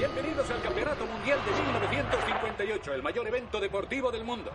[0.00, 4.50] Bienvenidos al Campeonato Mundial de 1958, el mayor evento deportivo del mundo.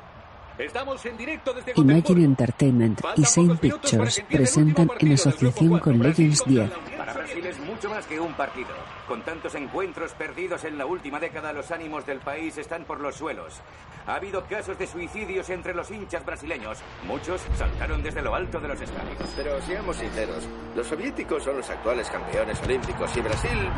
[0.58, 2.26] Estamos en directo desde Imagine Gotemburgo.
[2.26, 8.08] Entertainment y Same Pictures presentan en asociación con Legends 10 Para Brasil es mucho más
[8.08, 8.70] que un partido.
[9.08, 13.14] Con tantos encuentros perdidos en la última década, los ánimos del país están por los
[13.14, 13.62] suelos.
[14.08, 16.80] Ha habido casos de suicidios entre los hinchas brasileños.
[17.06, 19.32] Muchos saltaron desde lo alto de los estadios.
[19.36, 23.70] Pero seamos sinceros, los soviéticos son los actuales campeones olímpicos y Brasil...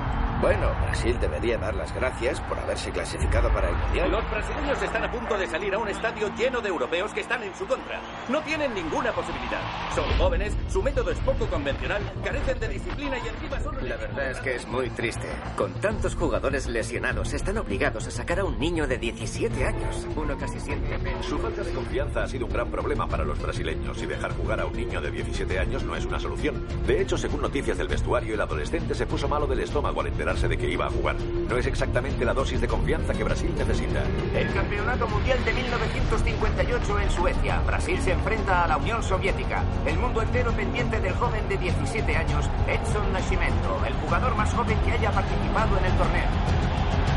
[0.41, 4.11] Bueno, Brasil debería dar las gracias por haberse clasificado para el Mundial.
[4.11, 7.41] Los brasileños están a punto de salir a un estadio lleno de europeos que están
[7.41, 7.99] en su contra.
[8.29, 9.59] No tienen ninguna posibilidad.
[9.95, 13.89] Son jóvenes, su método es poco convencional, carecen de disciplina y encima son...
[13.89, 15.27] La verdad es que es muy triste.
[15.55, 20.05] Con tantos jugadores lesionados, están obligados a sacar a un niño de 17 años.
[20.15, 20.99] Uno casi siente.
[21.21, 24.59] Su falta de confianza ha sido un gran problema para los brasileños y dejar jugar
[24.59, 26.63] a un niño de 17 años no es una solución.
[26.85, 30.26] De hecho, según noticias del vestuario, el adolescente se puso malo del estómago al enterarse
[30.27, 31.15] de que iba a jugar.
[31.49, 34.03] No es exactamente la dosis de confianza que Brasil necesita.
[34.35, 37.61] El Campeonato Mundial de 1958 en Suecia.
[37.65, 39.63] Brasil se enfrenta a la Unión Soviética.
[39.85, 44.77] El mundo entero pendiente del joven de 17 años, Edson Nascimento, el jugador más joven
[44.83, 46.29] que haya participado en el torneo.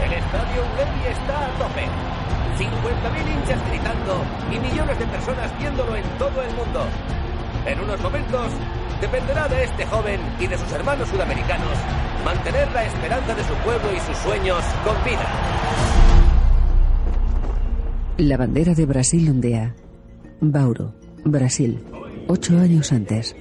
[0.04, 1.86] El estadio Ullevi está a tope.
[2.58, 4.22] 50.000 hinchas gritando
[4.52, 6.86] y millones de personas viéndolo en todo el mundo.
[7.66, 8.52] En unos momentos
[9.00, 11.76] dependerá de este joven y de sus hermanos sudamericanos
[12.24, 15.26] mantener la esperanza de su pueblo y sus sueños con vida.
[18.18, 19.74] La bandera de Brasil ondea.
[20.40, 20.94] Bauro,
[21.24, 21.82] Brasil.
[22.28, 23.34] Ocho años antes.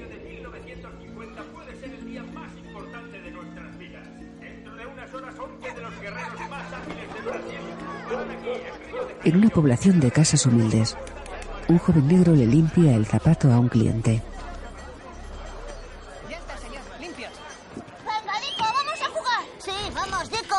[9.24, 10.98] En una población de casas humildes,
[11.70, 14.24] un joven negro le limpia el zapato a un cliente.
[17.00, 19.44] Venga, Dico, vamos a jugar.
[19.60, 20.56] Sí, vamos, Dico.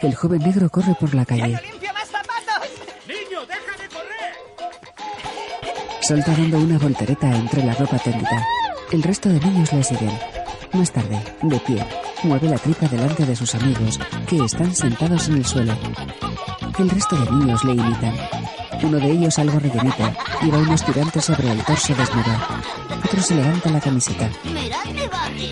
[0.00, 1.58] El joven negro corre por la calle.
[1.62, 2.68] ¡Limpia más zapatos!
[3.08, 4.34] ¡Niño, deja de correr!
[6.02, 8.44] Salta dando una voltereta entre la ropa tendida.
[8.90, 10.12] El resto de niños le siguen.
[10.74, 11.86] Más tarde, de pie,
[12.22, 13.98] mueve la tripa delante de sus amigos,
[14.28, 15.74] que están sentados en el suelo.
[16.78, 18.14] El resto de niños le imitan.
[18.82, 20.10] Uno de ellos, algo rellenito,
[20.42, 22.32] lleva unos tirantes sobre el torso desnudo.
[23.04, 24.30] Otro se levanta la camiseta.
[24.44, 25.50] Mirad mi.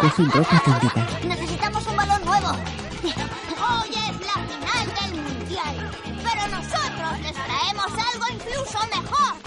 [0.00, 1.06] Coge un ropa tendida.
[1.26, 2.48] Necesitamos un balón nuevo.
[2.48, 5.90] Hoy es la final del mundial.
[6.02, 9.43] Pero nosotros les traemos algo incluso mejor.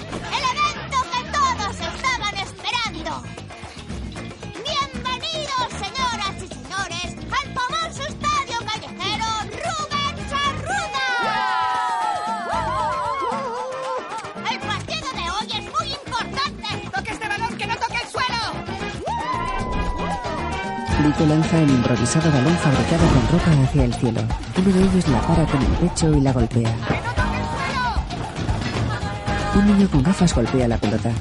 [21.04, 24.22] Nico lanza el improvisado balón fabricado con ropa hacia el cielo.
[24.58, 26.76] Uno de ellos la para con el pecho y la golpea.
[29.56, 31.12] Un niño con gafas golpea la pelota.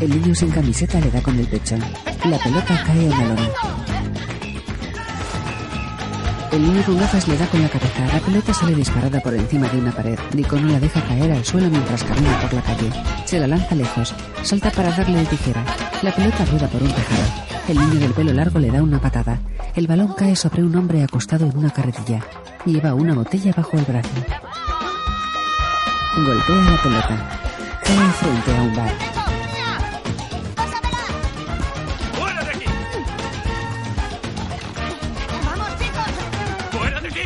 [0.00, 1.76] El niño sin camiseta le da con el pecho.
[2.28, 3.48] La pelota cae en la lona.
[6.52, 8.06] El niño con gafas le da con la cabeza.
[8.12, 10.18] La pelota sale disparada por encima de una pared.
[10.34, 12.90] Nico no la deja caer al suelo mientras camina por la calle.
[13.24, 14.14] Se la lanza lejos.
[14.42, 15.64] Salta para darle de tijera.
[16.02, 17.51] La pelota rueda por un tejado.
[17.68, 19.38] El niño del pelo largo le da una patada.
[19.74, 22.20] El balón cae sobre un hombre acostado en una carretilla.
[22.66, 24.10] Lleva una botella bajo el brazo.
[26.16, 27.38] Golpea la pelota.
[27.84, 28.92] Cae frente a un bar.
[32.12, 32.64] ¡Fuera de aquí!
[35.46, 36.12] ¡Vamos, chicos!
[36.72, 37.20] ¡Fuera de aquí!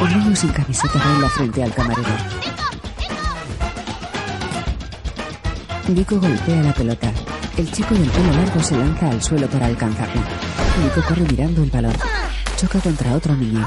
[0.00, 2.16] Un niño sin camiseta baila frente al camarero.
[5.88, 7.12] Nico golpea la pelota.
[7.56, 10.20] El chico del pelo largo se lanza al suelo para alcanzarlo.
[10.82, 11.94] Nico corre mirando el balón.
[12.56, 13.66] Choca contra otro niño.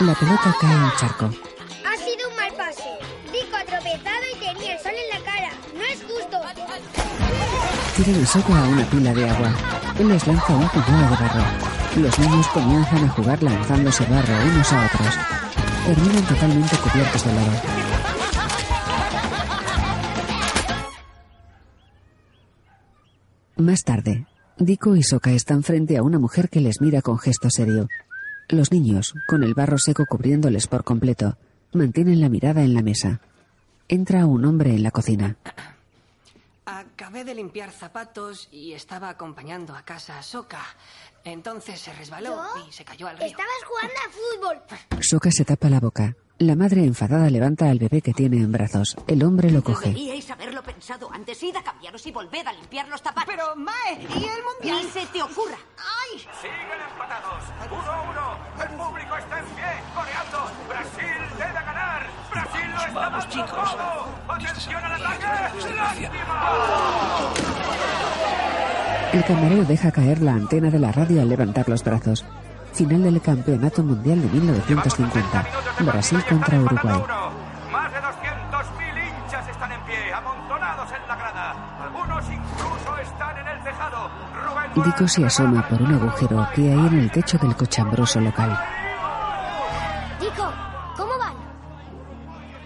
[0.00, 1.26] La pelota cae al charco.
[1.26, 2.88] Ha sido un mal pase.
[3.30, 5.50] Dico ha tropezado y tenía el sol en la cara.
[5.74, 6.40] No es justo.
[7.96, 9.50] Tiran el soco a una pila de agua.
[9.98, 11.44] Él les lanza un puñado de barro.
[11.96, 15.14] Los niños comienzan a jugar lanzándose barro unos a otros.
[15.84, 17.85] Terminan totalmente cubiertos de lodo.
[23.56, 24.26] Más tarde,
[24.58, 27.88] Dico y Soka están frente a una mujer que les mira con gesto serio.
[28.50, 31.38] Los niños, con el barro seco cubriéndoles por completo,
[31.72, 33.20] mantienen la mirada en la mesa.
[33.88, 35.36] Entra un hombre en la cocina.
[36.66, 40.62] Acabé de limpiar zapatos y estaba acompañando a casa a Soka.
[41.24, 42.38] Entonces se resbaló
[42.68, 43.26] y se cayó al río.
[43.26, 45.02] Estabas jugando a fútbol.
[45.02, 46.14] Soka se tapa la boca.
[46.38, 48.94] La madre enfadada levanta al bebé que tiene en brazos.
[49.06, 49.88] El hombre lo coge.
[49.88, 51.42] Deberíais haberlo pe- pensado antes.
[51.42, 53.24] Id a cambiaros y volved a limpiar los zapatos.
[53.34, 54.80] Pero, Mae, ¿y el mundial?
[54.84, 55.56] Ni se te ocurra.
[55.78, 56.18] ¡Ay!
[56.42, 57.42] Siguen empatados.
[57.70, 58.62] 1-1.
[58.62, 60.38] El público está en pie, coreando.
[60.68, 62.06] Brasil debe ganar.
[62.30, 63.48] Brasil lo está Vamos, chicos.
[63.48, 64.34] todo.
[64.34, 65.74] Atención al ataque.
[65.74, 67.32] ¡Lástima!
[69.14, 72.26] El camarero deja caer la antena de la radio al levantar los brazos.
[72.76, 75.46] Final del Campeonato Mundial de 1950.
[75.80, 77.02] Brasil contra Uruguay.
[77.72, 81.82] Más de 200.000 hinchas están en pie, amontonados en la grada.
[81.82, 84.10] Algunos incluso están en el tejado.
[84.44, 88.60] Rubén Dico se asoma por un agujero que hay en el techo del cochambroso local.
[90.20, 90.52] Dico,
[90.98, 91.34] ¿cómo van?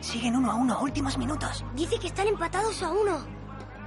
[0.01, 1.65] Siguen uno a uno, últimos minutos.
[1.77, 3.17] Dice que están empatados a uno.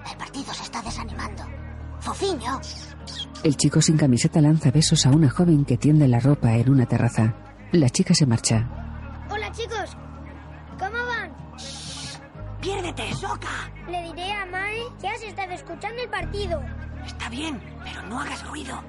[0.10, 1.44] El partido se está desanimando.
[2.00, 2.62] Fofiño.
[3.44, 6.86] El chico sin camiseta lanza besos a una joven que tiende la ropa en una
[6.86, 7.36] terraza.
[7.72, 8.70] La chica se marcha.
[9.30, 9.98] Hola, chicos.
[10.80, 11.34] ¿Cómo van?
[12.62, 13.72] ¡Piérdete, Soca!
[13.90, 16.62] Le diré a Mae que has estado escuchando el partido.
[17.06, 18.82] Está bien, pero no hagas ruido.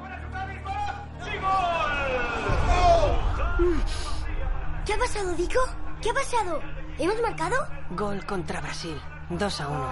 [4.87, 5.61] ¿Qué ha pasado, Dico?
[6.01, 6.61] ¿Qué ha pasado?
[6.99, 7.57] ¿Hemos marcado?
[7.91, 9.01] Gol contra Brasil.
[9.31, 9.85] 2 a 1.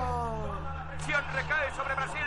[0.92, 2.21] Acción recae sobre Brasil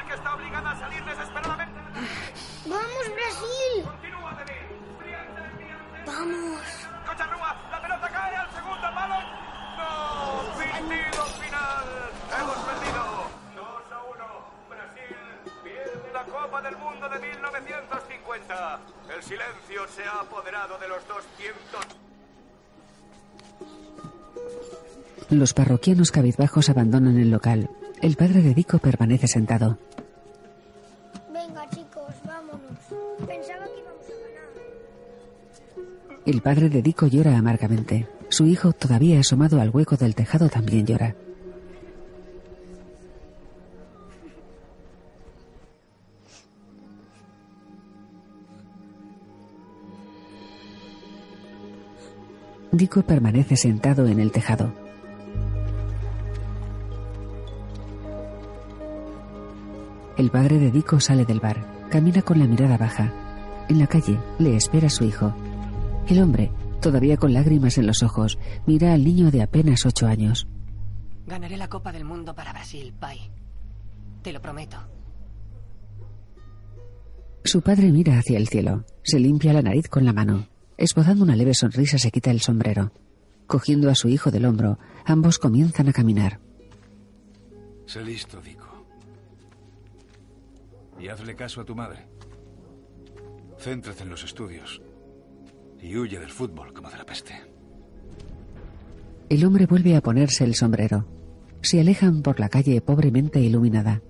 [25.36, 27.70] Los parroquianos cabizbajos abandonan el local.
[28.02, 29.78] El padre de Dico permanece sentado.
[31.34, 32.80] Venga, chicos, vámonos.
[33.28, 36.22] Pensaba que íbamos a ganar.
[36.26, 38.08] El padre de Dico llora amargamente.
[38.30, 41.14] Su hijo, todavía asomado al hueco del tejado, también llora.
[52.72, 54.85] Dico permanece sentado en el tejado.
[60.18, 61.90] El padre de Dico sale del bar.
[61.90, 63.12] Camina con la mirada baja.
[63.68, 65.36] En la calle le espera su hijo.
[66.08, 66.52] El hombre,
[66.82, 70.48] todavía con lágrimas en los ojos, mira al niño de apenas ocho años.
[71.28, 73.30] Ganaré la Copa del Mundo para Brasil, Pai.
[74.22, 74.78] Te lo prometo.
[77.44, 78.86] Su padre mira hacia el cielo.
[79.04, 80.48] Se limpia la nariz con la mano.
[80.78, 82.92] Esbozando una leve sonrisa se quita el sombrero.
[83.48, 86.40] Cogiendo a su hijo del hombro, ambos comienzan a caminar.
[87.86, 88.65] Sé listo, Dico.
[91.00, 92.08] Y hazle caso a tu madre.
[93.60, 94.82] Céntrate en los estudios.
[95.82, 97.34] Y huye del fútbol como de la peste.
[99.30, 101.08] El hombre vuelve a ponerse el sombrero.
[101.62, 104.02] Se alejan por la calle pobremente iluminada.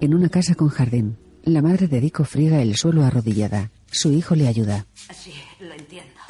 [0.00, 3.70] En una casa con jardín, la madre de Dico friega el suelo arrodillada.
[3.90, 4.86] Su hijo le ayuda.
[4.94, 6.20] Sí, lo entiendo.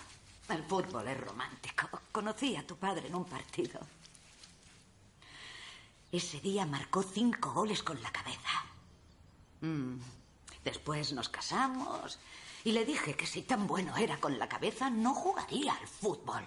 [0.53, 1.89] El fútbol es romántico.
[2.11, 3.79] Conocí a tu padre en un partido.
[6.13, 8.65] Ese día marcó cinco goles con la cabeza.
[9.61, 9.99] Mm.
[10.65, 12.19] Después nos casamos
[12.65, 16.47] y le dije que si tan bueno era con la cabeza, no jugaría al fútbol.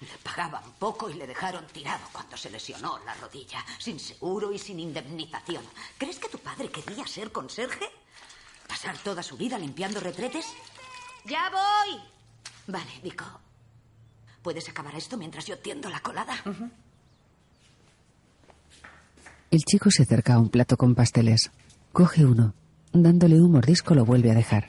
[0.00, 4.58] Le pagaban poco y le dejaron tirado cuando se lesionó la rodilla, sin seguro y
[4.58, 5.64] sin indemnización.
[5.96, 7.90] ¿Crees que tu padre quería ser conserje?
[8.68, 10.46] ¿Pasar toda su vida limpiando retretes?
[11.24, 12.00] ¡Ya voy!
[12.66, 13.24] Vale, Dico.
[14.42, 16.36] ¿Puedes acabar esto mientras yo tiendo la colada?
[19.50, 21.50] El chico se acerca a un plato con pasteles.
[21.92, 22.54] Coge uno.
[22.92, 24.68] Dándole un mordisco lo vuelve a dejar.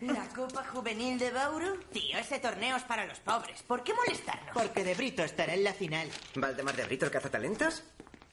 [0.00, 1.78] ¿La Copa Juvenil de Bauru?
[1.92, 3.62] Tío, ese torneo es para los pobres.
[3.62, 4.50] ¿Por qué molestarnos?
[4.54, 6.08] Porque De Brito estará en la final.
[6.36, 7.82] ¿Valdemar de Brito el cazatalentos?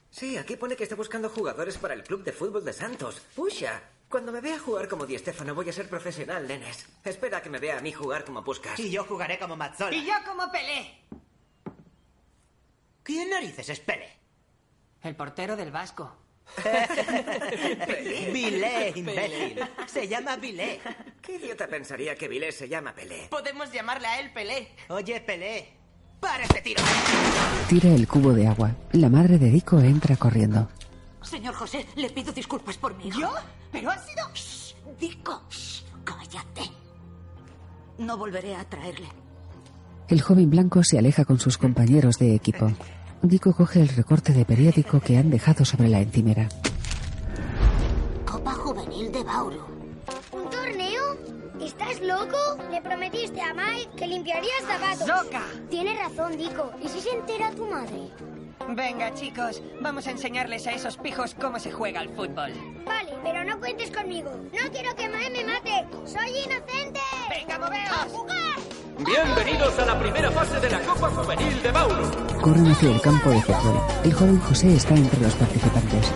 [0.09, 3.21] Sí, aquí pone que está buscando jugadores para el club de fútbol de Santos.
[3.35, 6.85] Pucha, cuando me vea jugar como Di Stefano voy a ser profesional, nenes.
[7.03, 8.79] Espera que me vea a mí jugar como Puskas.
[8.79, 9.95] Y yo jugaré como Mazzola.
[9.95, 11.01] Y yo como Pelé.
[13.03, 14.16] ¿Quién narices es Pele?
[15.03, 16.15] El portero del Vasco.
[18.33, 19.59] Vilé, imbécil.
[19.85, 20.79] Se llama Vilé.
[21.21, 23.27] ¿Qué idiota pensaría que Vilé se llama Pelé?
[23.29, 24.69] Podemos llamarle a él Pelé.
[24.89, 25.73] Oye, Pelé.
[26.19, 26.81] ¡Para este tiro!
[27.69, 28.71] Tira el cubo de agua.
[28.93, 30.67] La madre de Dico entra corriendo.
[31.21, 33.19] Señor José, le pido disculpas por hijo.
[33.19, 33.33] ¿Yo?
[33.71, 34.27] ¿Pero ha sido...?
[34.33, 36.71] Shh, Dico, shh, cállate.
[37.99, 39.07] No volveré a traerle.
[40.07, 42.71] El joven blanco se aleja con sus compañeros de equipo.
[43.21, 46.47] Dico coge el recorte de periódico que han dejado sobre la encimera.
[48.25, 49.65] Copa Juvenil de Bauru.
[50.31, 51.17] ¿Un torneo?
[51.59, 52.37] ¿Estás loco?
[52.71, 55.07] Le prometiste a Mike que limpiarías zapatos.
[55.07, 55.43] ¡Zoca!
[55.69, 56.71] Tienes razón, Dico.
[56.83, 58.11] ¿Y si se entera tu madre?
[58.69, 62.53] Venga, chicos, vamos a enseñarles a esos pijos cómo se juega al fútbol.
[62.85, 64.29] Vale, pero no cuentes conmigo.
[64.29, 65.85] No quiero que Mae me mate.
[66.05, 66.99] ¡Soy inocente!
[67.29, 68.11] ¡Venga, moveos!
[68.11, 68.76] jugar!
[69.05, 72.41] Bienvenidos a la primera fase de la Copa Juvenil de Bauru.
[72.41, 73.79] Corren hacia el campo de fútbol.
[74.03, 76.11] El joven José está entre los participantes.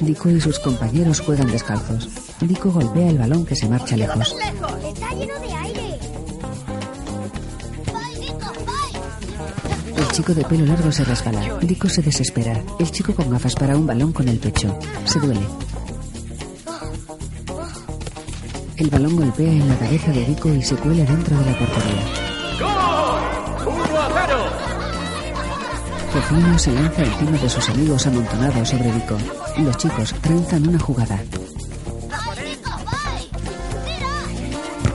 [0.00, 2.08] Dico y sus compañeros juegan descalzos.
[2.40, 4.36] Dico golpea el balón que se marcha lejos.
[4.84, 5.98] Está lleno de aire.
[9.96, 11.58] El chico de pelo largo se resbala.
[11.62, 12.62] Dico se desespera.
[12.78, 14.78] El chico con gafas para un balón con el pecho.
[15.04, 15.46] Se duele.
[18.80, 22.02] El balón golpea en la cabeza de Dico y se cuela dentro de la portería.
[22.58, 23.74] ¡Gol!
[23.74, 24.38] ¡Uno a cero!
[26.10, 29.18] Fofino se lanza encima de sus amigos amontonados sobre Dico.
[29.58, 31.20] Los chicos trenzan una jugada.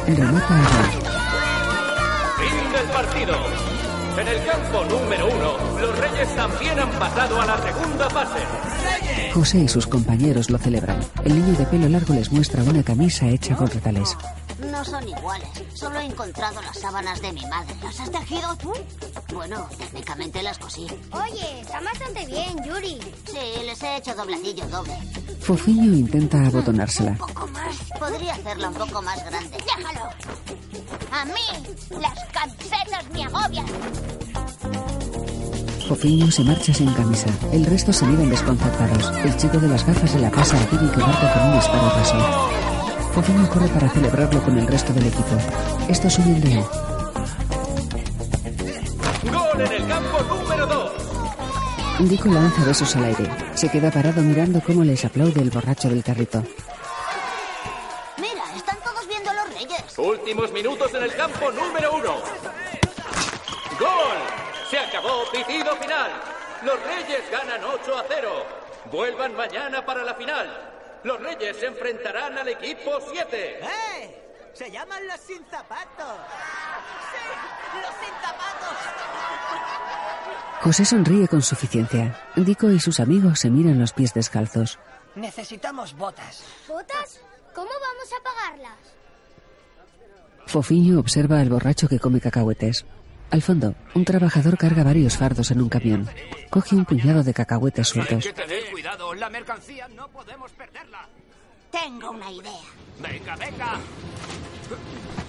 [0.08, 0.90] Remata a gol.
[2.40, 3.36] Fin del partido.
[4.20, 8.40] En el campo número uno, los Reyes también han pasado a la segunda fase.
[9.36, 10.98] José y sus compañeros lo celebran.
[11.26, 14.16] El niño de pelo largo les muestra una camisa hecha con retales.
[14.72, 15.50] No son iguales.
[15.74, 17.76] Solo he encontrado las sábanas de mi madre.
[17.84, 18.72] ¿Las has tejido tú?
[19.34, 20.88] Bueno, técnicamente las cosí.
[21.12, 22.98] Oye, está bastante bien, Yuri.
[23.26, 24.98] Sí, les he hecho dobladillo doble.
[25.42, 27.12] Fofiño intenta abotonársela.
[27.12, 27.76] Un poco más.
[28.00, 29.58] Podría hacerla un poco más grande.
[29.58, 30.10] ¡Déjalo!
[31.12, 33.66] A mí, las camisetas me agobian.
[35.88, 37.28] Fofiño se marcha sin camisa.
[37.52, 39.12] El resto se miran desconcertados.
[39.24, 42.18] El chico de las gafas se la pasa a Tibi que marca con un espadadrazo.
[43.14, 45.38] Fofiño corre para celebrarlo con el resto del equipo.
[45.88, 46.64] Estos huyen de él.
[49.32, 50.92] ¡Gol en el campo número dos!
[52.00, 53.30] Dico lanza besos al aire.
[53.54, 56.44] Se queda parado mirando cómo les aplaude el borracho del carrito.
[58.18, 59.98] Mira, están todos viendo a los Reyes.
[60.00, 62.16] Últimos minutos en el campo número uno.
[63.80, 64.45] ¡Gol!
[64.76, 66.12] Se acabó, pitido final.
[66.62, 68.46] Los Reyes ganan 8 a 0.
[68.92, 71.00] Vuelvan mañana para la final.
[71.02, 73.60] Los Reyes se enfrentarán al equipo 7.
[73.62, 74.50] ¡Eh!
[74.52, 76.18] Se llaman los sin zapatos.
[77.10, 77.78] ¡Sí!
[77.82, 78.78] ¡Los sin zapatos!
[80.62, 82.22] José sonríe con suficiencia.
[82.36, 84.78] Dico y sus amigos se miran los pies descalzos.
[85.16, 86.44] Necesitamos botas.
[86.68, 87.22] ¿Botas?
[87.54, 88.78] ¿Cómo vamos a pagarlas?
[90.48, 92.86] Fofiño observa al borracho que come cacahuetes.
[93.32, 96.08] Al fondo, un trabajador carga varios fardos en un camión.
[96.50, 98.24] Coge un puñado de cacahuetes sueltos.
[98.34, 101.08] tener cuidado, la mercancía no podemos perderla.
[101.72, 102.52] Tengo una idea.
[103.02, 103.80] Venga, venga.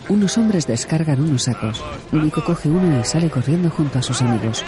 [0.08, 1.82] Unos hombres descargan unos sacos.
[2.12, 4.64] Dico coge uno y sale corriendo junto a sus amigos.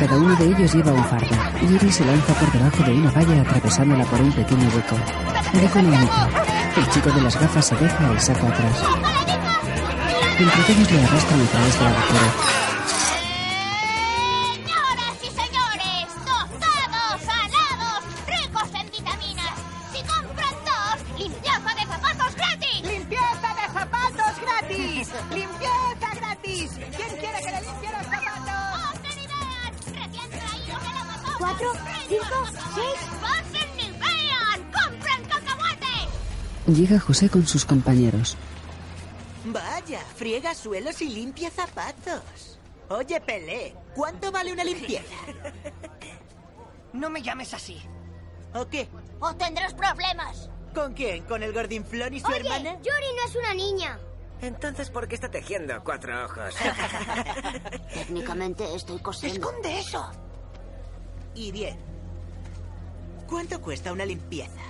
[0.00, 1.36] Cada uno de ellos lleva un fardo.
[1.60, 4.96] Yuri se lanza por debajo de una valla atravesándola por un pequeño hueco.
[5.52, 6.57] Lo imita.
[6.78, 8.84] El chico de las gafas se deja el saco atrás.
[10.38, 12.67] Entre todos le arrastran a través de la.
[36.88, 38.34] Llega José con sus compañeros.
[39.44, 42.58] Vaya, friega suelos y limpia zapatos.
[42.88, 45.14] Oye, Pelé, ¿cuánto vale una limpieza?
[46.94, 47.78] No me llames así.
[48.54, 48.88] ¿O qué?
[49.20, 50.48] ¡O tendrás problemas!
[50.74, 51.24] ¿Con quién?
[51.24, 52.76] ¿Con el gordinflón y su Oye, hermana?
[52.76, 53.98] Yuri no es una niña.
[54.40, 56.54] Entonces, ¿por qué está tejiendo cuatro ojos?
[57.92, 59.46] Técnicamente estoy cosiendo.
[59.46, 60.10] ¡Esconde eso!
[61.34, 61.78] Y bien.
[63.28, 64.62] ¿Cuánto cuesta una limpieza?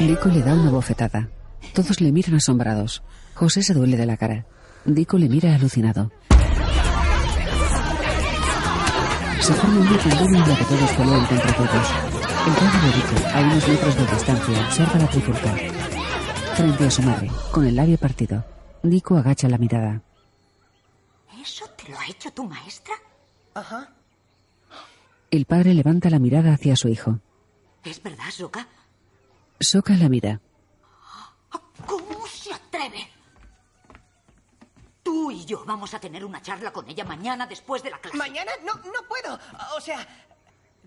[0.00, 1.28] Dico le da una bofetada.
[1.74, 3.02] Todos le miran asombrados.
[3.34, 4.46] José se duele de la cara.
[4.84, 6.10] Dico le mira alucinado.
[9.40, 11.90] Se forma una pandemia en la que todos pelean contra todos.
[12.46, 15.54] El padre de Dico, a unos metros de distancia, observa la trifulca.
[16.54, 18.44] Frente a su madre, con el labio partido,
[18.82, 20.02] Dico agacha la mirada.
[21.40, 22.94] ¿Eso te lo ha hecho tu maestra?
[23.54, 23.97] Ajá.
[25.30, 27.20] El padre levanta la mirada hacia su hijo.
[27.84, 28.66] ¿Es verdad, Soka?
[29.60, 30.40] Soca la mira.
[31.86, 33.08] ¿Cómo se atreve?
[35.02, 38.16] Tú y yo vamos a tener una charla con ella mañana después de la clase.
[38.16, 38.52] ¿Mañana?
[38.64, 39.38] No, no puedo.
[39.76, 40.06] O sea,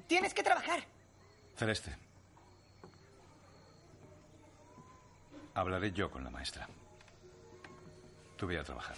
[0.08, 0.84] tienes que trabajar.
[1.56, 1.96] Celeste.
[5.54, 6.68] Hablaré yo con la maestra.
[8.38, 8.98] Tú ve a trabajar.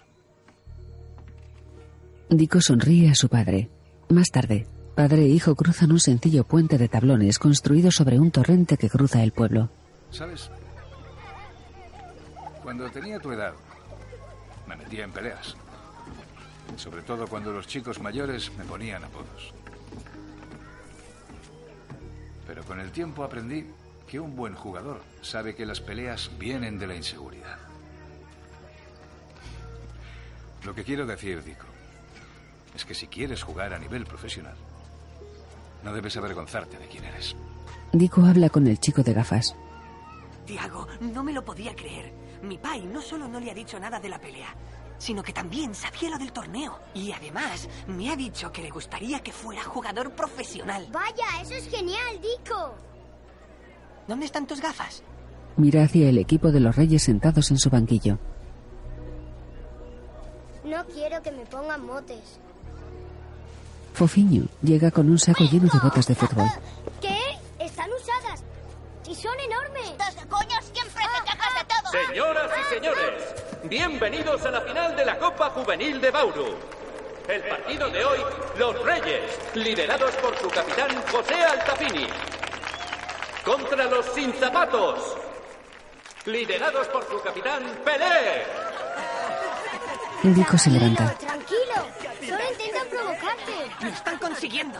[2.30, 3.70] Dico sonríe a su padre.
[4.10, 8.78] Más tarde, Padre e hijo cruzan un sencillo puente de tablones construido sobre un torrente
[8.78, 9.70] que cruza el pueblo.
[10.12, 10.52] ¿Sabes?
[12.62, 13.54] Cuando tenía tu edad,
[14.68, 15.56] me metía en peleas.
[16.76, 19.52] Sobre todo cuando los chicos mayores me ponían apodos.
[22.46, 23.66] Pero con el tiempo aprendí
[24.08, 27.58] que un buen jugador sabe que las peleas vienen de la inseguridad.
[30.64, 31.66] Lo que quiero decir, Dico,
[32.76, 34.56] es que si quieres jugar a nivel profesional,
[35.84, 37.36] no debes avergonzarte de quién eres.
[37.92, 39.56] Dico habla con el chico de gafas.
[40.46, 42.13] Tiago, no me lo podía creer.
[42.42, 44.54] Mi pai no solo no le ha dicho nada de la pelea,
[44.98, 46.80] sino que también sabía lo del torneo.
[46.94, 50.88] Y además, me ha dicho que le gustaría que fuera jugador profesional.
[50.92, 52.75] Vaya, eso es genial, Dico.
[54.08, 55.04] ¿Dónde están tus gafas?
[55.56, 58.18] Mira hacia el equipo de los reyes sentados en su banquillo.
[60.66, 62.40] No quiero que me pongan motes.
[63.94, 66.48] Fofiño llega con un saco lleno de botas de fútbol.
[67.00, 67.38] ¿Qué?
[67.60, 68.44] Están usadas.
[69.08, 69.90] Y son enormes.
[69.90, 70.62] ¿Estás de coña?
[70.62, 72.08] Siempre te quejas de todo.
[72.08, 73.36] Señoras y señores,
[73.66, 76.56] bienvenidos a la final de la Copa Juvenil de Bauru.
[77.28, 78.20] El partido de hoy,
[78.58, 82.08] los Reyes, liderados por su capitán José Altafini.
[83.46, 85.16] Contra los Sin Zapatos,
[86.26, 88.46] liderados por su capitán Pelé.
[90.24, 91.14] Dico se levanta.
[91.16, 92.02] Tranquilo.
[92.27, 93.51] Solo intentan provocarte.
[93.82, 94.80] ¡Lo están consiguiendo!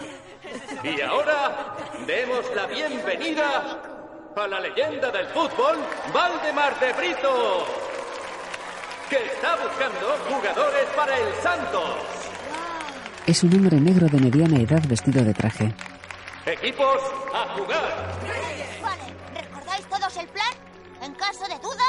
[0.84, 1.76] Y ahora,
[2.08, 3.82] demos la bienvenida
[4.36, 5.78] a la leyenda del fútbol,
[6.14, 7.68] Valdemar de Brito,
[9.10, 11.98] que está buscando jugadores para el Santos.
[13.28, 15.74] Es un hombre negro de mediana edad vestido de traje.
[16.46, 17.00] Equipos
[17.34, 18.20] a jugar.
[18.82, 20.54] Vale, ¿recordáis todos el plan?
[21.02, 21.84] En caso de duda,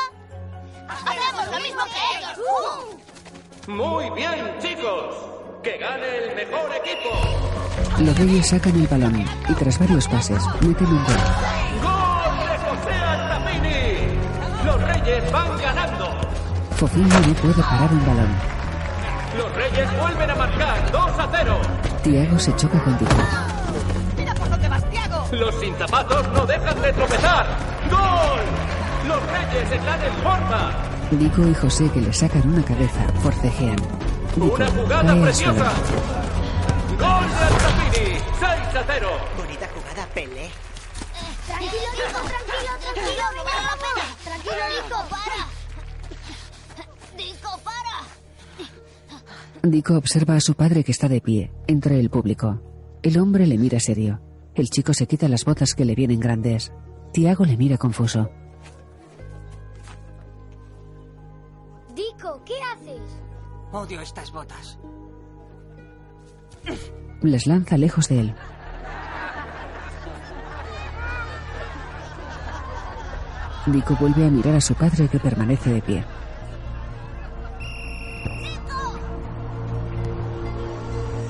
[0.89, 2.39] hacemos lo mismo que ellos.
[3.67, 3.71] ¡Uh!
[3.71, 5.34] Muy bien, chicos.
[5.65, 8.05] Que gane el mejor equipo.
[8.05, 11.17] Los reyes sacan el balón y tras varios pases meten un gol.
[11.83, 14.67] ¡Gol de José Altafini!
[14.67, 16.21] Los Reyes van ganando.
[16.77, 18.29] Fofiño no puede parar un balón.
[19.39, 21.61] Los Reyes vuelven a marcar 2 a 0.
[22.03, 23.17] Tiago se choca con Dico.
[24.19, 25.27] ¡Mira por dónde vas, Tiago!
[25.33, 27.47] Los sin zapatos no dejan de tropezar.
[27.91, 29.09] ¡Gol!
[29.09, 30.73] Los Reyes están en forma.
[31.11, 33.79] Dico y José, que le sacan una cabeza, forcejean.
[34.35, 35.73] Dico Una jugada preciosa.
[36.91, 37.05] ¡Gol de
[37.45, 38.19] Altafini!
[38.41, 39.09] 6 a 0.
[39.37, 40.51] Bonita jugada, Pelé.
[41.47, 43.25] Tranquilo, Dico, tranquilo, tranquilo.
[43.45, 44.05] Vale la pena.
[44.25, 45.41] Tranquilo, Dico, para.
[47.17, 47.97] Dico, para.
[49.71, 52.61] Dico observa a su padre que está de pie, entre el público.
[53.03, 54.21] El hombre le mira serio.
[54.57, 56.73] El chico se quita las botas que le vienen grandes.
[57.13, 58.29] Tiago le mira confuso.
[61.95, 63.01] Dico, ¿qué haces?
[63.75, 64.79] Odio estas botas.
[67.23, 68.35] Les lanza lejos de él.
[73.67, 76.05] Dico vuelve a mirar a su padre que permanece de pie.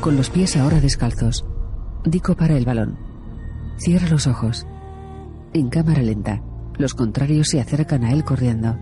[0.02, 1.46] Con los pies ahora descalzos,
[2.04, 2.98] Dico para el balón.
[3.78, 4.66] Cierra los ojos.
[5.54, 6.42] En cámara lenta,
[6.76, 8.76] los contrarios se acercan a él corriendo.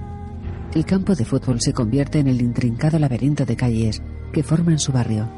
[0.74, 4.90] El campo de fútbol se convierte en el intrincado laberinto de calles que forman su
[4.90, 5.28] barrio.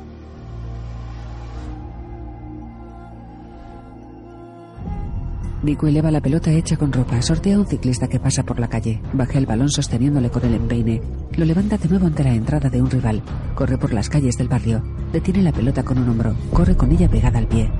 [5.64, 8.68] Dico eleva la pelota hecha con ropa, sortea a un ciclista que pasa por la
[8.68, 11.00] calle, baja el balón sosteniéndole con el empeine,
[11.36, 13.22] lo levanta de nuevo ante la entrada de un rival,
[13.56, 17.08] corre por las calles del barrio, detiene la pelota con un hombro, corre con ella
[17.08, 17.70] pegada al pie.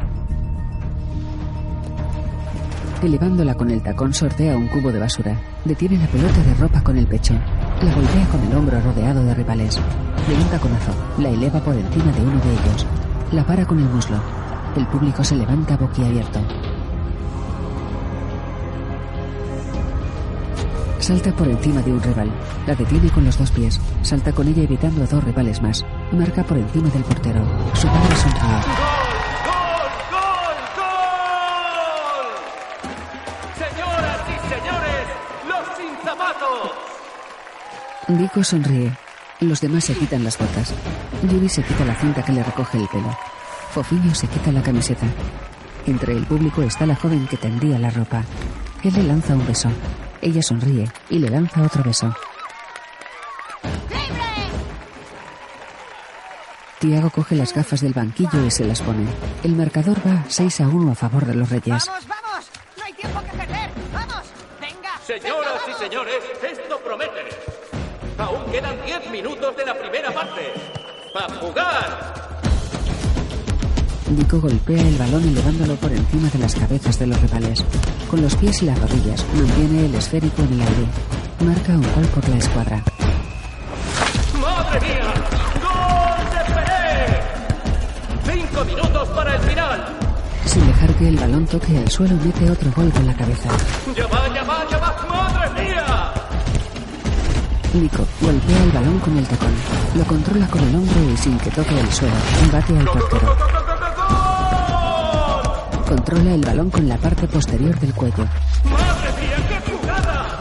[3.04, 6.96] Elevándola con el tacón sortea un cubo de basura, detiene la pelota de ropa con
[6.96, 11.60] el pecho, la golpea con el hombro rodeado de rivales, de un taconazo, la eleva
[11.60, 12.86] por encima de uno de ellos,
[13.30, 14.16] la para con el muslo.
[14.74, 16.40] El público se levanta boquiabierto.
[20.98, 22.30] Salta por encima de un rival.
[22.66, 23.78] La detiene con los dos pies.
[24.00, 25.84] Salta con ella evitando a dos rivales más.
[26.10, 27.44] Marca por encima del portero.
[27.74, 29.03] Su padre sonríe.
[38.08, 38.92] Dico sonríe.
[39.40, 40.74] Los demás se quitan las botas.
[41.22, 43.16] Yuri se quita la cinta que le recoge el pelo.
[43.70, 45.06] Fofiño se quita la camiseta.
[45.86, 48.22] Entre el público está la joven que tendría la ropa.
[48.82, 49.70] Él le lanza un beso.
[50.20, 52.14] Ella sonríe y le lanza otro beso.
[56.78, 59.06] Tiago coge las gafas del banquillo y se las pone.
[59.42, 61.86] El marcador va 6 a 1 a favor de los Reyes.
[61.86, 62.50] ¡Vamos, vamos!
[62.76, 63.70] ¡No hay tiempo que perder!
[63.94, 64.22] ¡Vamos!
[64.60, 64.90] ¡Venga!
[65.06, 67.53] Señoras y señores, esto promete.
[68.18, 70.52] Aún quedan 10 minutos de la primera parte.
[71.14, 72.14] ¡A jugar!
[74.10, 77.64] Dico golpea el balón elevándolo por encima de las cabezas de los rivales.
[78.08, 80.86] Con los pies y las rodillas mantiene el esférico en el aire.
[81.40, 82.84] Marca un gol por la escuadra.
[84.40, 85.14] ¡Madre mía!
[85.64, 88.40] ¡Gol de Pelé!
[88.40, 89.84] ¡Cinco minutos para el final!
[90.46, 93.48] Sin dejar que el balón toque el suelo, mete otro gol con la cabeza.
[93.96, 94.23] ¡Ya va,
[97.74, 99.52] Nico golpea el balón con el tacón.
[99.96, 102.14] Lo controla con el hombro y sin que toque el suelo,
[102.52, 103.36] bate al portero.
[105.88, 108.26] Controla el balón con la parte posterior del cuello.
[108.70, 110.38] ¡Madre mía, qué jugada!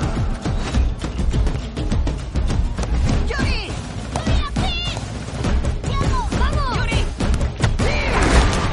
[3.27, 3.71] ¡Yuri!
[6.39, 6.77] ¡Vamos!
[6.87, 7.01] ¡Yuri!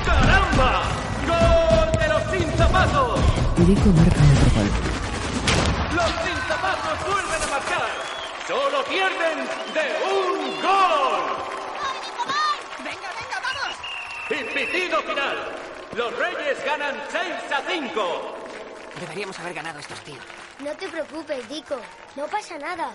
[0.04, 0.82] ¡Caramba!
[1.26, 3.20] ¡Gol de los sin zapatos!
[3.66, 4.70] Nico marca otro gol.
[5.96, 7.90] ¡Los sin zapatos vuelven a marcar!
[8.48, 9.38] ¡Solo pierden
[9.72, 11.22] de un gol!
[12.84, 13.76] ¡Venga, venga, vamos!
[14.30, 15.36] ¡Y pitido final!
[15.96, 17.22] ¡Los Reyes ganan 6
[17.52, 18.36] a 5!
[19.00, 20.24] Deberíamos haber ganado estos tiros.
[20.58, 21.76] No te preocupes, Dico.
[22.16, 22.90] No pasa nada.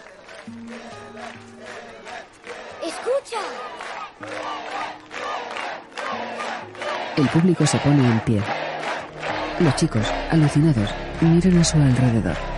[2.83, 3.39] ¡Escucha!
[7.15, 8.41] El público se pone en pie.
[9.59, 10.89] Los chicos, alucinados,
[11.21, 12.54] miran a su alrededor.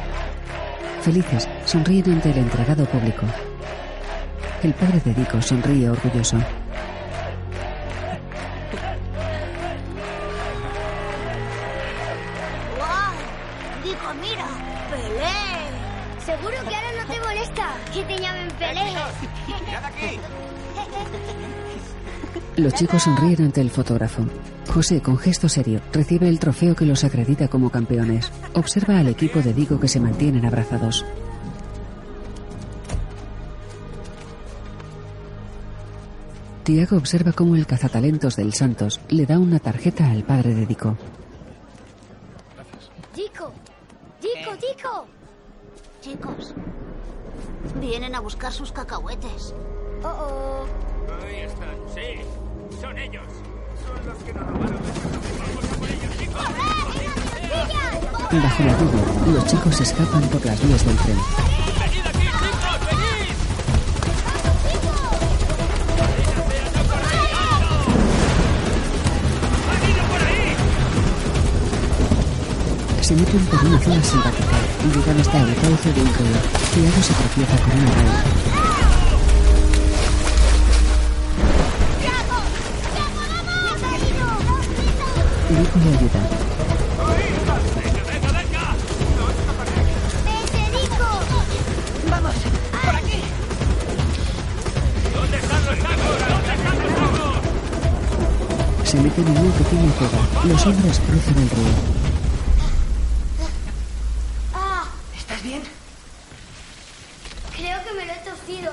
[1.01, 3.25] Felices, sonríen ante el entregado público.
[4.63, 6.37] El padre de Dico sonríe orgulloso.
[12.77, 13.13] ¡Wow!
[13.83, 14.47] Dico, mira,
[14.89, 15.37] Pelé.
[16.25, 18.81] Seguro que ahora no te molesta que te llamen Pelé.
[22.61, 24.25] Los chicos sonríen ante el fotógrafo.
[24.73, 28.31] José, con gesto serio, recibe el trofeo que los acredita como campeones.
[28.53, 31.05] Observa al equipo de Digo que se mantienen abrazados.
[36.63, 40.97] Tiago observa cómo el cazatalentos del Santos le da una tarjeta al padre de Dico.
[43.15, 43.53] Dico,
[44.21, 45.07] Dico, Dico.
[46.01, 46.53] Chicos,
[47.79, 49.55] vienen a buscar sus cacahuetes.
[50.03, 50.65] Oh, oh.
[51.23, 52.79] Ahí están, sí.
[52.81, 53.23] Son ellos.
[58.29, 61.17] Bajo la lluvia, los chicos escapan por las vías del tren.
[73.01, 74.57] Se meten por una zona simpática.
[74.93, 76.37] Llegan hasta el cauce de un río.
[76.73, 78.46] Tiago se tropieza con una raya.
[85.57, 86.21] Nico le ayuda.
[90.23, 91.09] ¡Vete, Dico!
[92.11, 92.35] ¡Vamos!
[92.85, 93.19] ¡Por aquí!
[95.15, 96.19] ¿Dónde están los tacos?
[96.29, 97.37] ¿Dónde están los tacos?
[98.87, 100.21] Se meten en una pequeña cueva.
[100.45, 101.75] Los hombres cruzan el río.
[104.53, 104.83] ¡Ah!
[105.17, 105.63] ¿Estás bien?
[107.55, 108.71] Creo que me lo he torcido.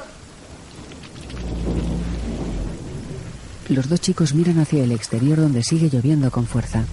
[3.74, 6.84] Los dos chicos miran hacia el exterior donde sigue lloviendo con fuerza.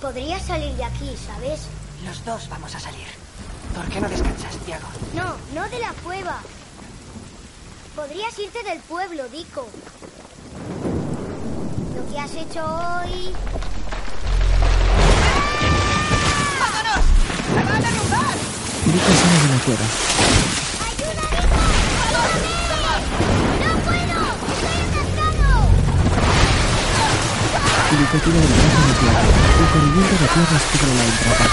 [0.00, 1.60] Podría salir de aquí, ¿sabes?
[2.04, 3.06] Los dos vamos a salir.
[3.76, 4.88] ¿Por qué no descansas, Tiago?
[5.14, 6.40] No, no de la cueva.
[7.94, 9.68] Podrías irte del pueblo, Dico.
[11.94, 13.30] Lo que has hecho hoy...
[16.58, 17.04] ¡Vámonos!
[17.54, 18.34] ¡Me van a derrumbar!
[18.84, 20.51] Nico sale de la cueva.
[28.12, 31.44] Tira del brazo de de tierras cubre la entrada.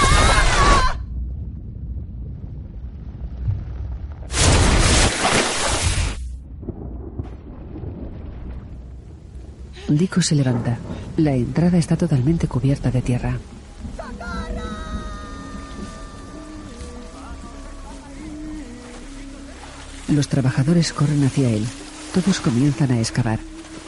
[9.88, 10.76] Dico se levanta.
[11.16, 13.38] La entrada está totalmente cubierta de tierra.
[20.08, 21.66] Los trabajadores corren hacia él.
[22.12, 23.38] Todos comienzan a excavar.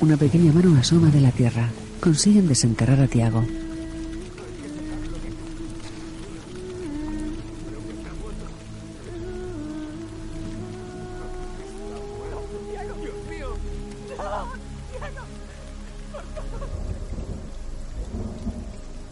[0.00, 1.68] Una pequeña mano asoma de la tierra.
[2.02, 3.44] Consiguen desenterrar a Tiago.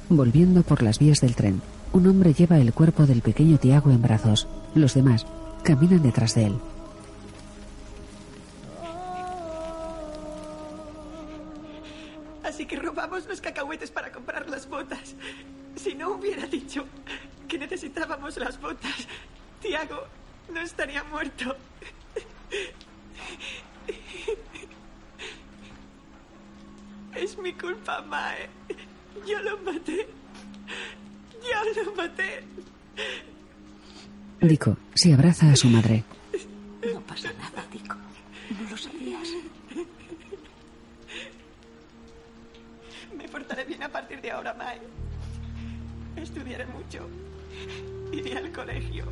[0.09, 4.03] Volviendo por las vías del tren, un hombre lleva el cuerpo del pequeño Tiago en
[4.03, 4.49] brazos.
[4.75, 5.27] Los demás
[5.63, 6.55] caminan detrás de él.
[12.71, 15.17] Que robamos los cacahuetes para comprar las botas.
[15.75, 16.87] Si no hubiera dicho
[17.49, 19.09] que necesitábamos las botas,
[19.61, 20.07] Tiago
[20.55, 21.57] no estaría muerto.
[27.17, 28.49] es mi culpa, Mae.
[29.27, 30.07] Yo lo maté.
[31.43, 32.45] Yo lo maté.
[34.41, 36.05] Dico se abraza a su madre.
[36.95, 37.97] No pasa nada, Dico.
[37.97, 39.29] No lo sabías.
[43.31, 44.81] Portaré bien a partir de ahora, Mae.
[46.17, 47.09] Estudiaré mucho.
[48.13, 49.05] Iré al colegio.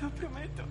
[0.00, 0.64] Lo prometo.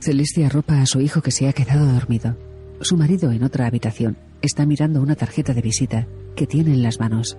[0.00, 2.36] Celeste arropa a su hijo que se ha quedado dormido.
[2.80, 7.00] Su marido, en otra habitación, está mirando una tarjeta de visita que tiene en las
[7.00, 7.36] manos.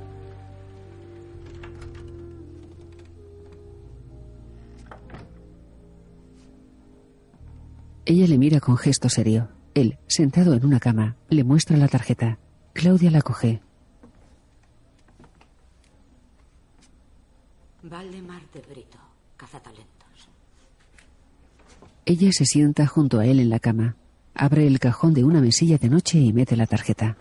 [8.09, 9.49] Ella le mira con gesto serio.
[9.75, 12.39] Él, sentado en una cama, le muestra la tarjeta.
[12.73, 13.61] Claudia la coge.
[17.83, 18.97] Valdemar de Brito,
[19.37, 20.27] cazatalentos.
[22.07, 23.95] Ella se sienta junto a él en la cama.
[24.33, 27.15] Abre el cajón de una mesilla de noche y mete la tarjeta.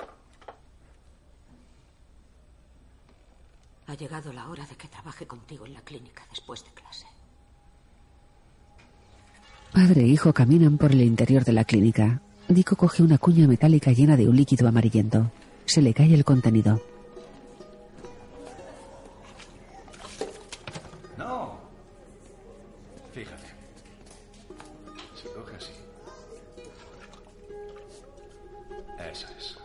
[3.88, 7.04] Ha llegado la hora de que trabaje contigo en la clínica después de clase.
[9.78, 12.20] Padre e hijo caminan por el interior de la clínica.
[12.48, 15.30] Dico coge una cuña metálica llena de un líquido amarillento.
[15.66, 16.82] Se le cae el contenido.
[21.16, 21.60] No.
[23.12, 23.46] Fíjate.
[25.14, 25.70] Se coge así.
[29.12, 29.58] Eso es.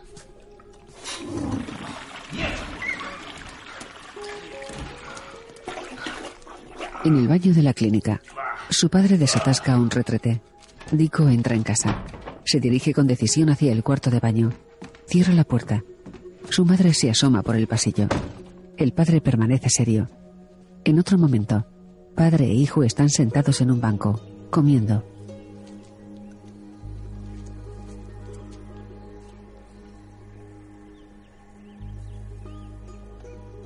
[7.04, 8.20] En el baño de la clínica,
[8.74, 10.42] su padre desatasca un retrete.
[10.90, 12.04] Dico entra en casa.
[12.44, 14.52] Se dirige con decisión hacia el cuarto de baño.
[15.06, 15.84] Cierra la puerta.
[16.50, 18.08] Su madre se asoma por el pasillo.
[18.76, 20.10] El padre permanece serio.
[20.84, 21.66] En otro momento,
[22.16, 25.04] padre e hijo están sentados en un banco, comiendo.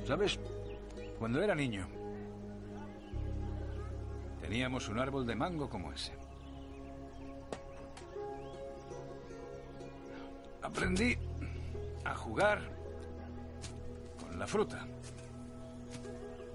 [0.07, 0.39] ¿Sabes?
[1.17, 1.87] Cuando era niño,
[4.49, 6.11] teníamos un árbol de mango como ese.
[10.63, 11.15] Aprendí
[12.03, 12.59] a jugar
[14.19, 14.87] con la fruta.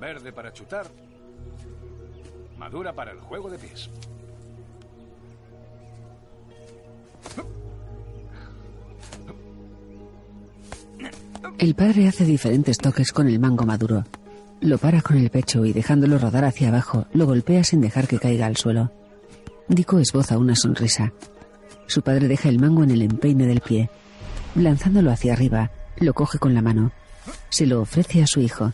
[0.01, 0.87] Verde para chutar,
[2.59, 3.89] madura para el juego de pies.
[11.59, 14.03] El padre hace diferentes toques con el mango maduro.
[14.65, 18.19] Lo para con el pecho y dejándolo rodar hacia abajo, lo golpea sin dejar que
[18.19, 18.91] caiga al suelo.
[19.69, 21.13] Dico esboza una sonrisa.
[21.87, 23.91] Su padre deja el mango en el empeine del pie.
[24.55, 26.93] Lanzándolo hacia arriba, lo coge con la mano.
[27.51, 28.73] Se lo ofrece a su hijo.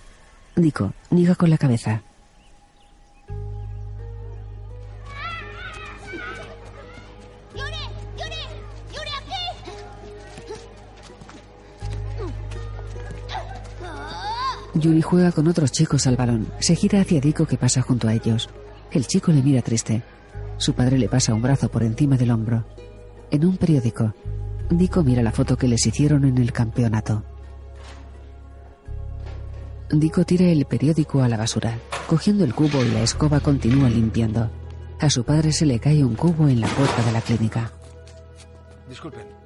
[0.54, 2.04] Dico niega con la cabeza.
[14.74, 16.46] Yuri juega con otros chicos al balón.
[16.60, 18.48] Se gira hacia Dico que pasa junto a ellos.
[18.92, 20.02] El chico le mira triste.
[20.58, 22.64] Su padre le pasa un brazo por encima del hombro.
[23.30, 24.14] En un periódico,
[24.68, 27.24] Dico mira la foto que les hicieron en el campeonato.
[29.90, 31.76] Dico tira el periódico a la basura.
[32.06, 34.50] Cogiendo el cubo y la escoba continúa limpiando.
[35.00, 37.72] A su padre se le cae un cubo en la puerta de la clínica.
[38.88, 39.39] Disculpen.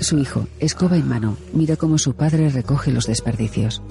[0.00, 3.82] Su hijo, escoba en mano, mira cómo su padre recoge los desperdicios.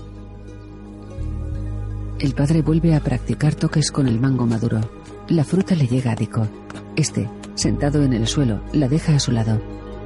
[2.19, 4.79] El padre vuelve a practicar toques con el mango maduro.
[5.27, 6.47] La fruta le llega a Dico.
[6.95, 9.61] Este, sentado en el suelo, la deja a su lado.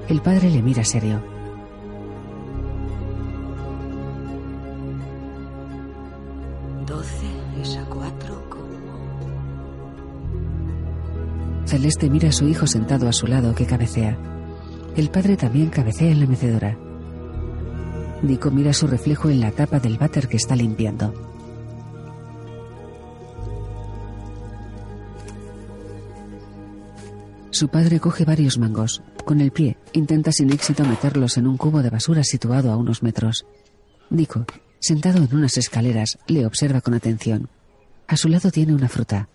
[0.07, 1.21] El padre le mira serio.
[6.85, 7.27] Doce
[7.61, 8.67] es a cuatro como...
[11.65, 14.36] Celeste mira a su hijo sentado a su lado que cabecea.
[14.97, 16.75] El padre también cabecea en la mecedora.
[18.23, 21.13] Dico mira su reflejo en la tapa del váter que está limpiando.
[27.51, 29.03] Su padre coge varios mangos.
[29.23, 33.03] Con el pie intenta sin éxito meterlos en un cubo de basura situado a unos
[33.03, 33.45] metros.
[34.09, 34.45] Dico,
[34.79, 37.49] sentado en unas escaleras, le observa con atención.
[38.07, 39.29] A su lado tiene una fruta.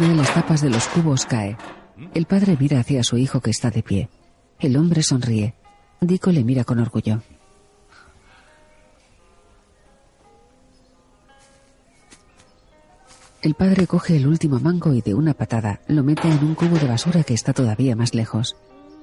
[0.00, 1.58] Una de las tapas de los cubos cae.
[2.14, 4.08] El padre mira hacia su hijo que está de pie.
[4.58, 5.54] El hombre sonríe.
[6.00, 7.20] Dico le mira con orgullo.
[13.42, 16.78] El padre coge el último mango y de una patada lo mete en un cubo
[16.78, 18.56] de basura que está todavía más lejos.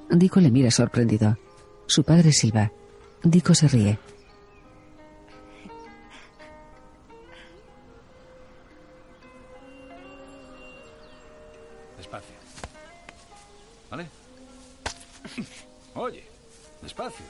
[0.09, 1.37] Dico le mira sorprendido.
[1.85, 2.71] Su padre silba.
[3.21, 3.99] Dico se ríe.
[16.97, 17.25] Despacio.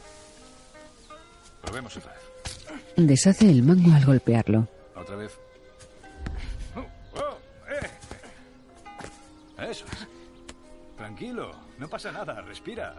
[1.62, 2.22] Probemos otra vez.
[2.96, 4.68] Deshace el mango al golpearlo.
[4.96, 5.38] Otra vez.
[6.76, 6.86] Oh,
[7.20, 7.38] oh,
[7.70, 7.90] eh.
[9.70, 10.08] Eso es.
[10.96, 12.96] Tranquilo, no pasa nada, respira.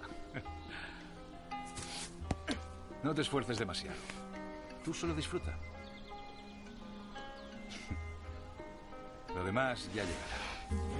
[3.02, 3.96] No te esfuerces demasiado.
[4.84, 5.56] Tú solo disfruta.
[9.34, 10.47] Lo demás ya llegará.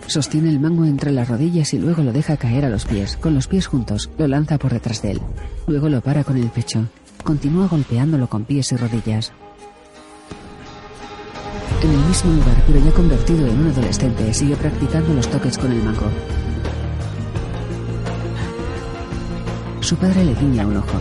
[0.06, 3.16] Sostiene el mango entre las rodillas y luego lo deja caer a los pies.
[3.16, 5.20] Con los pies juntos, lo lanza por detrás de él.
[5.66, 6.86] Luego lo para con el pecho.
[7.24, 9.32] Continúa golpeándolo con pies y rodillas.
[11.82, 15.70] En el mismo lugar, pero ya convertido en un adolescente, sigue practicando los toques con
[15.70, 16.08] el mango.
[19.80, 20.98] Su padre le guiña un ojo.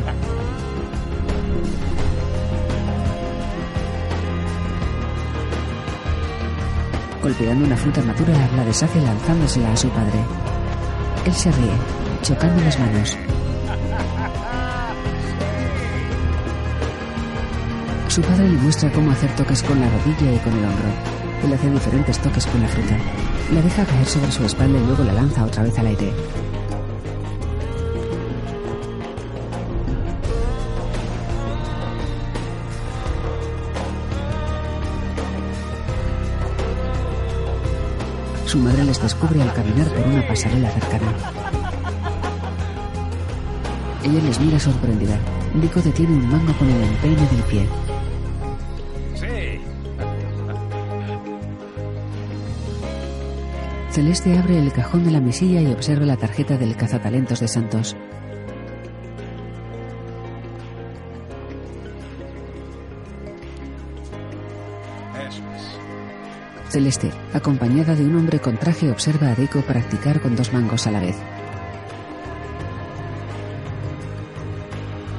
[7.27, 10.17] Golpeando una fruta madura, la deshace lanzándosela a su padre.
[11.25, 11.73] Él se ríe,
[12.21, 13.17] chocando las manos.
[18.07, 20.87] Su padre le muestra cómo hacer toques con la rodilla y con el hombro.
[21.43, 22.97] Él hace diferentes toques con la fruta.
[23.53, 26.13] La deja caer sobre su espalda y luego la lanza otra vez al aire.
[38.47, 41.13] Su madre les descubre al caminar por una pasarela cercana.
[44.05, 45.19] Ella les mira sorprendida.
[45.53, 47.67] Nico detiene un mango con el empeine del pie.
[49.15, 49.59] Sí.
[53.91, 57.97] Celeste abre el cajón de la mesilla y observa la tarjeta del cazatalentos de Santos.
[65.27, 65.96] Eso es.
[66.69, 70.91] Celeste, acompañada de un hombre con traje, observa a Deco practicar con dos mangos a
[70.91, 71.15] la vez.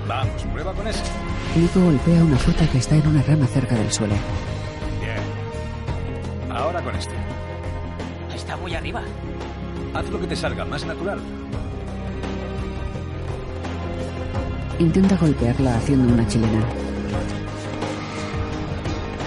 [0.06, 1.02] Vamos, prueba con eso.
[1.56, 4.14] Nico golpea una fruta que está en una rama cerca del suelo.
[5.00, 6.52] Bien.
[6.56, 7.14] Ahora con este.
[8.34, 9.02] Está muy arriba.
[9.94, 11.20] Haz lo que te salga más natural.
[14.78, 16.62] Intenta golpearla haciendo una chilena.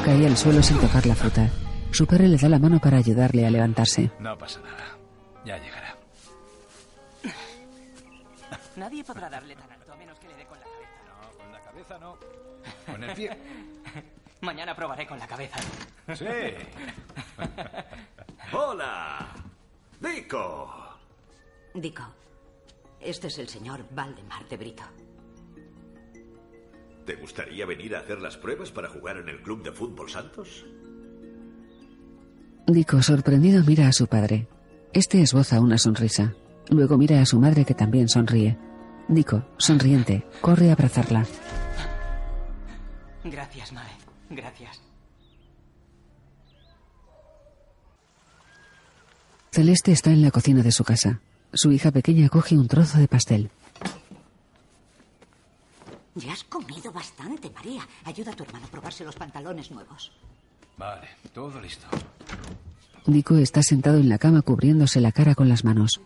[0.06, 1.50] Cae al suelo sin tocar la fruta.
[1.92, 4.12] Su padre le da la mano para ayudarle a levantarse.
[4.20, 4.98] No pasa nada.
[5.46, 5.96] Ya llegará.
[8.78, 10.90] Nadie podrá darle tan alto a menos que le dé con la cabeza.
[11.06, 12.18] No, con la cabeza no.
[12.86, 13.38] Con el pie.
[14.42, 15.60] Mañana probaré con la cabeza.
[16.16, 16.26] Sí.
[18.54, 19.28] ¡Hola!
[20.00, 20.98] ¡Dico!
[21.74, 22.04] Dico,
[23.00, 24.84] este es el señor Valdemar de Brito.
[27.06, 30.66] ¿Te gustaría venir a hacer las pruebas para jugar en el Club de Fútbol Santos?
[32.68, 34.48] Dico, sorprendido, mira a su padre.
[34.94, 36.34] Este esboza una sonrisa.
[36.70, 38.58] Luego mira a su madre que también sonríe.
[39.08, 41.26] Dico, sonriente, corre a abrazarla.
[43.24, 43.92] Gracias, Mae.
[44.30, 44.82] Gracias.
[49.52, 51.20] Celeste está en la cocina de su casa.
[51.54, 53.52] Su hija pequeña coge un trozo de pastel.
[56.16, 57.82] Ya has comido bastante, María.
[58.06, 60.12] Ayuda a tu hermano a probarse los pantalones nuevos.
[60.82, 61.86] Vale, todo listo.
[63.06, 66.02] Dico está sentado en la cama cubriéndose la cara con las manos.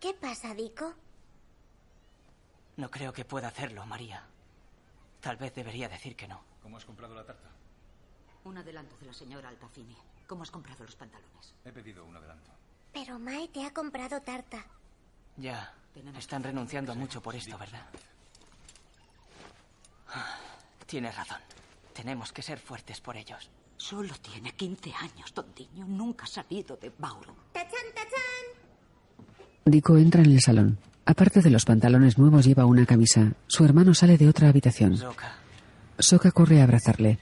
[0.00, 0.92] ¿Qué pasa, Dico?
[2.76, 4.24] No creo que pueda hacerlo, María.
[5.20, 6.40] Tal vez debería decir que no.
[6.60, 7.48] ¿Cómo has comprado la tarta?
[8.42, 9.96] Un adelanto de la señora Altafini.
[10.26, 11.54] ¿Cómo has comprado los pantalones?
[11.64, 12.50] He pedido un adelanto.
[12.92, 14.66] Pero Mae te ha comprado tarta.
[15.36, 15.72] Ya.
[16.18, 17.86] Están renunciando a mucho por esto, ¿verdad?
[20.08, 20.36] Ah,
[20.84, 21.40] Tienes razón.
[21.92, 23.48] Tenemos que ser fuertes por ellos.
[23.76, 25.86] Solo tiene 15 años, tontiño.
[25.86, 27.34] Nunca ha salido de Bauro.
[27.52, 29.24] ¡Tachán, tachán!
[29.64, 30.78] Dico entra en el salón.
[31.06, 33.32] Aparte de los pantalones nuevos lleva una camisa.
[33.46, 34.96] Su hermano sale de otra habitación.
[34.96, 35.34] Zoka,
[35.98, 37.18] Soka corre a abrazarle.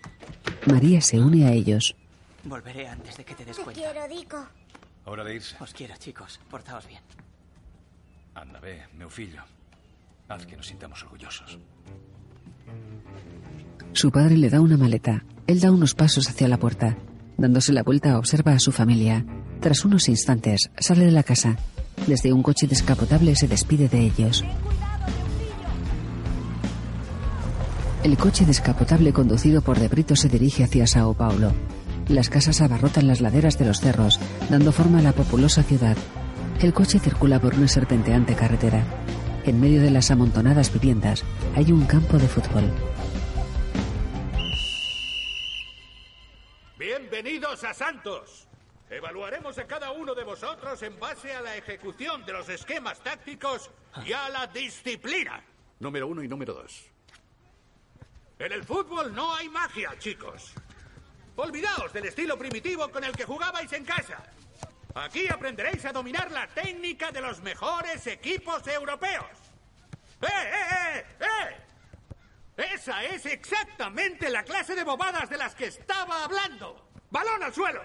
[0.66, 1.96] María se une a ellos.
[2.44, 3.80] volveré antes de que te des Te cuenta.
[3.82, 4.46] quiero, Dico.
[5.04, 5.56] Hora de irse.
[5.60, 6.38] Os quiero, chicos.
[6.50, 7.02] Portaos bien.
[8.34, 9.42] Anda, ve, meu fillo.
[10.28, 11.58] Haz que nos sintamos orgullosos.
[13.92, 15.24] Su padre le da una maleta.
[15.46, 16.96] Él da unos pasos hacia la puerta.
[17.36, 19.24] Dándose la vuelta observa a su familia.
[19.60, 21.56] Tras unos instantes, sale de la casa.
[22.06, 24.44] Desde un coche descapotable se despide de ellos.
[28.02, 31.52] El coche descapotable conducido por De Brito se dirige hacia Sao Paulo.
[32.08, 34.18] Las casas abarrotan las laderas de los cerros,
[34.50, 35.96] dando forma a la populosa ciudad.
[36.60, 38.84] El coche circula por una serpenteante carretera.
[39.44, 41.24] En medio de las amontonadas viviendas
[41.54, 42.64] hay un campo de fútbol.
[47.12, 48.48] Bienvenidos a Santos.
[48.88, 53.70] Evaluaremos a cada uno de vosotros en base a la ejecución de los esquemas tácticos
[54.06, 55.44] y a la disciplina.
[55.78, 56.86] Número uno y número dos.
[58.38, 60.54] En el fútbol no hay magia, chicos.
[61.36, 64.22] Olvidaos del estilo primitivo con el que jugabais en casa.
[64.94, 69.26] Aquí aprenderéis a dominar la técnica de los mejores equipos europeos.
[70.22, 71.26] ¡Eh, eh, eh,
[72.56, 72.72] eh!
[72.74, 76.91] Esa es exactamente la clase de bobadas de las que estaba hablando.
[77.12, 77.82] ¡Balón al suelo!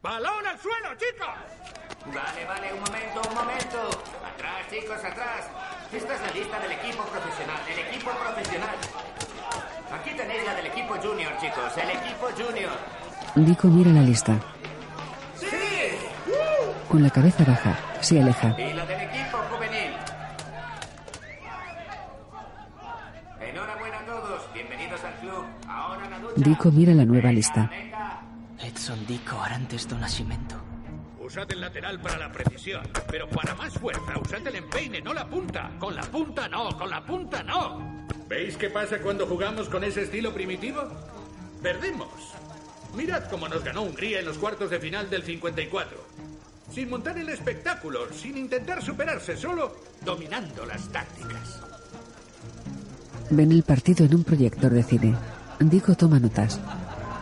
[0.00, 1.26] ¡Balón al suelo, chicos!
[2.06, 3.88] Vale, vale, un momento, un momento.
[4.24, 5.50] Atrás, chicos, atrás.
[5.92, 8.76] Esta es la lista del equipo profesional, del equipo profesional.
[9.90, 12.72] Aquí tenéis la del equipo junior, chicos, el equipo junior.
[13.34, 14.38] Dico mira la lista.
[15.34, 15.48] ¡Sí!
[16.88, 18.54] Con la cabeza baja, se aleja.
[18.56, 19.96] Y la del equipo juvenil.
[23.40, 24.54] Enhorabuena a todos.
[24.54, 25.44] Bienvenidos al club.
[25.68, 26.34] Ahora la ducha.
[26.36, 27.68] Dico mira la nueva lista.
[28.86, 30.54] Edson Dico Arantes do Nascimento.
[31.18, 35.28] Usad el lateral para la precisión, pero para más fuerza usad el empeine, no la
[35.28, 35.72] punta.
[35.80, 38.06] Con la punta no, con la punta no.
[38.28, 40.82] ¿Veis qué pasa cuando jugamos con ese estilo primitivo?
[41.60, 42.06] Perdemos.
[42.94, 45.98] Mirad cómo nos ganó Hungría en los cuartos de final del 54.
[46.70, 49.74] Sin montar el espectáculo, sin intentar superarse, solo
[50.04, 51.60] dominando las tácticas.
[53.30, 55.16] Ven el partido en un proyector de cine.
[55.58, 56.60] Dico toma notas.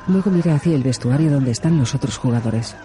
[0.07, 2.77] Luego mira hacia el vestuario donde están los otros jugadores.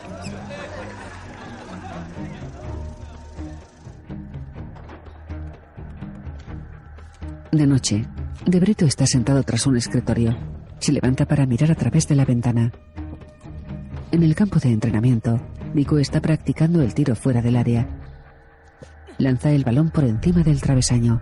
[7.51, 8.05] De noche,
[8.45, 10.37] De Brito está sentado tras un escritorio.
[10.79, 12.71] Se levanta para mirar a través de la ventana.
[14.11, 15.41] En el campo de entrenamiento,
[15.73, 17.87] Dico está practicando el tiro fuera del área.
[19.17, 21.21] Lanza el balón por encima del travesaño.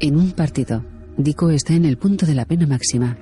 [0.00, 0.84] En un partido,
[1.16, 3.16] Dico está en el punto de la pena máxima.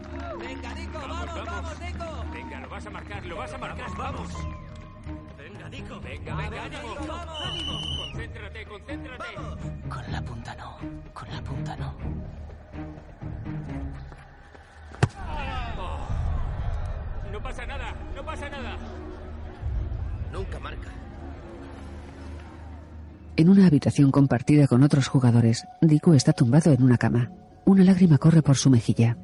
[23.35, 27.31] En una habitación compartida con otros jugadores, Dico está tumbado en una cama.
[27.65, 29.17] Una lágrima corre por su mejilla.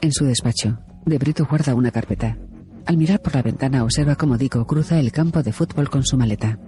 [0.00, 2.36] En su despacho, De Brito guarda una carpeta.
[2.86, 6.16] Al mirar por la ventana observa cómo Dico cruza el campo de fútbol con su
[6.16, 6.58] maleta.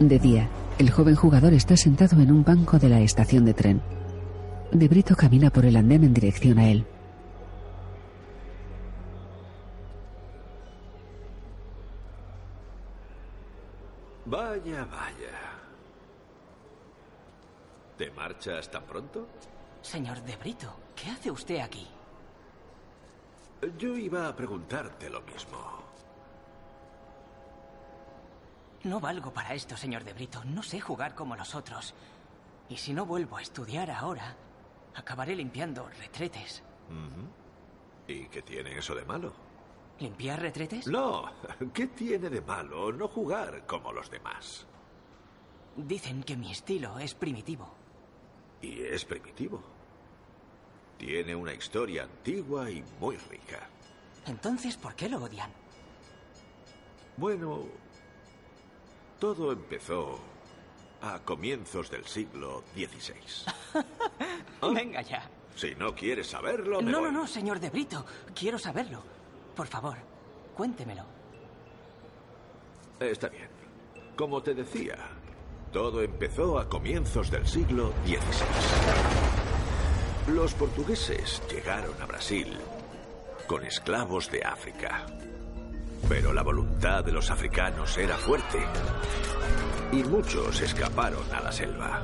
[0.00, 0.48] De día,
[0.78, 3.82] el joven jugador está sentado en un banco de la estación de tren.
[4.72, 6.86] De Brito camina por el andén en dirección a él.
[14.24, 15.36] Vaya, vaya.
[17.98, 19.28] ¿Te marchas tan pronto?
[19.82, 21.86] Señor De Brito, ¿qué hace usted aquí?
[23.76, 25.79] Yo iba a preguntarte lo mismo.
[28.84, 30.42] No valgo para esto, señor De Brito.
[30.44, 31.94] No sé jugar como los otros.
[32.68, 34.36] Y si no vuelvo a estudiar ahora,
[34.94, 36.62] acabaré limpiando retretes.
[38.06, 39.32] ¿Y qué tiene eso de malo?
[39.98, 40.86] ¿Limpiar retretes?
[40.86, 41.30] No,
[41.74, 44.66] ¿qué tiene de malo no jugar como los demás?
[45.76, 47.74] Dicen que mi estilo es primitivo.
[48.62, 49.62] Y es primitivo.
[50.96, 53.68] Tiene una historia antigua y muy rica.
[54.26, 55.50] Entonces, ¿por qué lo odian?
[57.16, 57.64] Bueno,
[59.20, 60.18] todo empezó
[61.02, 63.14] a comienzos del siglo XVI.
[64.74, 65.28] Venga ya.
[65.54, 67.12] Si no quieres saberlo, me No, voy.
[67.12, 68.04] no, no, señor De Brito.
[68.34, 69.02] Quiero saberlo.
[69.54, 69.96] Por favor,
[70.56, 71.04] cuéntemelo.
[72.98, 73.48] Está bien.
[74.16, 74.96] Como te decía,
[75.72, 80.32] todo empezó a comienzos del siglo XVI.
[80.34, 82.56] Los portugueses llegaron a Brasil
[83.46, 85.06] con esclavos de África.
[86.08, 88.58] Pero la voluntad de los africanos era fuerte
[89.92, 92.02] y muchos escaparon a la selva.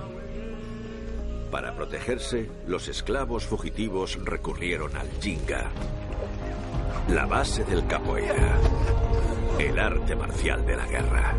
[1.50, 5.70] Para protegerse, los esclavos fugitivos recurrieron al jinga,
[7.08, 8.58] la base del capoeira,
[9.58, 11.34] el arte marcial de la guerra.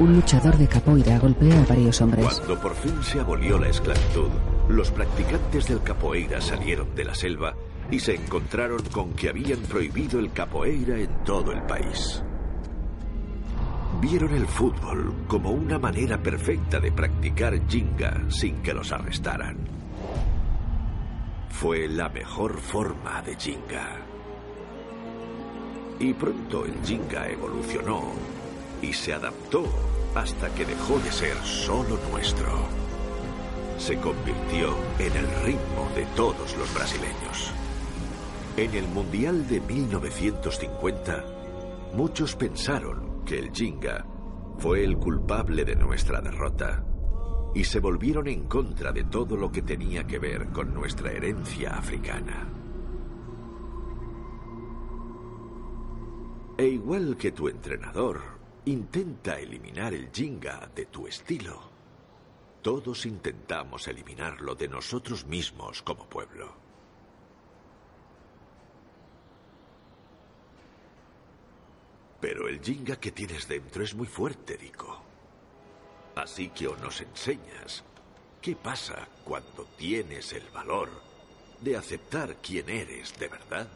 [0.00, 2.24] Un luchador de capoeira golpea a varios hombres.
[2.24, 4.28] Cuando por fin se abolió la esclavitud,
[4.68, 7.54] los practicantes del capoeira salieron de la selva
[7.90, 12.22] y se encontraron con que habían prohibido el capoeira en todo el país.
[14.00, 19.56] vieron el fútbol como una manera perfecta de practicar Jinga sin que los arrestaran.
[21.50, 23.96] Fue la mejor forma de Jinga.
[25.98, 28.12] Y pronto el Jinga evolucionó
[28.80, 29.64] y se adaptó
[30.14, 32.48] hasta que dejó de ser solo nuestro.
[33.78, 37.52] Se convirtió en el ritmo de todos los brasileños.
[38.58, 41.24] En el Mundial de 1950,
[41.94, 44.04] muchos pensaron que el Jinga
[44.58, 46.84] fue el culpable de nuestra derrota
[47.54, 51.76] y se volvieron en contra de todo lo que tenía que ver con nuestra herencia
[51.76, 52.48] africana.
[56.56, 58.20] E igual que tu entrenador
[58.64, 61.60] intenta eliminar el Jinga de tu estilo,
[62.60, 66.67] todos intentamos eliminarlo de nosotros mismos como pueblo.
[72.20, 75.02] Pero el Jinga que tienes dentro es muy fuerte, Dico.
[76.16, 77.84] Así que o nos enseñas
[78.40, 80.88] qué pasa cuando tienes el valor
[81.60, 83.68] de aceptar quién eres de verdad.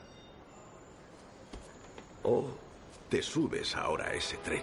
[2.24, 2.48] O
[3.08, 4.62] te subes ahora a ese tren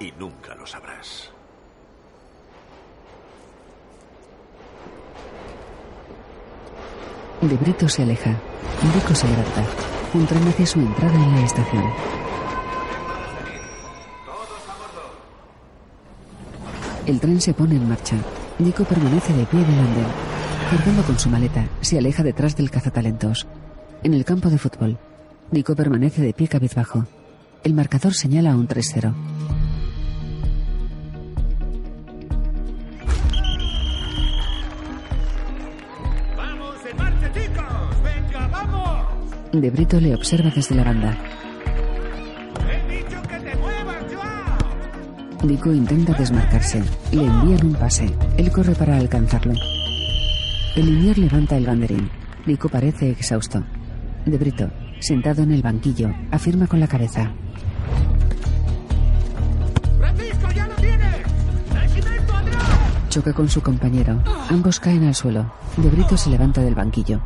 [0.00, 1.30] y nunca lo sabrás.
[7.40, 8.30] De se aleja.
[8.94, 9.97] Dico se levanta.
[10.14, 11.84] Un tren hacia su entrada en la estación.
[17.06, 18.16] El tren se pone en marcha.
[18.58, 20.06] Dico permanece de pie en el andén.
[20.70, 23.46] Cargando con su maleta, se aleja detrás del cazatalentos.
[24.02, 24.98] En el campo de fútbol,
[25.50, 27.06] Dico permanece de pie cabizbajo.
[27.64, 29.14] El marcador señala un 3-0.
[39.60, 41.18] De Brito le observa desde la banda.
[42.70, 45.48] ¡He dicho que te muevas, Joao!
[45.48, 46.84] Dico intenta desmarcarse.
[47.10, 48.14] Le envían un pase.
[48.36, 49.54] Él corre para alcanzarlo.
[50.76, 52.08] El linier levanta el banderín.
[52.46, 53.64] Dico parece exhausto.
[54.24, 57.32] De Brito, sentado en el banquillo, afirma con la cabeza.
[63.08, 64.22] Choca con su compañero.
[64.50, 65.52] Ambos caen al suelo.
[65.76, 67.20] De Brito se levanta del banquillo.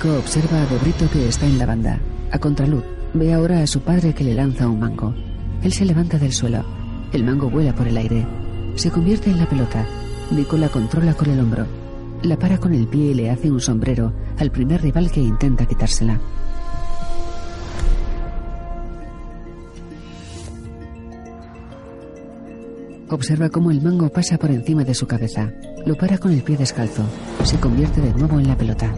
[0.00, 1.98] Dico observa a De Brito que está en la banda.
[2.30, 2.84] A contraluz,
[3.14, 5.12] ve ahora a su padre que le lanza un mango.
[5.64, 6.64] Él se levanta del suelo.
[7.12, 8.24] El mango vuela por el aire.
[8.76, 9.84] Se convierte en la pelota.
[10.30, 11.66] Dico la controla con el hombro.
[12.22, 15.66] La para con el pie y le hace un sombrero al primer rival que intenta
[15.66, 16.20] quitársela.
[23.08, 25.50] Observa cómo el mango pasa por encima de su cabeza.
[25.86, 27.02] Lo para con el pie descalzo.
[27.42, 28.94] Se convierte de nuevo en la pelota.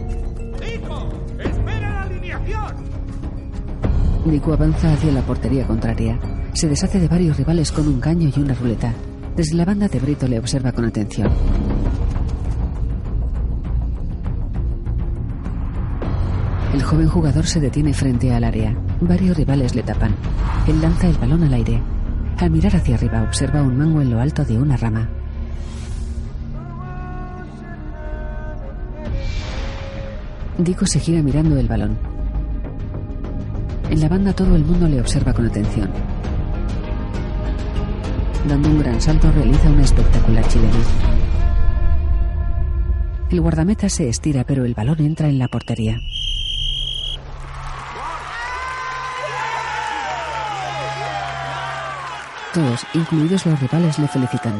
[4.25, 6.19] Diku avanza hacia la portería contraria.
[6.53, 8.93] Se deshace de varios rivales con un caño y una ruleta.
[9.35, 11.29] Desde la banda de Brito le observa con atención.
[16.73, 18.75] El joven jugador se detiene frente al área.
[19.01, 20.15] Varios rivales le tapan.
[20.67, 21.81] Él lanza el balón al aire.
[22.37, 25.09] Al mirar hacia arriba observa un mango en lo alto de una rama.
[30.57, 32.10] Dico se gira mirando el balón.
[33.91, 35.91] En la banda todo el mundo le observa con atención.
[38.47, 40.77] Dando un gran salto realiza una espectacular chilena.
[43.29, 45.99] El guardameta se estira pero el balón entra en la portería.
[52.53, 54.53] Todos, incluidos los rivales, le felicitan.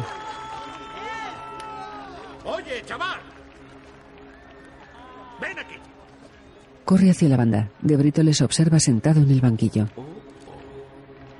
[6.91, 7.71] Corre hacia la banda.
[7.81, 9.87] De Brito les observa sentado en el banquillo.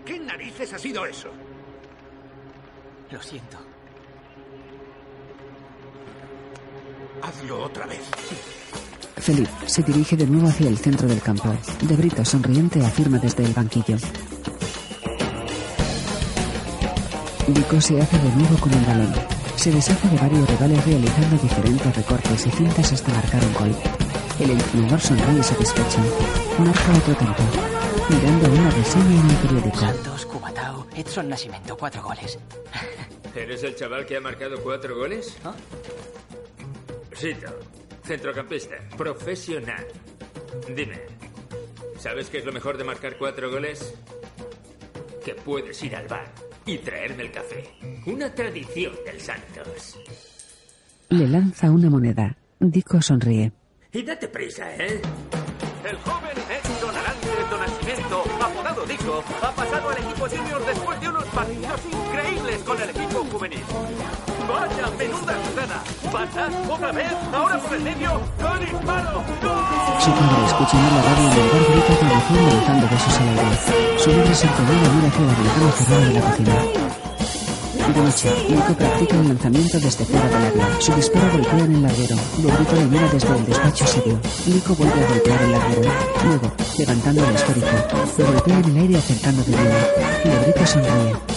[0.05, 1.27] ¿Qué narices ha sido eso?
[3.11, 3.57] Lo siento.
[7.21, 7.99] Hazlo otra vez.
[9.17, 11.53] Felipe se dirige de nuevo hacia el centro del campo.
[11.81, 13.97] De Brito, sonriente, afirma desde el banquillo.
[17.49, 19.13] Dico se hace de nuevo con el balón.
[19.57, 24.00] Se deshace de varios rivales realizando diferentes recortes y cintas hasta marcar un gol.
[24.41, 25.99] El entrenador sonríe satisfecho.
[26.57, 27.43] Marca otro tanto.
[28.09, 29.77] Mirando una reseña en el periódico.
[29.77, 32.39] Santos, Cubatao, Edson Nascimento, cuatro goles.
[33.35, 35.37] ¿Eres el chaval que ha marcado cuatro goles?
[37.13, 37.55] Sito,
[38.03, 39.85] centrocampista, profesional.
[40.75, 41.01] Dime,
[41.99, 43.93] ¿sabes qué es lo mejor de marcar cuatro goles?
[45.23, 46.31] Que puedes ir al bar
[46.65, 47.75] y traerme el café.
[48.07, 49.99] Una tradición del Santos.
[51.09, 52.35] Le lanza una moneda.
[52.59, 53.51] Dico sonríe.
[53.93, 55.01] Y date prisa, ¿eh?
[55.83, 61.09] El joven Edson Arante do Nascimento, apodado Dico, ha pasado al equipo senior después de
[61.09, 63.63] unos partidos increíbles con el equipo juvenil.
[64.47, 65.83] ¡Vaya menuda jugada!
[66.09, 66.49] ¿Pasa?
[66.71, 67.11] ¿Otra vez?
[67.33, 68.21] ¿Ahora por el medio?
[68.39, 69.23] ¡Con disparo!
[69.99, 73.99] Su padre, escuchando la radio en el bar, grita con emoción lanzando besos al aire.
[73.99, 77.10] Su madre se encomienda y mira hacia la ventana cerrada de la cocina.
[77.87, 80.81] De noche, Nico practica el lanzamiento desde fuera del área.
[80.81, 82.15] Su disparo golpea en el larguero.
[82.37, 84.19] Brito le mira desde el despacho serio.
[84.45, 85.91] Nico vuelve a golpear el larguero.
[86.25, 87.67] Luego, levantando el esférico,
[88.17, 89.77] lo golpea en el aire acertando de nuevo.
[90.23, 91.30] De Brito sonríe.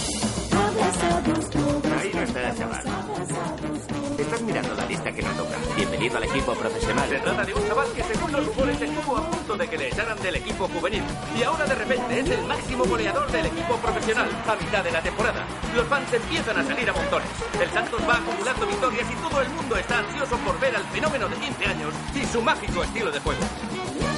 [7.09, 9.87] Se trata de un chaval que según los rumores estuvo a punto de que le
[9.89, 11.03] echaran del equipo juvenil.
[11.37, 15.01] Y ahora de repente es el máximo goleador del equipo profesional a mitad de la
[15.01, 15.45] temporada.
[15.75, 17.27] Los fans empiezan a salir a montones.
[17.61, 21.29] El Santos va acumulando victorias y todo el mundo está ansioso por ver al fenómeno
[21.29, 23.41] de 15 años y su mágico estilo de juego.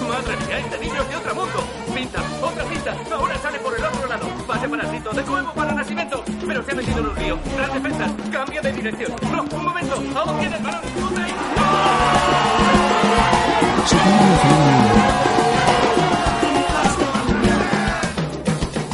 [0.07, 1.67] Madre mía, este niño es de otro mundo.
[1.93, 4.27] Pinta, otra pinta, ahora sale por el otro lado.
[4.47, 6.23] Pase para Sito, de nuevo para Nacimiento.
[6.47, 7.39] Pero se ha metido en un río.
[7.57, 9.11] Gran defensa, cambia de dirección.
[9.29, 10.81] No, un momento, aún tiene el balón.
[10.97, 12.66] ¡Chute!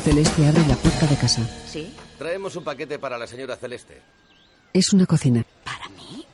[0.04, 1.42] Celeste abre la puerta de casa.
[1.66, 1.96] ¿Sí?
[2.18, 4.02] Traemos un paquete para la señora Celeste.
[4.72, 5.44] Es una cocina.
[5.64, 6.26] ¿Para mí?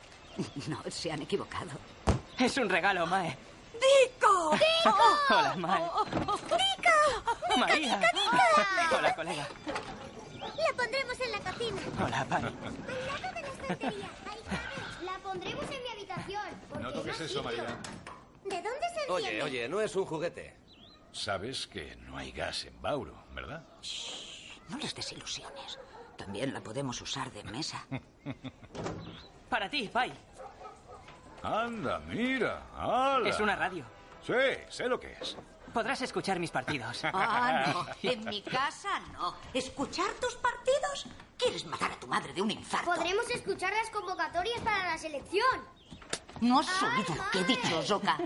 [0.66, 1.70] No, se han equivocado.
[2.38, 3.36] Es un regalo, Mae.
[3.74, 4.50] ¡Dico!
[5.30, 5.82] Hola, Mae.
[5.82, 7.58] ¡Dico!
[7.58, 8.00] María.
[8.98, 9.48] Hola, colega.
[10.38, 11.80] La pondremos en la cocina.
[12.04, 12.46] Hola, Pani.
[12.46, 14.06] Al lado de la estantería.
[14.30, 14.40] Ahí.
[15.06, 16.42] La pondremos en mi habitación.
[16.82, 17.64] No toques eso, María.
[18.50, 19.42] ¿De dónde se Oye, enciende?
[19.44, 20.56] oye, no es un juguete.
[21.12, 23.64] Sabes que no hay gas en Bauro, ¿verdad?
[24.68, 25.78] No les des ilusiones.
[26.16, 27.86] También la podemos usar de mesa.
[29.48, 30.12] Para ti, Pai.
[31.42, 32.62] Anda, mira.
[32.76, 33.28] ¡Hala!
[33.28, 33.84] Es una radio.
[34.24, 34.34] Sí,
[34.68, 35.36] sé lo que es.
[35.72, 37.02] Podrás escuchar mis partidos.
[37.12, 37.86] Ah, no.
[38.10, 39.34] En mi casa no.
[39.54, 41.06] ¿Escuchar tus partidos?
[41.38, 42.90] ¿Quieres matar a tu madre de un infarto?
[42.94, 45.64] Podremos escuchar las convocatorias para la selección.
[46.40, 48.16] ¿No has oído lo que he dicho, Zoka?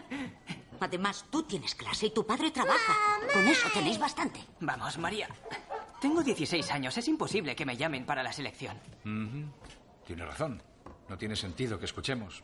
[0.80, 2.94] Además, tú tienes clase y tu padre trabaja.
[3.32, 4.40] Con eso tenéis bastante.
[4.60, 5.28] Vamos, María.
[6.00, 6.96] Tengo 16 años.
[6.96, 8.76] Es imposible que me llamen para la selección.
[9.04, 9.50] Ujú.
[10.06, 10.62] Tiene razón.
[11.08, 12.42] No tiene sentido que escuchemos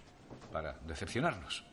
[0.52, 1.64] para decepcionarnos.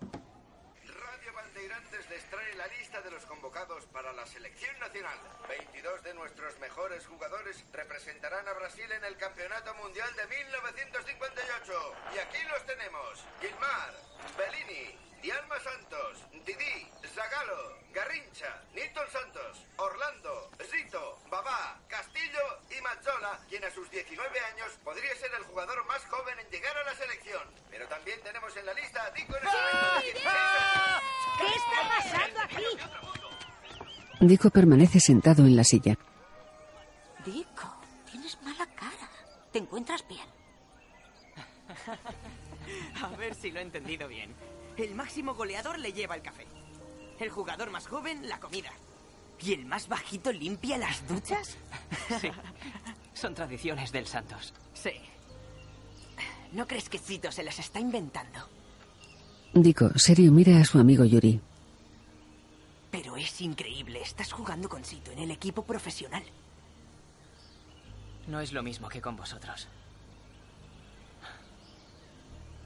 [0.00, 3.24] Radio Bandeirantes les trae la lista de los
[3.56, 5.18] convocados para la selección nacional.
[5.48, 11.94] 22 de nuestros mejores jugadores representarán a Brasil en el Campeonato Mundial de 1958.
[12.14, 13.24] Y aquí los tenemos.
[13.40, 13.94] Gilmar,
[14.36, 23.64] Bellini, Dialma Santos, Didi, Zagallo, Garrincha, Nilton Santos, Orlando, Zito, Babá, Castillo y Mazzola, quien
[23.64, 27.42] a sus 19 años podría ser el jugador más joven en llegar a la selección.
[27.70, 30.12] Pero también tenemos en la lista a Dico ¿Qué pasando aquí?
[34.20, 35.96] Dico permanece sentado en la silla.
[37.24, 37.74] Dico,
[38.10, 39.10] tienes mala cara.
[39.52, 40.26] ¿Te encuentras bien?
[43.02, 44.34] A ver si lo he entendido bien.
[44.76, 46.46] El máximo goleador le lleva el café.
[47.20, 48.70] El jugador más joven, la comida.
[49.40, 51.56] ¿Y el más bajito limpia las duchas?
[52.20, 52.30] Sí.
[53.14, 54.52] Son tradiciones del Santos.
[54.74, 54.92] Sí.
[56.52, 58.48] ¿No crees que Cito se las está inventando?
[59.54, 61.40] Dico, serio, mira a su amigo Yuri.
[63.16, 64.02] Es increíble.
[64.02, 66.22] Estás jugando con Sito en el equipo profesional.
[68.26, 69.68] No es lo mismo que con vosotros.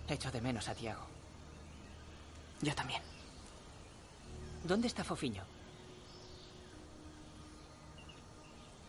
[0.08, 1.06] Echo de menos a Tiago.
[2.62, 3.02] Yo también.
[4.64, 5.44] ¿Dónde está Fofiño?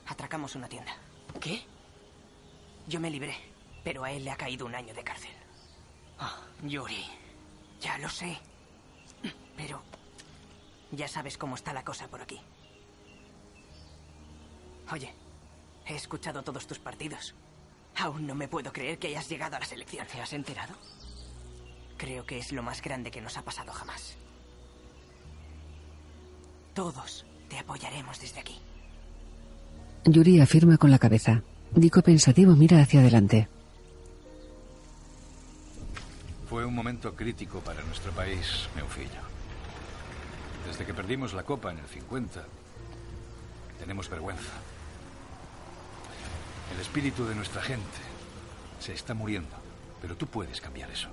[0.07, 0.95] Atracamos una tienda.
[1.39, 1.63] ¿Qué?
[2.87, 3.35] Yo me libré,
[3.83, 5.31] pero a él le ha caído un año de cárcel.
[6.19, 7.05] Ah, Yuri.
[7.79, 8.37] Ya lo sé.
[9.55, 9.81] Pero
[10.91, 12.39] ya sabes cómo está la cosa por aquí.
[14.91, 15.13] Oye,
[15.85, 17.33] he escuchado todos tus partidos.
[17.97, 20.07] Aún no me puedo creer que hayas llegado a la selección.
[20.07, 20.73] ¿Te has enterado?
[21.97, 24.17] Creo que es lo más grande que nos ha pasado jamás.
[26.73, 28.59] Todos te apoyaremos desde aquí.
[30.05, 31.43] Yuri afirma con la cabeza.
[31.71, 33.47] Dico pensativo mira hacia adelante.
[36.49, 39.21] Fue un momento crítico para nuestro país, Meufillo.
[40.65, 42.43] Desde que perdimos la Copa en el 50,
[43.79, 44.51] tenemos vergüenza.
[46.73, 47.99] El espíritu de nuestra gente
[48.79, 49.55] se está muriendo,
[50.01, 51.09] pero tú puedes cambiar eso.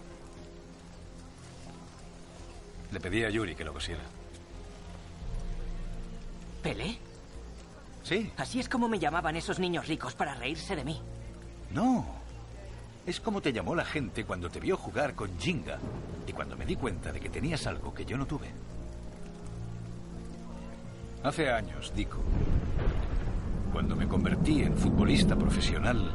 [2.93, 4.03] Le pedí a Yuri que lo cosiera.
[6.63, 6.99] ¿Pelé?
[8.03, 8.33] Sí.
[8.37, 11.01] Así es como me llamaban esos niños ricos para reírse de mí.
[11.71, 12.07] No.
[13.07, 15.79] Es como te llamó la gente cuando te vio jugar con Jinga
[16.27, 18.49] y cuando me di cuenta de que tenías algo que yo no tuve.
[21.29, 22.17] Hace años, Dico,
[23.71, 26.11] cuando me convertí en futbolista profesional,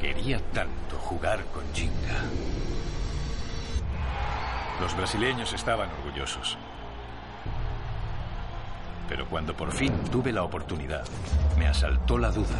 [0.00, 2.22] quería tanto jugar con Jinga.
[4.80, 6.56] Los brasileños estaban orgullosos.
[9.10, 11.04] Pero cuando por fin tuve la oportunidad,
[11.58, 12.56] me asaltó la duda.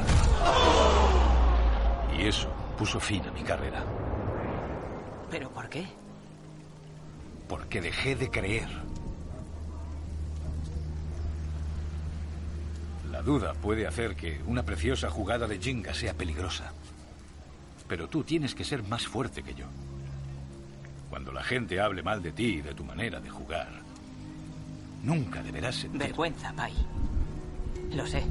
[2.19, 3.83] Y eso puso fin a mi carrera.
[5.31, 5.87] ¿Pero por qué?
[7.49, 8.86] Porque dejé de creer.
[13.17, 16.71] La duda puede hacer que una preciosa jugada de Jinga sea peligrosa.
[17.89, 19.65] Pero tú tienes que ser más fuerte que yo.
[21.09, 23.71] Cuando la gente hable mal de ti y de tu manera de jugar,
[25.03, 25.99] nunca deberás sentir...
[25.99, 26.75] Vergüenza, Pai.
[27.93, 28.23] Lo sé.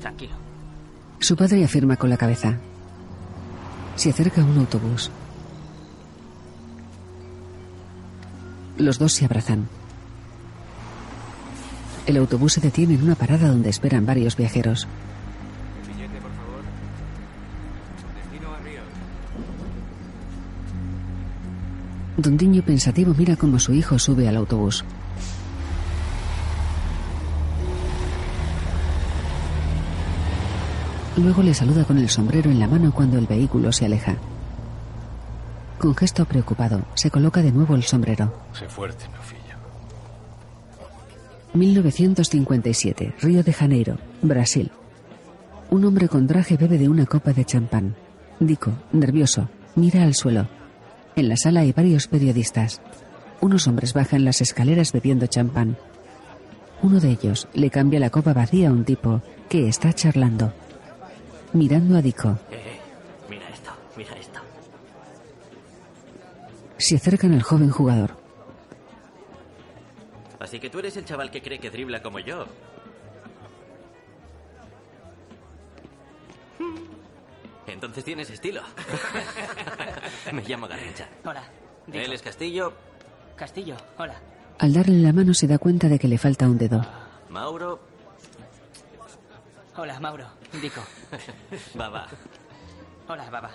[0.00, 0.34] Tranquilo.
[1.20, 2.58] Su padre afirma con la cabeza.
[3.94, 5.08] Se acerca a un autobús.
[8.76, 9.68] Los dos se abrazan.
[12.10, 14.88] El autobús se detiene en una parada donde esperan varios viajeros.
[15.86, 16.64] Billete, por favor.
[18.16, 18.80] Destino a Río.
[22.16, 24.84] Don Diño pensativo mira cómo su hijo sube al autobús.
[31.16, 34.16] Luego le saluda con el sombrero en la mano cuando el vehículo se aleja.
[35.78, 38.34] Con gesto preocupado, se coloca de nuevo el sombrero.
[38.52, 39.39] Sé fuerte, mi.
[41.54, 44.70] 1957, Río de Janeiro, Brasil.
[45.70, 47.96] Un hombre con traje bebe de una copa de champán.
[48.38, 50.48] Dico, nervioso, mira al suelo.
[51.16, 52.80] En la sala hay varios periodistas.
[53.40, 55.76] Unos hombres bajan las escaleras bebiendo champán.
[56.82, 60.52] Uno de ellos le cambia la copa vacía a un tipo que está charlando.
[61.52, 62.78] Mirando a Dico, Eh,
[63.28, 64.40] mira esto, mira esto.
[66.78, 68.19] se acercan al joven jugador.
[70.50, 72.44] Así que tú eres el chaval que cree que dribla como yo.
[77.68, 78.62] Entonces tienes estilo.
[80.32, 81.06] Me llamo Garrincha.
[81.24, 81.44] Hola.
[81.86, 81.98] Dico.
[82.04, 82.72] Él es Castillo,
[83.36, 84.16] Castillo, hola.
[84.58, 86.84] Al darle la mano se da cuenta de que le falta un dedo.
[87.28, 87.78] Mauro,
[89.76, 90.26] Hola, Mauro.
[90.60, 90.82] Dico.
[91.76, 92.08] Baba.
[93.06, 93.50] Hola, Baba.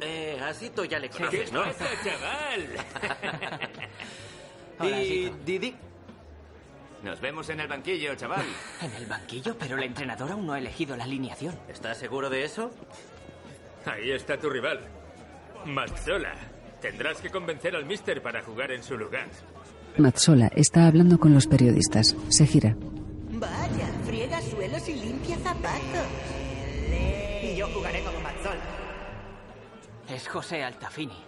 [0.00, 1.64] Eh, así tú ya le conoces, ¿Qué ¿no?
[1.64, 2.68] pasa, chaval?
[4.78, 4.96] Hola.
[5.44, 5.74] Didi.
[7.02, 8.44] Nos vemos en el banquillo, chaval.
[8.82, 11.54] En el banquillo, pero el entrenador aún no ha elegido la alineación.
[11.68, 12.70] ¿Estás seguro de eso?
[13.86, 14.80] Ahí está tu rival.
[15.64, 16.34] Mazzola.
[16.80, 19.28] Tendrás que convencer al mister para jugar en su lugar.
[19.96, 22.14] Mazzola está hablando con los periodistas.
[22.28, 22.76] Se gira.
[23.30, 26.06] Vaya, friega suelos y limpia zapatos.
[27.42, 28.60] Y yo jugaré como Mazzola.
[30.08, 31.18] Es José Altafini.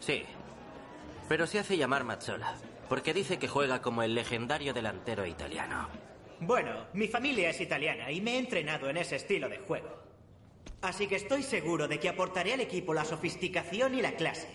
[0.00, 0.22] Sí.
[1.28, 2.54] Pero se hace llamar Mazzola.
[2.88, 5.88] Porque dice que juega como el legendario delantero italiano.
[6.40, 9.88] Bueno, mi familia es italiana y me he entrenado en ese estilo de juego.
[10.82, 14.48] Así que estoy seguro de que aportaré al equipo la sofisticación y la clase.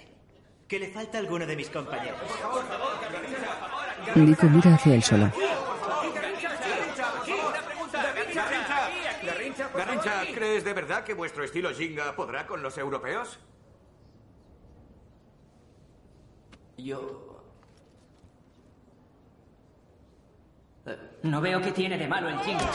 [0.67, 2.21] Que le falta a alguno de mis compañeros.
[4.15, 5.32] Dico mira hacia él solo.
[9.23, 13.39] Garrincha, Garrincha, ¿crees de verdad que vuestro estilo Jinga podrá con los europeos?
[16.77, 17.30] Yo...
[21.23, 22.65] No veo qué tiene de malo el jingo.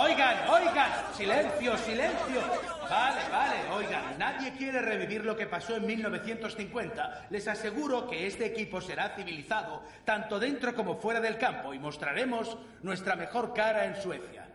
[0.00, 2.40] Oigan, oigan, silencio, silencio.
[2.88, 7.26] Vale, vale, oigan, nadie quiere revivir lo que pasó en 1950.
[7.30, 12.56] Les aseguro que este equipo será civilizado, tanto dentro como fuera del campo, y mostraremos
[12.82, 14.46] nuestra mejor cara en Suecia.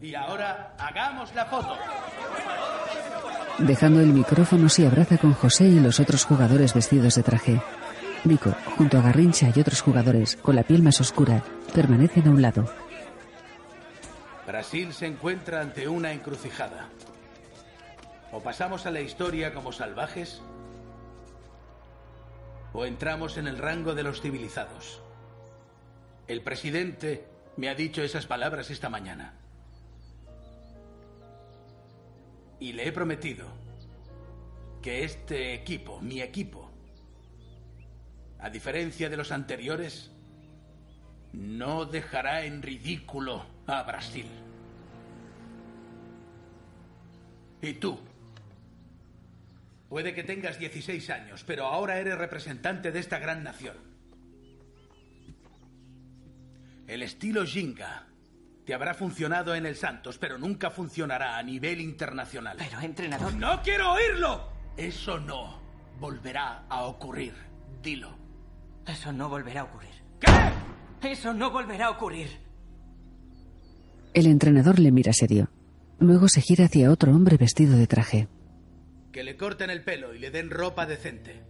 [0.00, 1.76] Y ahora, hagamos la foto.
[3.58, 7.60] Dejando el micrófono se abraza con José y los otros jugadores vestidos de traje.
[8.26, 12.42] Dico, junto a Garrincha y otros jugadores, con la piel más oscura, permanecen a un
[12.42, 12.68] lado.
[14.44, 16.88] Brasil se encuentra ante una encrucijada.
[18.32, 20.42] O pasamos a la historia como salvajes,
[22.72, 25.00] o entramos en el rango de los civilizados.
[26.26, 29.34] El presidente me ha dicho esas palabras esta mañana.
[32.58, 33.46] Y le he prometido
[34.82, 36.65] que este equipo, mi equipo,
[38.38, 40.10] a diferencia de los anteriores,
[41.32, 44.26] no dejará en ridículo a Brasil.
[47.62, 47.98] ¿Y tú?
[49.88, 53.76] Puede que tengas 16 años, pero ahora eres representante de esta gran nación.
[56.86, 58.06] El estilo Jinga
[58.64, 62.56] Te habrá funcionado en el Santos, pero nunca funcionará a nivel internacional.
[62.58, 63.34] Pero, entrenador...
[63.34, 64.52] ¡No quiero oírlo!
[64.76, 65.60] Eso no
[65.98, 67.34] volverá a ocurrir.
[67.80, 68.25] Dilo.
[68.86, 69.90] Eso no volverá a ocurrir.
[70.20, 71.10] ¿Qué?
[71.10, 72.28] Eso no volverá a ocurrir.
[74.14, 75.48] El entrenador le mira serio.
[75.98, 78.28] Luego se gira hacia otro hombre vestido de traje.
[79.12, 81.42] Que le corten el pelo y le den ropa decente.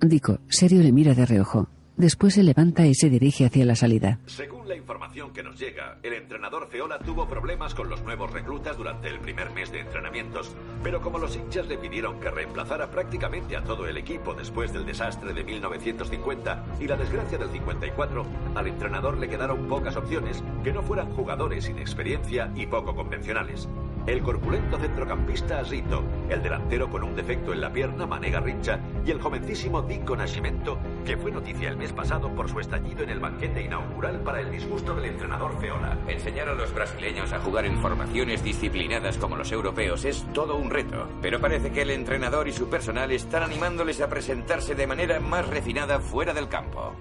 [0.00, 1.68] Dico, serio le mira de reojo.
[1.96, 4.20] Después se levanta y se dirige hacia la salida.
[4.26, 8.76] Según la información que nos llega, el entrenador Feola tuvo problemas con los nuevos reclutas
[8.76, 13.56] durante el primer mes de entrenamientos, pero como los hinchas le pidieron que reemplazara prácticamente
[13.56, 18.66] a todo el equipo después del desastre de 1950 y la desgracia del 54, al
[18.66, 23.68] entrenador le quedaron pocas opciones que no fueran jugadores sin experiencia y poco convencionales.
[24.06, 29.10] El corpulento centrocampista Rito, el delantero con un defecto en la pierna Manega Rincha y
[29.10, 33.18] el jovencísimo Dico Nascimento, que fue noticia el mes pasado por su estallido en el
[33.18, 35.98] banquete inaugural para el disgusto del entrenador Feola.
[36.06, 40.70] Enseñar a los brasileños a jugar en formaciones disciplinadas como los europeos es todo un
[40.70, 45.18] reto, pero parece que el entrenador y su personal están animándoles a presentarse de manera
[45.18, 46.94] más refinada fuera del campo.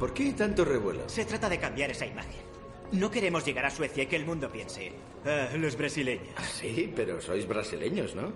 [0.00, 1.08] ¿Por qué tanto revuelo?
[1.08, 2.49] Se trata de cambiar esa imagen.
[2.92, 4.92] No queremos llegar a Suecia y que el mundo piense.
[5.24, 6.34] "Ah, los brasileños.
[6.60, 8.32] Sí, pero sois brasileños, ¿no?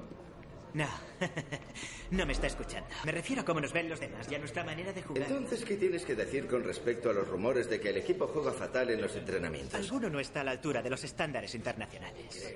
[0.75, 0.89] No.
[2.11, 2.89] no me está escuchando.
[3.05, 5.23] Me refiero a cómo nos ven los demás y a nuestra manera de jugar.
[5.31, 8.53] Entonces, ¿qué tienes que decir con respecto a los rumores de que el equipo juega
[8.53, 9.75] fatal en los entrenamientos?
[9.75, 12.53] Alguno no está a la altura de los estándares internacionales.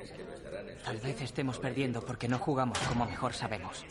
[0.84, 3.84] Tal vez estemos perdiendo porque no jugamos como mejor sabemos.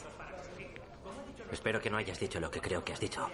[1.52, 3.30] Espero que no hayas dicho lo que creo que has dicho.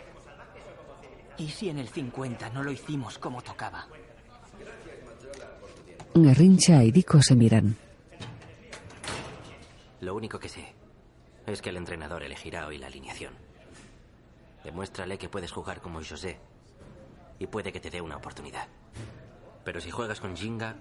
[1.40, 3.88] ¿Y si en el 50 no lo hicimos como tocaba?
[6.16, 7.76] Garrincha y Dico se miran.
[10.02, 10.74] Lo único que sé
[11.48, 13.34] es que el entrenador elegirá hoy la alineación.
[14.64, 16.38] Demuéstrale que puedes jugar como José
[17.40, 18.68] y puede que te dé una oportunidad.
[19.64, 20.76] Pero si juegas con Jinga,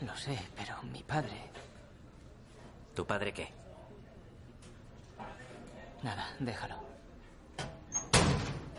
[0.00, 1.50] Lo sé, pero mi padre...
[2.94, 3.48] ¿tu padre qué?
[6.02, 6.76] Nada, déjalo.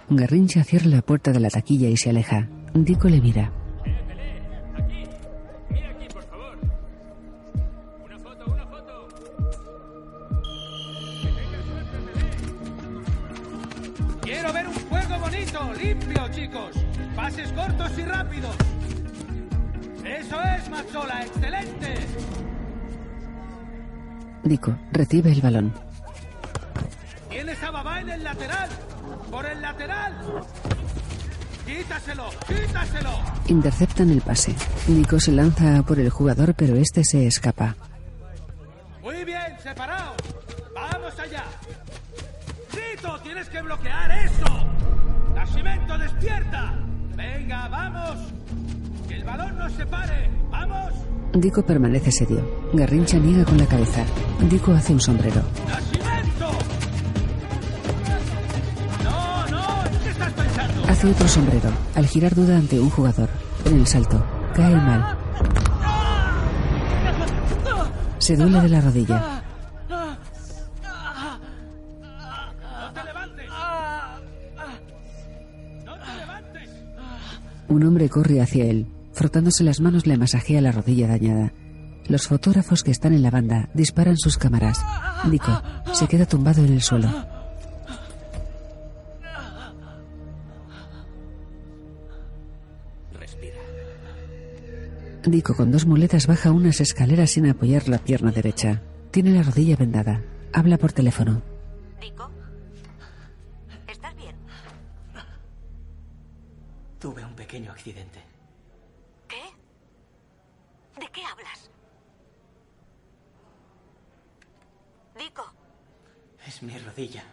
[0.10, 2.48] Garrincha cierra la puerta de la taquilla y se aleja.
[2.74, 3.61] Dico le mira.
[15.94, 16.76] Limpio, chicos.
[17.16, 18.56] Pases cortos y rápidos.
[20.06, 21.96] Eso es, Mazzola, excelente.
[24.44, 25.74] Dico recibe el balón.
[27.30, 28.70] Tienes a Babá en el lateral.
[29.30, 30.44] Por el lateral.
[31.66, 33.12] Quítaselo, quítaselo.
[33.48, 34.56] Interceptan el pase.
[34.88, 37.76] Dico se lanza por el jugador, pero este se escapa.
[39.02, 40.18] Muy bien, separados.
[40.74, 41.46] Vamos allá.
[42.74, 44.71] Rito, tienes que bloquear eso.
[45.42, 46.74] Nascimento, despierta.
[47.18, 48.16] Venga, vamos.
[49.08, 50.30] Que el balón no se pare.
[50.52, 50.94] Vamos.
[51.34, 52.48] Dico permanece serio.
[52.74, 54.06] Garrincha niega con la cabeza.
[54.48, 55.42] Dico hace un sombrero.
[55.68, 56.52] ¡Nascimento!
[59.04, 60.86] No, no, ¿en qué estás pensando?
[60.88, 61.70] Hace otro sombrero.
[61.96, 63.30] Al girar duda ante un jugador.
[63.66, 64.24] En el salto.
[64.54, 65.18] Cae mal.
[68.20, 69.41] Se duele de la rodilla.
[77.72, 78.86] Un hombre corre hacia él.
[79.14, 81.54] Frotándose las manos le masajea la rodilla dañada.
[82.06, 84.84] Los fotógrafos que están en la banda disparan sus cámaras.
[85.30, 85.62] Dico
[85.94, 87.08] se queda tumbado en el suelo.
[93.18, 93.62] Respira.
[95.24, 98.82] Dico con dos muletas baja unas escaleras sin apoyar la pierna derecha.
[99.12, 100.22] Tiene la rodilla vendada.
[100.52, 101.42] Habla por teléfono.
[102.02, 102.31] Dico,
[107.52, 108.24] pequeño accidente.
[109.28, 109.44] ¿Qué?
[110.98, 111.70] ¿De qué hablas?
[115.18, 115.52] Dico,
[116.48, 117.26] Es mi rodilla.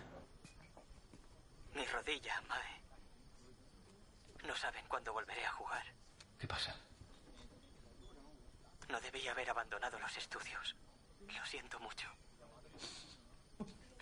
[1.73, 2.83] Mi rodilla, Mae.
[4.45, 5.87] No saben cuándo volveré a jugar.
[6.37, 6.75] ¿Qué pasa?
[8.89, 10.75] No debía haber abandonado los estudios.
[11.29, 12.09] Lo siento mucho.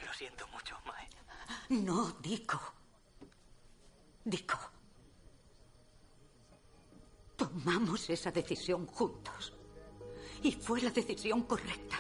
[0.03, 1.11] Lo siento mucho, Mae.
[1.69, 2.59] no, Dico.
[4.25, 4.76] Dico.
[7.37, 9.57] Tomamos esa decisión juntos.
[10.43, 11.97] Y fue la decisión correcta.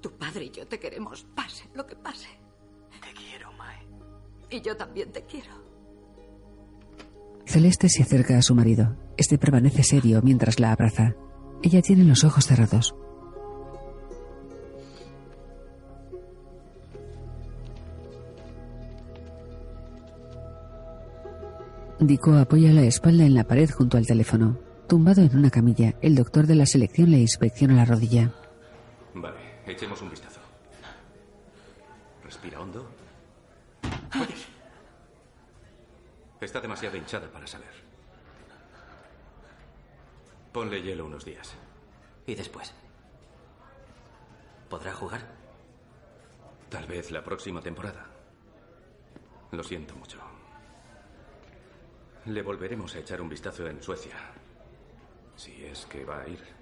[0.00, 2.28] Tu padre y yo te queremos, pase lo que pase.
[3.00, 3.86] Te quiero, Mae.
[4.50, 5.62] Y yo también te quiero.
[7.46, 8.96] Celeste se acerca a su marido.
[9.16, 11.14] Este permanece serio mientras la abraza.
[11.62, 12.94] Ella tiene los ojos cerrados.
[22.04, 24.58] Dico apoya la espalda en la pared junto al teléfono.
[24.88, 28.32] Tumbado en una camilla, el doctor de la selección le inspecciona la rodilla.
[29.14, 30.40] Vale, echemos un vistazo.
[32.24, 32.88] Respira hondo.
[36.40, 37.70] Está demasiado hinchada para saber.
[40.52, 41.54] Ponle hielo unos días.
[42.26, 42.74] ¿Y después?
[44.68, 45.20] ¿Podrá jugar?
[46.68, 48.06] Tal vez la próxima temporada.
[49.52, 50.31] Lo siento mucho.
[52.26, 54.14] Le volveremos a echar un vistazo en Suecia.
[55.34, 56.61] Si es que va a ir.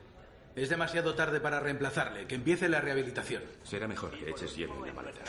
[0.56, 2.26] Es demasiado tarde para reemplazarle.
[2.26, 3.42] Que empiece la rehabilitación.
[3.62, 5.22] Será mejor que eches hielo en la maleta.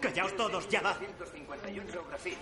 [0.00, 0.68] ¡Callaos todos!
[0.68, 0.94] ¡Ya va!
[0.98, 2.36] 1958 Brasil.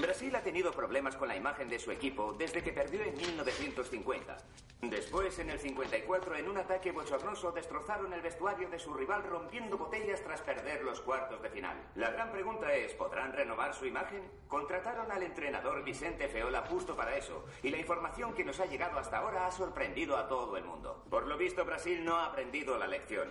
[0.00, 4.36] Brasil ha tenido problemas con la imagen de su equipo desde que perdió en 1950.
[4.82, 9.78] Después, en el 54, en un ataque bochornoso, destrozaron el vestuario de su rival rompiendo
[9.78, 11.76] botellas tras perder los cuartos de final.
[11.94, 14.28] La gran pregunta es, ¿podrán renovar su imagen?
[14.48, 18.98] Contrataron al entrenador Vicente Feola justo para eso, y la información que nos ha llegado
[18.98, 21.04] hasta ahora ha sorprendido a todo el mundo.
[21.08, 23.28] Por lo visto, Brasil no ha aprendido la lección.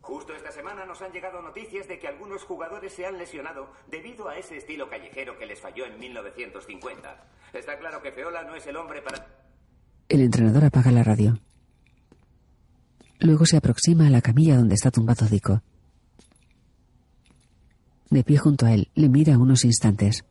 [0.00, 4.28] Justo esta semana nos han llegado noticias de que algunos jugadores se han lesionado debido
[4.28, 7.24] a ese estilo callejero que les falló en 1950.
[7.52, 9.26] Está claro que Feola no es el hombre para...
[10.08, 11.38] El entrenador apaga la radio.
[13.20, 15.62] Luego se aproxima a la camilla donde está tumbado Dico.
[18.10, 20.24] De pie junto a él, le mira unos instantes.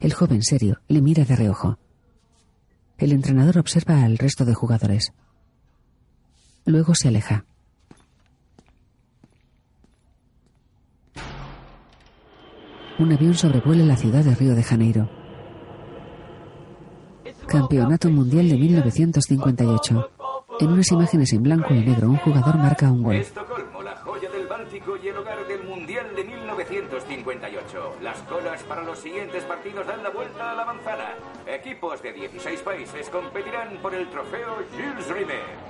[0.00, 1.78] El joven serio le mira de reojo.
[2.96, 5.12] El entrenador observa al resto de jugadores.
[6.70, 7.44] Luego se aleja.
[13.00, 15.10] Un avión sobrevuela la ciudad de Río de Janeiro.
[17.48, 20.10] Campeonato Mundial de 1958.
[20.60, 23.16] En unas imágenes en blanco y negro, un jugador marca un gol.
[23.16, 27.96] Estocolmo, la joya del Báltico y el hogar del Mundial de 1958.
[28.00, 31.14] Las colas para los siguientes partidos dan la vuelta a la manzana.
[31.48, 35.69] Equipos de 16 países competirán por el trofeo Jules Rimet.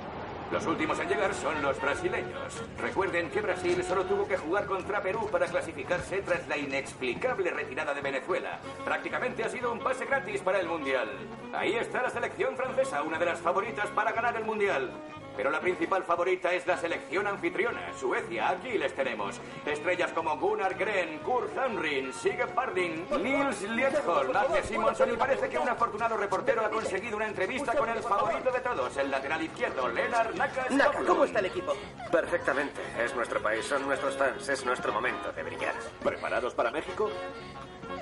[0.51, 2.61] Los últimos en llegar son los brasileños.
[2.77, 7.95] Recuerden que Brasil solo tuvo que jugar contra Perú para clasificarse tras la inexplicable retirada
[7.95, 8.59] de Venezuela.
[8.85, 11.09] Prácticamente ha sido un pase gratis para el Mundial.
[11.53, 14.91] Ahí está la selección francesa, una de las favoritas para ganar el Mundial.
[15.37, 18.51] Pero la principal favorita es la selección anfitriona, Suecia.
[18.51, 19.41] Aquí les tenemos.
[19.65, 25.59] Estrellas como Gunnar Gren, Kurt Hamrin, Sigurd Barding, Nils Liedholm, Agne Simonson y parece que
[25.59, 29.89] un afortunado reportero ha conseguido una entrevista con el favorito de todos, el lateral izquierdo,
[29.89, 31.75] Lennart Naka Naka, ¿cómo está el equipo?
[32.11, 32.81] Perfectamente.
[33.03, 35.75] Es nuestro país, son nuestros fans, es nuestro momento de brillar.
[36.03, 37.11] ¿Preparados para México?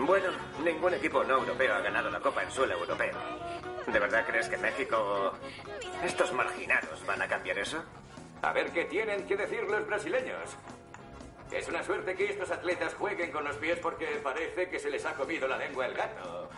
[0.00, 0.28] Bueno,
[0.64, 3.16] ningún equipo no europeo ha ganado la Copa en suelo europeo.
[3.86, 5.32] ¿De verdad crees que México...
[6.04, 7.82] estos marginados van a cambiar eso?
[8.42, 10.56] A ver qué tienen que decir los brasileños.
[11.50, 15.04] Es una suerte que estos atletas jueguen con los pies porque parece que se les
[15.06, 16.48] ha comido la lengua el gato.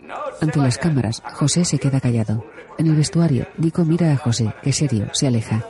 [0.00, 2.44] No Ante las cámaras, José se queda callado.
[2.78, 5.64] En el vestuario, Dico mira a José, que serio, se aleja.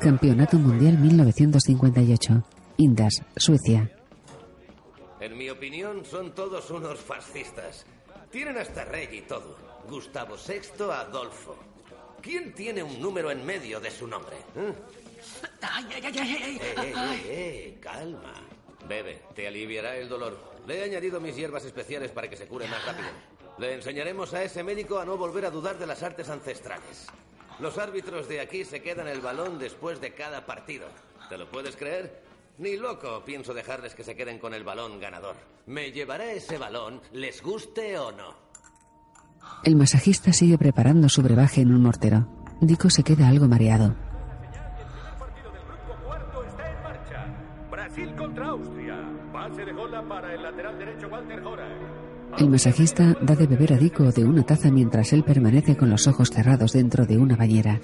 [0.00, 2.42] Campeonato Mundial 1958.
[2.78, 3.90] Indas, Suecia.
[5.20, 7.84] En mi opinión, son todos unos fascistas.
[8.30, 9.56] Tienen hasta rey y todo.
[9.88, 11.56] Gustavo VI Adolfo.
[12.22, 14.36] ¿Quién tiene un número en medio de su nombre?
[14.56, 14.72] eh?
[15.62, 16.56] Ay, ay, ay, ay, ay.
[16.56, 18.32] Eh, eh, eh, eh, calma.
[18.86, 20.38] Bebe, te aliviará el dolor.
[20.66, 23.08] Le he añadido mis hierbas especiales para que se cure más rápido.
[23.58, 27.06] Le enseñaremos a ese médico a no volver a dudar de las artes ancestrales.
[27.58, 30.86] Los árbitros de aquí se quedan el balón después de cada partido.
[31.28, 32.22] ¿Te lo puedes creer?
[32.60, 35.34] Ni loco pienso dejarles que se queden con el balón ganador.
[35.64, 38.34] Me llevaré ese balón, les guste o no.
[39.64, 42.28] El masajista sigue preparando su brebaje en un mortero.
[42.60, 43.96] Dico se queda algo mareado.
[47.70, 49.08] Brasil contra Austria.
[49.32, 52.38] Pase de gola para el lateral derecho Walter Horak.
[52.38, 56.06] El masajista da de beber a Dico de una taza mientras él permanece con los
[56.06, 57.80] ojos cerrados dentro de una bañera.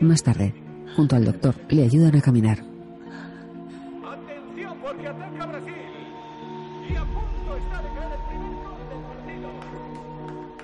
[0.00, 0.52] Más tarde,
[0.96, 2.75] junto al doctor, le ayudan a caminar.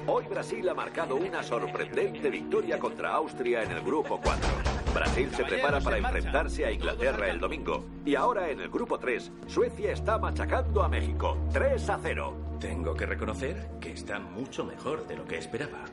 [0.07, 4.48] Hoy Brasil ha marcado una sorprendente victoria contra Austria en el grupo 4.
[4.92, 7.84] Brasil se prepara para enfrentarse a Inglaterra el domingo.
[8.05, 11.38] Y ahora en el grupo 3, Suecia está machacando a México.
[11.53, 12.36] 3 a 0.
[12.59, 15.84] Tengo que reconocer que está mucho mejor de lo que esperaba.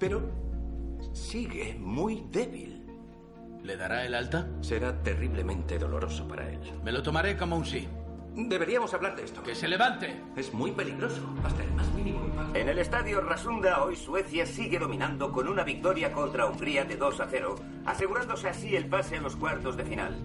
[0.00, 0.22] Pero
[1.12, 2.84] sigue muy débil.
[3.62, 4.48] ¿Le dará el alta?
[4.62, 6.58] Será terriblemente doloroso para él.
[6.82, 7.86] Me lo tomaré como un sí.
[8.34, 9.42] Deberíamos hablar de esto.
[9.42, 10.22] ¡Que se levante!
[10.36, 12.25] Es muy peligroso, hasta el más mínimo.
[12.54, 17.20] En el estadio Rasunda, hoy Suecia sigue dominando con una victoria contra Hungría de 2
[17.20, 17.54] a 0,
[17.86, 20.16] asegurándose así el pase a los cuartos de final.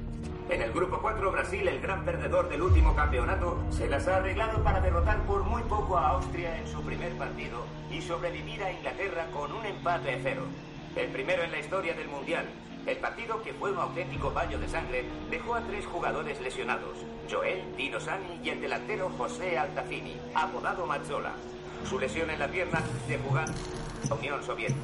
[0.50, 4.62] En el grupo 4, Brasil, el gran perdedor del último campeonato, se las ha arreglado
[4.64, 9.28] para derrotar por muy poco a Austria en su primer partido y sobrevivir a Inglaterra
[9.32, 10.44] con un empate a cero.
[10.96, 12.46] El primero en la historia del Mundial.
[12.86, 16.98] El partido, que fue un auténtico baño de sangre, dejó a tres jugadores lesionados.
[17.30, 21.34] Joel, Dino Sani y el delantero José Altafini, apodado Mazzola.
[21.88, 23.48] Su lesión en la pierna de jugar
[24.10, 24.80] la Unión Soviética.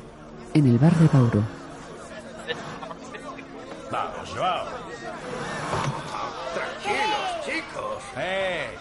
[0.54, 1.44] En el bar de Bauru.
[3.92, 4.66] Vamos, Joao.
[6.54, 8.04] Tranquilos, chicos.
[8.18, 8.78] ¡Eh!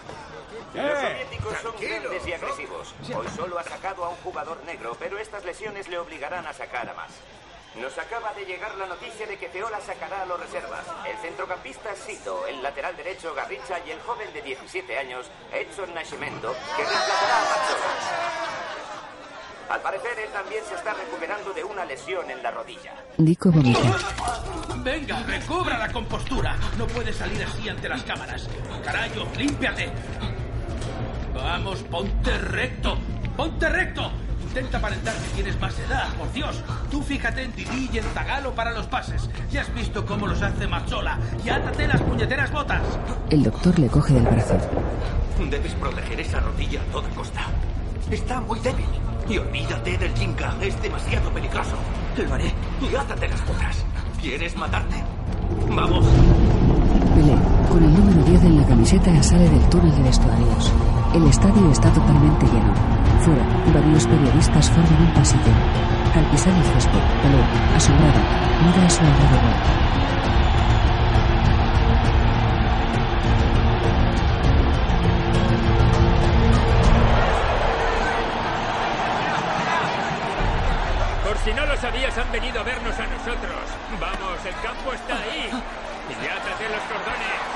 [0.73, 2.93] Los soviéticos son grandes y agresivos.
[3.15, 6.89] Hoy solo ha sacado a un jugador negro, pero estas lesiones le obligarán a sacar
[6.89, 7.11] a más.
[7.75, 10.85] Nos acaba de llegar la noticia de que Feola sacará a los reservas.
[11.07, 16.55] El centrocampista Sito, el lateral derecho Garricha y el joven de 17 años, Edson Nascimento,
[16.75, 18.57] que reemplazará a Mazzola.
[19.69, 22.93] Al parecer, él también se está recuperando de una lesión en la rodilla.
[23.17, 23.79] Vomita.
[24.77, 26.55] Venga, recobra la compostura.
[26.77, 28.47] No puedes salir así ante las cámaras.
[28.83, 29.91] Carayo, límpiate.
[31.33, 32.97] Vamos, ponte recto.
[33.35, 34.09] Ponte recto.
[34.57, 36.63] Intenta aparentar que tienes más edad, por Dios.
[36.89, 39.29] Tú fíjate en Didi y en Zagalo para los pases.
[39.51, 41.19] Ya has visto cómo los hace Mazzola.
[41.45, 42.81] Y átate las puñeteras botas.
[43.29, 44.57] El doctor le coge del brazo.
[45.51, 47.41] Debes proteger esa rodilla a toda costa.
[48.09, 48.87] Está muy débil.
[49.29, 50.55] Y olvídate del Jinka.
[50.59, 51.75] Es demasiado peligroso.
[52.17, 52.51] Lo haré.
[52.81, 53.85] Y átate las botas.
[54.19, 55.03] ¿Quieres matarte?
[55.69, 56.03] Vamos.
[57.13, 57.37] Pelé,
[57.69, 57.91] con el
[58.27, 60.73] 10 en la camiseta, sale del túnel de vestuarios.
[61.13, 62.73] El estadio está totalmente lleno.
[63.21, 65.53] Fuera, varios periodistas forman un pasillo.
[66.13, 67.41] Al pisar el césped, Pelé,
[67.73, 68.19] asombrado,
[68.65, 69.55] mira a su alrededor.
[81.23, 83.63] Por si no lo sabías, han venido a vernos a nosotros.
[84.01, 85.47] Vamos, el campo está ahí.
[86.09, 87.46] Y átate los cordones.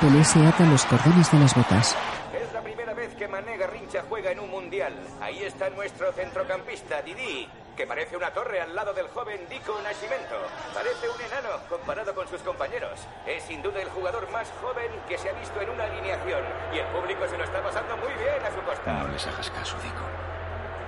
[0.00, 1.94] Pelé se ata los cordones de las botas.
[2.32, 4.94] Es la primera vez que Mané Garrincha juega en un mundial.
[5.20, 7.46] Ahí está nuestro centrocampista, Didi,
[7.76, 10.36] que parece una torre al lado del joven Dico Nascimento.
[10.72, 12.98] Parece un enano comparado con sus compañeros.
[13.26, 16.44] Es sin duda el jugador más joven que se ha visto en una alineación.
[16.72, 19.04] Y el público se lo está pasando muy bien a su costa.
[19.04, 20.00] No les hagas caso, Dico.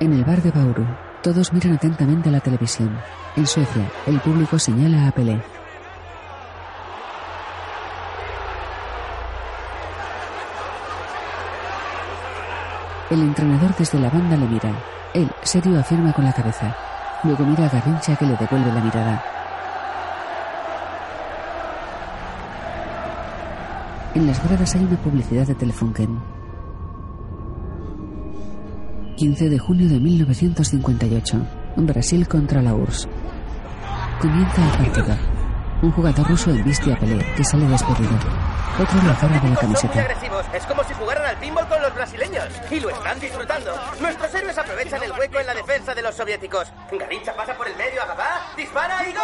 [0.00, 0.86] En el bar de Bauru,
[1.22, 2.98] todos miran atentamente la televisión.
[3.36, 5.38] En Suecia, el público señala a Pelé.
[13.12, 14.72] El entrenador desde la banda le mira.
[15.12, 16.74] Él, serio, afirma con la cabeza.
[17.24, 19.22] Luego mira a Garrincha que le devuelve la mirada.
[24.14, 26.18] En las gradas hay una publicidad de Telefunken.
[29.16, 31.46] 15 de junio de 1958.
[31.76, 33.08] Brasil contra la URSS.
[34.22, 35.16] Comienza el partido.
[35.82, 38.51] Un jugador ruso embiste a Pelé, que sale despedido.
[38.80, 40.00] Otro le agarra de la Son muy camiseta.
[40.00, 40.46] agresivos.
[40.52, 42.48] Es como si jugaran al pinball con los brasileños.
[42.70, 43.74] Y lo están disfrutando.
[44.00, 46.72] Nuestros héroes aprovechan el hueco en la defensa de los soviéticos.
[46.90, 49.22] Garincha pasa por el medio a Gabá, dispara y ¡gol!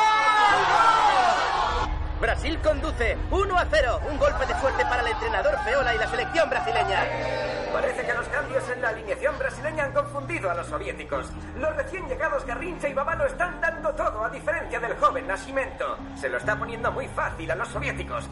[2.20, 4.01] Brasil conduce 1 a 0.
[4.11, 7.07] Un golpe de suerte para el entrenador Feola y la selección brasileña.
[7.72, 11.26] Parece que los cambios en la alineación brasileña han confundido a los soviéticos.
[11.57, 15.96] Los recién llegados Garrincha y Babano están dando todo, a diferencia del joven Nascimento.
[16.16, 18.28] Se lo está poniendo muy fácil a los soviéticos.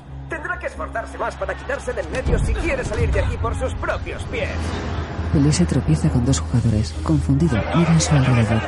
[0.57, 3.75] Tendrá que esforzarse más para quitarse del medio si quiere salir de aquí por sus
[3.75, 4.49] propios pies.
[5.33, 6.95] Pelé se tropieza con dos jugadores.
[7.03, 8.63] Confundido, mira a su alrededor.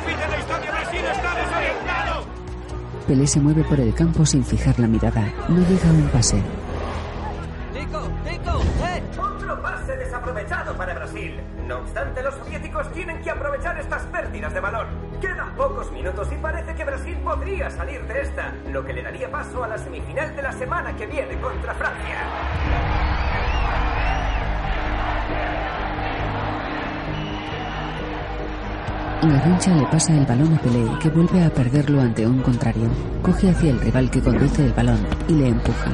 [3.07, 5.33] Pelé se mueve por el campo sin fijar la mirada.
[5.47, 6.43] No llega a un pase.
[7.73, 8.01] ¡Dico!
[8.23, 8.61] ¡Dico!
[8.85, 9.03] ¡Eh!
[9.17, 11.41] Otro pase desaprovechado para Brasil.
[11.67, 14.87] No obstante, los soviéticos tienen que aprovechar estas pérdidas de balón.
[15.99, 19.67] Minutos y parece que Brasil podría salir de esta, lo que le daría paso a
[19.67, 22.15] la semifinal de la semana que viene contra Francia.
[29.21, 32.87] Garrincha le pasa el balón a Pelé, que vuelve a perderlo ante un contrario.
[33.21, 35.91] Coge hacia el rival que conduce el balón y le empuja.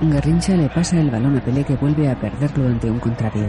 [0.00, 3.46] Garrincha le pasa el balón a Pelé, que vuelve a perderlo ante un contrario.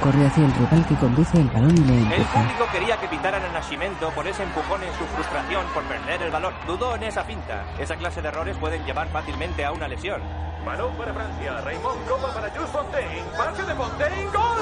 [0.00, 2.42] Corre hacia el rival que conduce el balón y le El empuja.
[2.42, 6.30] público quería que pitaran a Nascimento por ese empujón en su frustración por perder el
[6.30, 6.54] balón.
[6.66, 7.64] Dudó en esa pinta.
[7.78, 10.20] Esa clase de errores pueden llevar fácilmente a una lesión.
[10.64, 11.60] Balón para Francia.
[11.62, 13.22] Raymond Copa para Jules Fontaine.
[13.36, 14.24] Pase de Fontaine.
[14.32, 14.58] ¡Gol!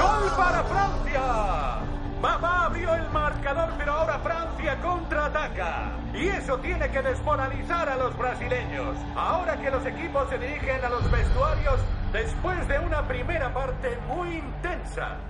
[0.00, 1.89] ¡Gol para Francia!
[2.20, 5.92] Mamá abrió el marcador, pero ahora Francia contraataca.
[6.14, 8.96] Y eso tiene que desmoralizar a los brasileños.
[9.16, 11.80] Ahora que los equipos se dirigen a los vestuarios,
[12.12, 15.20] Después de una primera parte muy intensa,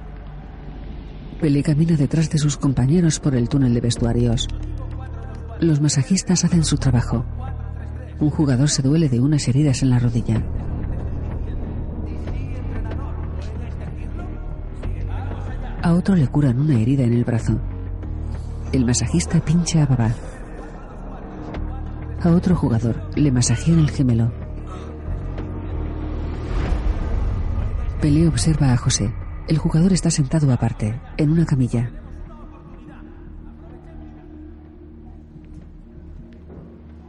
[1.39, 4.49] Pelé camina detrás de sus compañeros por el túnel de vestuarios.
[5.61, 7.25] Los masajistas hacen su trabajo.
[8.19, 10.43] Un jugador se duele de unas heridas en la rodilla.
[15.83, 17.59] A otro le curan una herida en el brazo.
[18.71, 20.15] El masajista pincha a Babá.
[22.23, 24.31] A otro jugador le masajean el gemelo.
[28.03, 29.11] Pelé observa a José.
[29.49, 31.91] El jugador está sentado aparte, en una camilla.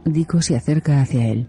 [0.06, 1.48] Dico se acerca hacia él.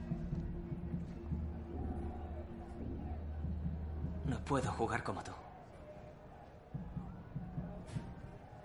[4.30, 5.32] No puedo jugar como tú.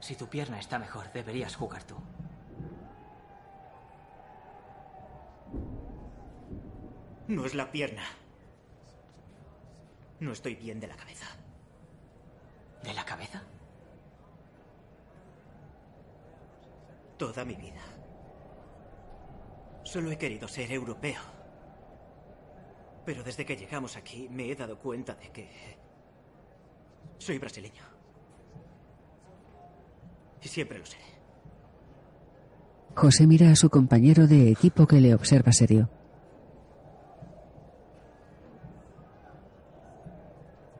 [0.09, 1.95] Si tu pierna está mejor, deberías jugar tú.
[7.27, 8.05] No es la pierna.
[10.21, 11.27] No estoy bien de la cabeza.
[12.83, 13.43] ¿De la cabeza?
[17.19, 17.83] Toda mi vida.
[19.85, 21.21] Solo he querido ser europeo.
[23.05, 25.77] Pero desde que llegamos aquí me he dado cuenta de que
[27.19, 27.98] soy brasileño.
[30.49, 31.03] Siempre lo seré.
[32.97, 35.91] José mira a su compañero de equipo que le observa serio.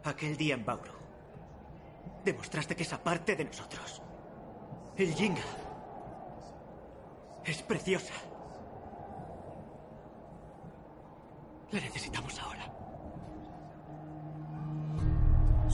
[0.05, 0.91] Aquel día en Bauru,
[2.25, 4.03] demostraste que esa parte de nosotros,
[4.97, 5.45] el Jinga,
[7.45, 8.15] es preciosa.
[11.71, 12.28] La necesitamos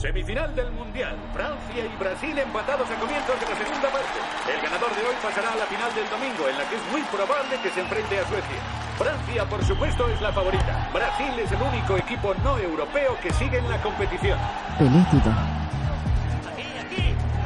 [0.05, 1.17] Semifinal del Mundial.
[1.33, 4.17] Francia y Brasil empatados a comienzos de la segunda parte.
[4.53, 7.01] El ganador de hoy pasará a la final del domingo, en la que es muy
[7.09, 8.61] probable que se enfrente a Suecia.
[9.01, 10.89] Francia, por supuesto, es la favorita.
[10.93, 14.37] Brasil es el único equipo no europeo que sigue en la competición.
[14.77, 15.01] Pelé.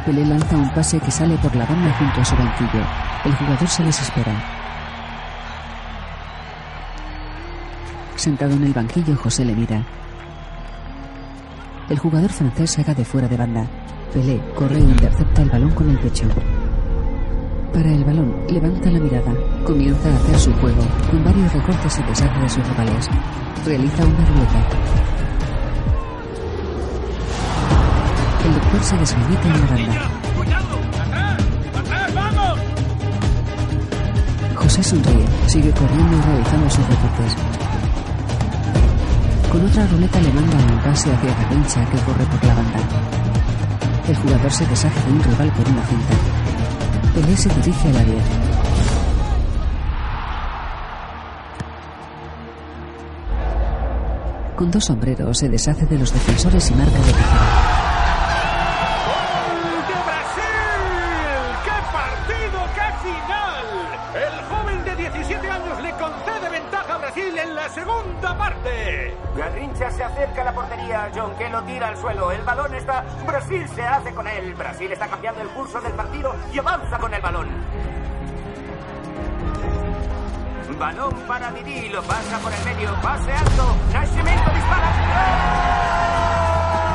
[0.03, 2.84] Pelé lanza un pase que sale por la banda junto a su banquillo.
[3.23, 4.36] El jugador se desespera.
[8.18, 9.81] Sentado en el banquillo, José le mira.
[11.89, 13.65] El jugador francés saca de fuera de banda.
[14.13, 16.25] Pelé corre e intercepta el balón con el pecho.
[17.73, 19.33] Para el balón, levanta la mirada.
[19.65, 20.83] Comienza a hacer su juego.
[21.09, 23.07] Con varios recortes se deshace de sus rivales.
[23.65, 24.67] Realiza una ruleta.
[28.45, 30.11] El doctor se deslimita en la banda.
[34.55, 35.25] José sonríe.
[35.47, 37.48] Sigue corriendo y realizando sus recortes.
[39.51, 42.80] Con otra ruleta le manda un pase hacia Garrincha que corre por la banda.
[44.07, 46.13] El jugador se deshace de un rival por una cinta.
[47.15, 48.23] Pelé se dirige al área.
[54.55, 57.88] Con dos sombreros se deshace de los defensores y marca de tijera.
[70.19, 71.11] Acerca a la portería.
[71.15, 72.31] John que lo tira al suelo.
[72.31, 73.05] El balón está.
[73.25, 74.53] Brasil se hace con él.
[74.53, 77.47] Brasil está cambiando el curso del partido y avanza con el balón.
[80.77, 81.89] Balón para Didi.
[81.89, 82.93] Lo pasa por el medio.
[83.01, 83.75] Pase alto.
[83.91, 84.91] Nascimento dispara.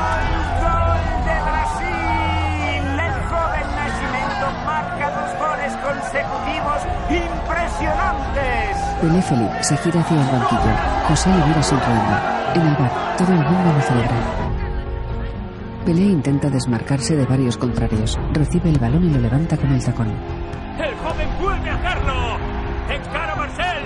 [0.05, 0.25] ¡Gol!
[0.65, 2.99] ¡Gol de Brasil!
[3.05, 6.79] El joven Nascimento marca dos goles consecutivos
[7.09, 8.77] impresionantes.
[9.01, 10.71] Pelé feliz se gira hacia el banquillo.
[11.07, 12.35] José mira sonriendo.
[12.55, 14.17] En el bar, todo el mundo lo celebra.
[15.85, 18.19] Pelé intenta desmarcarse de varios contrarios.
[18.33, 20.07] Recibe el balón y lo levanta con el tacón.
[20.07, 22.37] ¡El joven vuelve a hacerlo!
[22.89, 23.83] ¡Encara a Marcel!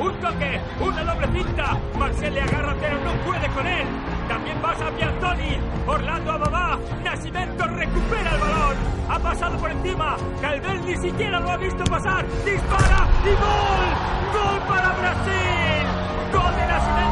[0.00, 0.60] ¡Un toque!
[0.80, 1.78] ¡Una doble cinta!
[1.98, 3.86] Marcel le agarra pero no puede con él.
[4.28, 5.58] También pasa a Piantoni.
[5.86, 6.78] Orlando a Babá.
[7.04, 8.76] Nascimento recupera el balón.
[9.08, 10.16] Ha pasado por encima.
[10.42, 12.26] Calvel ni siquiera lo ha visto pasar.
[12.44, 13.08] ¡Dispara!
[13.24, 13.88] ¡Y gol!
[14.34, 15.86] ¡Gol para Brasil!
[16.32, 17.07] ¡Gol de Nascimento!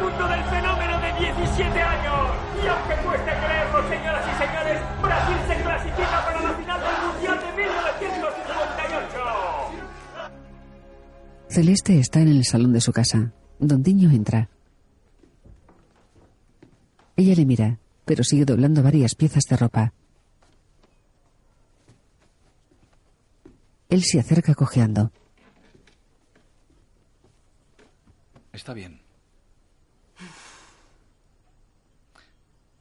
[0.00, 2.30] Mundo del fenómeno de 17 años.
[2.62, 7.38] Y aunque cueste creerlo, señoras y señores, Brasil se clasifica para la final del Mundial
[7.40, 9.30] de 1958.
[11.48, 13.32] Celeste está en el salón de su casa.
[13.58, 14.48] Don Diño entra.
[17.16, 19.92] Ella le mira, pero sigue doblando varias piezas de ropa.
[23.90, 25.12] Él se acerca cojeando.
[28.52, 28.99] Está bien.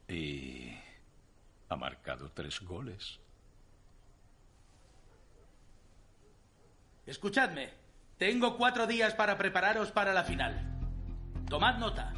[0.10, 0.76] Y
[1.70, 3.20] ha marcado tres goles.
[7.06, 7.70] Escuchadme.
[8.18, 10.60] Tengo cuatro días para prepararos para la final.
[11.48, 12.14] Tomad nota.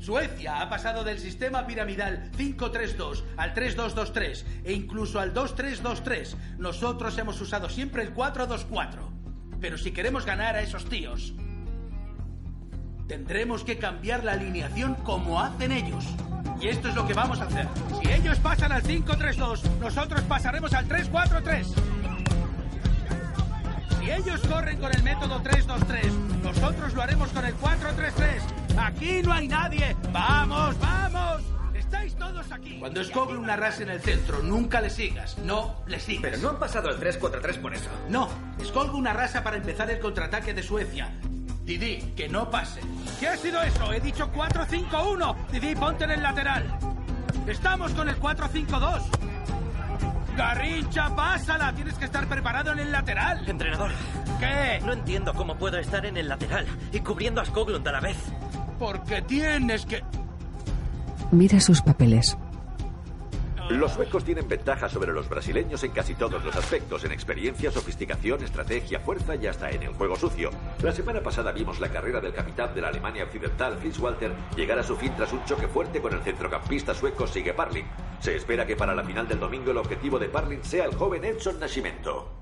[0.00, 6.36] Suecia ha pasado del sistema piramidal 5-3-2 al 3-2-2-3 e incluso al 2-3-2-3.
[6.58, 9.58] Nosotros hemos usado siempre el 4-2-4.
[9.60, 11.34] Pero si queremos ganar a esos tíos,
[13.08, 16.04] tendremos que cambiar la alineación como hacen ellos.
[16.60, 17.68] Y esto es lo que vamos a hacer.
[18.02, 21.66] Si ellos pasan al 5-3-2, nosotros pasaremos al 3-4-3.
[24.00, 26.10] Si ellos corren con el método 3-2-3,
[26.42, 28.78] nosotros lo haremos con el 4-3-3.
[28.78, 29.96] Aquí no hay nadie.
[30.12, 31.42] ¡Vamos, vamos!
[31.74, 32.78] Estáis todos aquí.
[32.78, 35.38] Cuando escoge una raza en el centro, nunca le sigas.
[35.38, 36.22] No le sigas.
[36.22, 37.88] Pero no han pasado el 3-4-3 por eso.
[38.08, 38.28] No,
[38.60, 41.12] escolgo una raza para empezar el contraataque de Suecia.
[41.68, 42.80] Didi, que no pase.
[43.20, 43.92] ¿Qué ha sido eso?
[43.92, 45.36] He dicho 4-5-1.
[45.52, 46.64] Didi, ponte en el lateral.
[47.46, 49.02] Estamos con el 4-5-2.
[50.34, 51.74] Garrincha, pásala.
[51.74, 53.46] Tienes que estar preparado en el lateral.
[53.46, 53.90] Entrenador.
[54.40, 54.80] ¿Qué?
[54.82, 58.16] No entiendo cómo puedo estar en el lateral y cubriendo a Skoglund a la vez.
[58.78, 60.02] Porque tienes que...
[61.32, 62.38] Mira sus papeles.
[63.70, 68.42] Los suecos tienen ventaja sobre los brasileños en casi todos los aspectos, en experiencia, sofisticación,
[68.42, 70.50] estrategia, fuerza y hasta en el juego sucio.
[70.82, 74.78] La semana pasada vimos la carrera del capitán de la Alemania Occidental, Fritz Walter, llegar
[74.78, 77.84] a su fin tras un choque fuerte con el centrocampista sueco Sigue Parling.
[78.20, 81.26] Se espera que para la final del domingo el objetivo de Parling sea el joven
[81.26, 82.32] Edson Nascimento.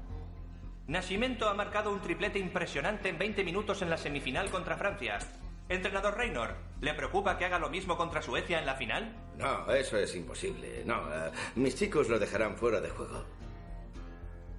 [0.86, 5.18] Nascimento ha marcado un triplete impresionante en 20 minutos en la semifinal contra Francia.
[5.68, 9.16] Entrenador Reynor, ¿le preocupa que haga lo mismo contra Suecia en la final?
[9.36, 10.82] No, eso es imposible.
[10.84, 13.24] No, eh, mis chicos lo dejarán fuera de juego.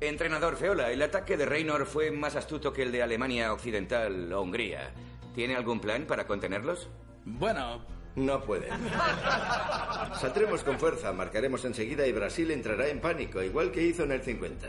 [0.02, 4.42] Entrenador Feola, el ataque de Reynor fue más astuto que el de Alemania Occidental o
[4.42, 4.92] Hungría.
[5.34, 6.90] ¿Tiene algún plan para contenerlos?
[7.26, 7.86] Bueno,
[8.16, 8.72] No pueden.
[10.20, 14.24] Saldremos con fuerza, marcaremos enseguida y Brasil entrará en pánico, igual que hizo en el
[14.24, 14.68] 50.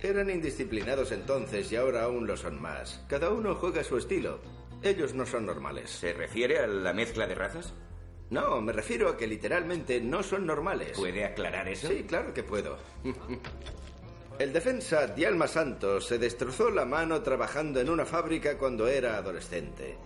[0.00, 3.02] Eran indisciplinados entonces y ahora aún lo son más.
[3.08, 4.40] Cada uno juega a su estilo.
[4.82, 5.90] Ellos no son normales.
[5.90, 7.74] ¿Se refiere a la mezcla de razas?
[8.30, 10.96] No, me refiero a que literalmente no son normales.
[10.96, 11.88] ¿Puede aclarar eso?
[11.88, 12.78] Sí, claro que puedo.
[14.38, 19.98] El defensa Dialma Santos se destrozó la mano trabajando en una fábrica cuando era adolescente.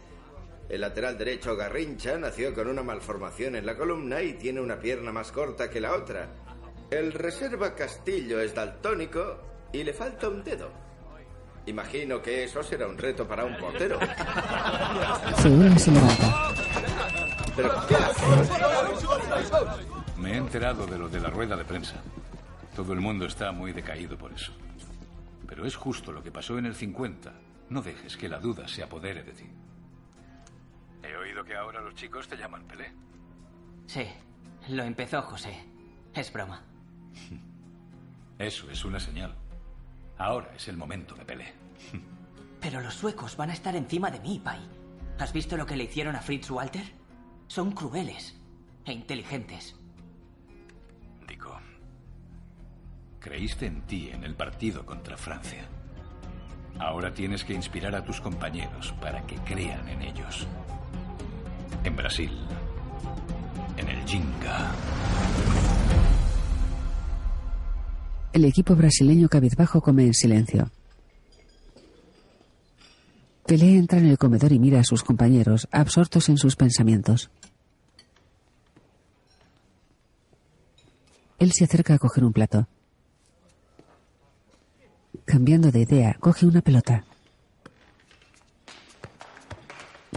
[0.69, 5.13] El lateral derecho Garrincha nació con una malformación en la columna y tiene una pierna
[5.13, 6.31] más corta que la otra.
[6.91, 9.39] El reserva Castillo es daltónico
[9.73, 10.71] y le falta un dedo.
[11.67, 13.99] Imagino que eso será un reto para un portero.
[15.37, 16.55] Feola se levanta.
[17.57, 17.97] Pero, ¿qué?
[20.21, 22.03] Me he enterado de lo de la rueda de prensa.
[22.77, 24.53] Todo el mundo está muy decaído por eso.
[25.47, 27.33] Pero es justo lo que pasó en el 50.
[27.71, 29.47] No dejes que la duda se apodere de ti.
[31.03, 32.93] He oído que ahora los chicos te llaman Pelé.
[33.87, 34.07] Sí,
[34.69, 35.65] lo empezó José.
[36.15, 36.63] Es broma.
[38.39, 39.35] Eso es una señal.
[40.19, 41.53] Ahora es el momento de Pelé.
[42.61, 44.61] Pero los suecos van a estar encima de mí, Pai.
[45.19, 46.85] ¿Has visto lo que le hicieron a Fritz Walter?
[47.47, 48.35] Son crueles
[48.85, 49.77] e inteligentes.
[51.29, 51.59] Dico,
[53.21, 55.69] creíste en ti en el partido contra Francia.
[56.79, 60.47] Ahora tienes que inspirar a tus compañeros para que crean en ellos.
[61.85, 62.33] En Brasil,
[63.77, 64.73] en el Jinga.
[68.35, 70.69] El equipo brasileño cabizbajo come en silencio.
[73.47, 77.31] Pelé entra en el comedor y mira a sus compañeros, absortos en sus pensamientos.
[81.39, 82.67] Él se acerca a coger un plato.
[85.25, 87.05] Cambiando de idea, coge una pelota.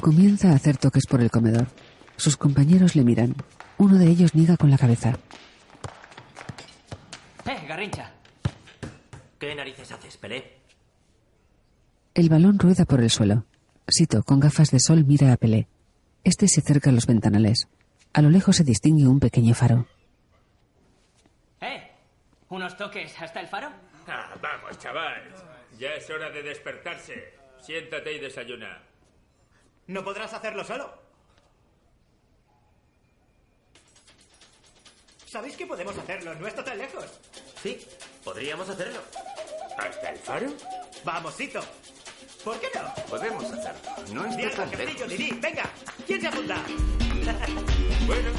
[0.01, 1.67] Comienza a hacer toques por el comedor.
[2.15, 3.35] Sus compañeros le miran.
[3.77, 5.19] Uno de ellos niega con la cabeza.
[7.77, 8.11] ¡Eh, Garrincha!
[9.39, 10.57] ¿Qué narices haces, Pelé?
[12.15, 13.45] El balón rueda por el suelo.
[13.87, 15.67] Sito, con gafas de sol, mira a Pelé.
[16.23, 17.67] Este se acerca a los ventanales.
[18.13, 19.85] A lo lejos se distingue un pequeño faro.
[21.61, 21.91] ¡Eh!
[22.49, 23.69] ¿Unos toques hasta el faro?
[24.07, 25.21] Ah, vamos, chaval.
[25.77, 27.35] Ya es hora de despertarse.
[27.59, 28.81] Siéntate y desayuna.
[29.85, 31.06] ¿No podrás hacerlo solo?
[35.27, 36.33] ¿Sabéis que podemos hacerlo?
[36.35, 37.05] No está tan lejos.
[37.61, 37.77] Sí,
[38.23, 38.99] podríamos hacerlo.
[39.77, 40.47] ¿Hasta el faro?
[41.03, 41.59] Vamos, Sito.
[42.45, 43.03] ¿Por qué no?
[43.09, 43.79] Podemos hacerlo.
[44.13, 45.07] No está tan lejos.
[45.41, 45.69] Venga.
[46.05, 46.55] ¿Quién se apunta?
[48.07, 48.29] Bueno,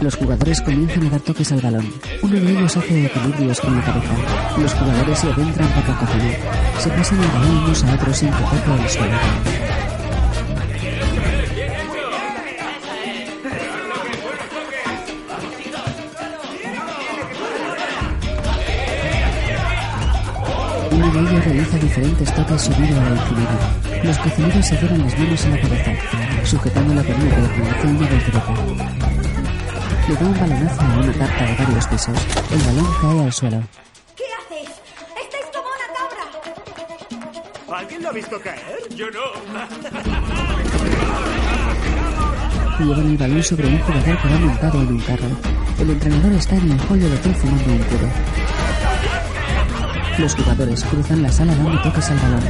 [0.00, 1.94] Los jugadores comienzan a dar toques al balón.
[2.22, 4.58] Uno de ellos hace equilibrios con la cabeza.
[4.58, 6.80] Los jugadores se adentran para cocinar.
[6.80, 9.18] Se pasan el balón unos a otros sin que toque el suelo.
[21.82, 24.04] Diferentes toques subido a la.
[24.04, 25.92] Los cocineros se llevan las manos en la cabeza.
[26.44, 28.54] Sujetándola con una pierna, hace una voltereta.
[30.08, 32.18] Le da un balonazo a una tarta de varios pisos.
[32.50, 33.62] El balón cae al suelo.
[34.16, 34.70] ¿Qué haces?
[35.22, 37.78] ¡Estáis como una cabra!
[37.78, 38.78] ¿Alguien lo ha visto caer?
[38.96, 39.20] Yo no.
[42.78, 45.28] Llevan el balón sobre un jugador que va montado en un carro.
[45.80, 48.08] El entrenador está en el hall del hotel fumando un puro.
[50.18, 52.42] Los jugadores cruzan la sala dando toques al balón.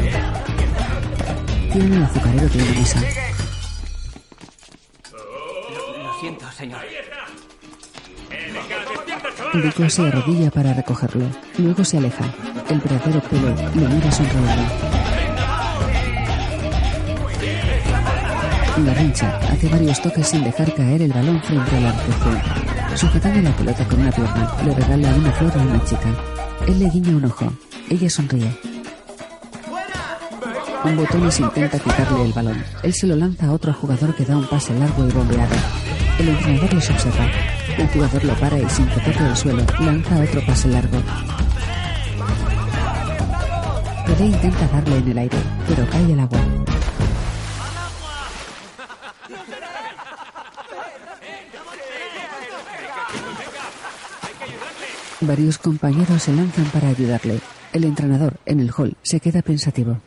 [1.73, 3.01] Tienen el azucarero de una mesa.
[6.03, 6.81] Lo siento, señor.
[9.55, 11.27] Rico se arrodilla para recogerlo.
[11.59, 12.25] Luego se aleja.
[12.69, 14.63] El verdadero pelo lo mira sonriendo.
[18.85, 22.43] Garrincha hace varios toques sin dejar caer el balón frente a la recepción.
[22.97, 26.32] Sujetando la pelota con una pierna, le regala una flor a una chica.
[26.67, 27.53] Él le guiña un ojo.
[27.91, 28.57] Ella sonríe.
[30.85, 32.63] Un botones intenta quitarle el balón.
[32.83, 35.55] Él se lo lanza a otro jugador que da un pase largo y bombeado.
[36.19, 37.27] El entrenador les observa.
[37.79, 40.99] El jugador lo para y sin toque el suelo, lanza otro pase largo.
[44.07, 46.62] Pelé intenta darle en el aire, pero cae al agua.
[55.25, 57.39] Varios compañeros se lanzan para ayudarle.
[57.73, 60.01] El entrenador, en el hall, se queda pensativo.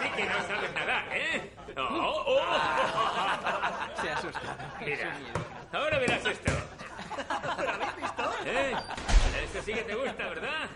[0.00, 1.50] Sí que no sabes nadar, ¿eh?
[1.78, 4.02] Oh, oh.
[4.02, 4.74] Se asusta.
[4.84, 5.16] Mira,
[5.72, 6.52] ahora verás esto.
[7.16, 8.32] ¿Lo habéis visto?
[8.44, 8.74] ¿Eh?
[9.44, 10.68] Eso sí que te gusta, ¿verdad?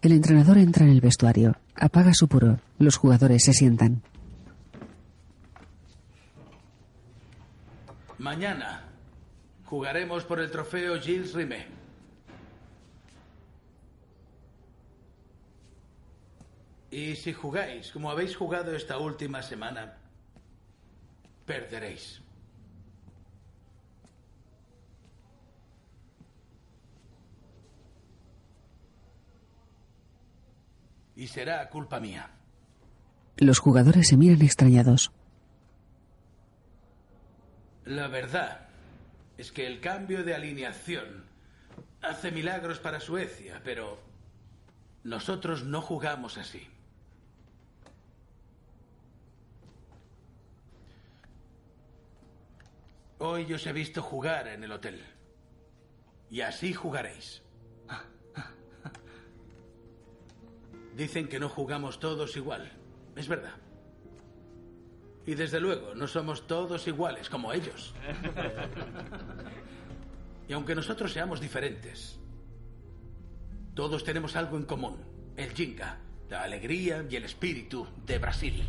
[0.00, 2.60] El entrenador entra en el vestuario, apaga su puro.
[2.78, 4.02] Los jugadores se sientan.
[8.18, 8.84] Mañana
[9.64, 11.66] jugaremos por el trofeo Gilles Rimet.
[16.90, 19.96] Y si jugáis como habéis jugado esta última semana,
[21.44, 22.22] perderéis.
[31.18, 32.30] Y será culpa mía.
[33.38, 35.10] Los jugadores se miran extrañados.
[37.84, 38.68] La verdad
[39.36, 41.24] es que el cambio de alineación
[42.02, 43.98] hace milagros para Suecia, pero
[45.02, 46.68] nosotros no jugamos así.
[53.18, 55.04] Hoy os he visto jugar en el hotel.
[56.30, 57.42] Y así jugaréis.
[60.98, 62.72] Dicen que no jugamos todos igual.
[63.14, 63.54] Es verdad.
[65.24, 67.94] Y desde luego, no somos todos iguales como ellos.
[70.48, 72.18] Y aunque nosotros seamos diferentes,
[73.74, 74.96] todos tenemos algo en común.
[75.36, 75.98] El Jinga,
[76.30, 78.64] la alegría y el espíritu de Brasil.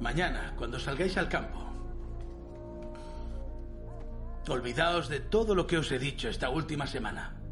[0.00, 1.62] Mañana, cuando salgáis al campo,
[4.48, 7.43] olvidaos de todo lo que os he dicho esta última semana.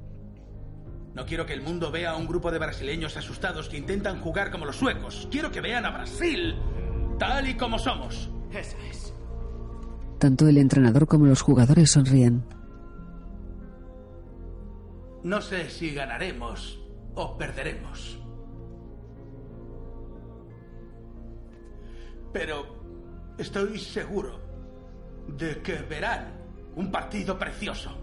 [1.15, 4.51] No quiero que el mundo vea a un grupo de brasileños asustados que intentan jugar
[4.51, 5.29] como los suecos.
[5.31, 6.57] Quiero que vean a Brasil
[7.19, 8.31] tal y como somos.
[8.51, 9.15] Eso es.
[10.19, 12.45] Tanto el entrenador como los jugadores sonríen.
[15.23, 16.81] No sé si ganaremos
[17.15, 18.19] o perderemos.
[22.33, 24.41] Pero estoy seguro
[25.29, 26.41] de que verán
[26.75, 27.97] un partido precioso.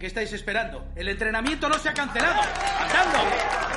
[0.00, 0.84] Qué estáis esperando?
[0.96, 2.40] El entrenamiento no se ha cancelado.
[2.80, 3.69] ¡Andando!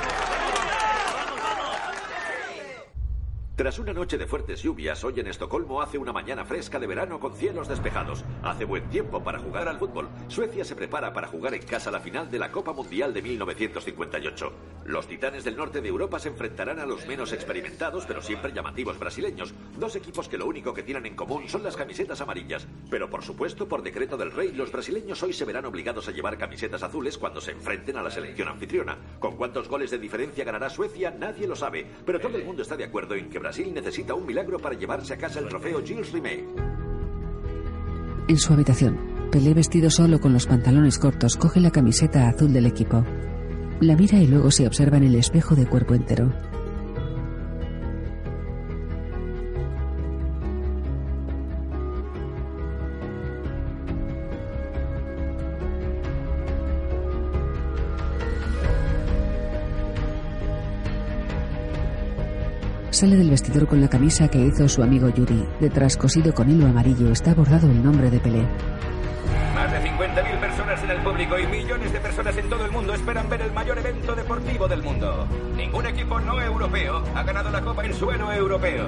[3.55, 7.19] Tras una noche de fuertes lluvias, hoy en Estocolmo hace una mañana fresca de verano
[7.19, 8.25] con cielos despejados.
[8.41, 10.09] Hace buen tiempo para jugar al fútbol.
[10.27, 14.53] Suecia se prepara para jugar en casa la final de la Copa Mundial de 1958.
[14.85, 18.97] Los titanes del norte de Europa se enfrentarán a los menos experimentados pero siempre llamativos
[18.97, 19.53] brasileños.
[19.77, 22.67] Dos equipos que lo único que tienen en común son las camisetas amarillas.
[22.89, 26.39] Pero por supuesto, por decreto del rey, los brasileños hoy se verán obligados a llevar
[26.39, 28.97] camisetas azules cuando se enfrenten a la selección anfitriona.
[29.19, 31.11] ¿Con cuántos goles de diferencia ganará Suecia?
[31.11, 31.85] Nadie lo sabe.
[32.03, 35.13] Pero todo el mundo está de acuerdo en que Brasil necesita un milagro para llevarse
[35.13, 36.45] a casa el trofeo Gilles Rimet.
[38.29, 42.67] En su habitación, Pelé vestido solo con los pantalones cortos coge la camiseta azul del
[42.67, 43.03] equipo.
[43.81, 46.31] La mira y luego se observa en el espejo de cuerpo entero.
[63.03, 65.45] Sale del vestidor con la camisa que hizo su amigo Yuri.
[65.59, 68.47] Detrás, cosido con hilo amarillo, está bordado el nombre de Pelé.
[69.53, 72.93] Más de 50.000 personas en el público y millones de personas en todo el mundo
[72.93, 75.27] esperan ver el mayor evento deportivo del mundo.
[75.57, 78.85] Ningún equipo no europeo ha ganado la Copa en suelo europeo.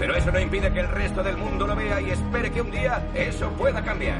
[0.00, 2.72] Pero eso no impide que el resto del mundo lo vea y espere que un
[2.72, 4.18] día eso pueda cambiar.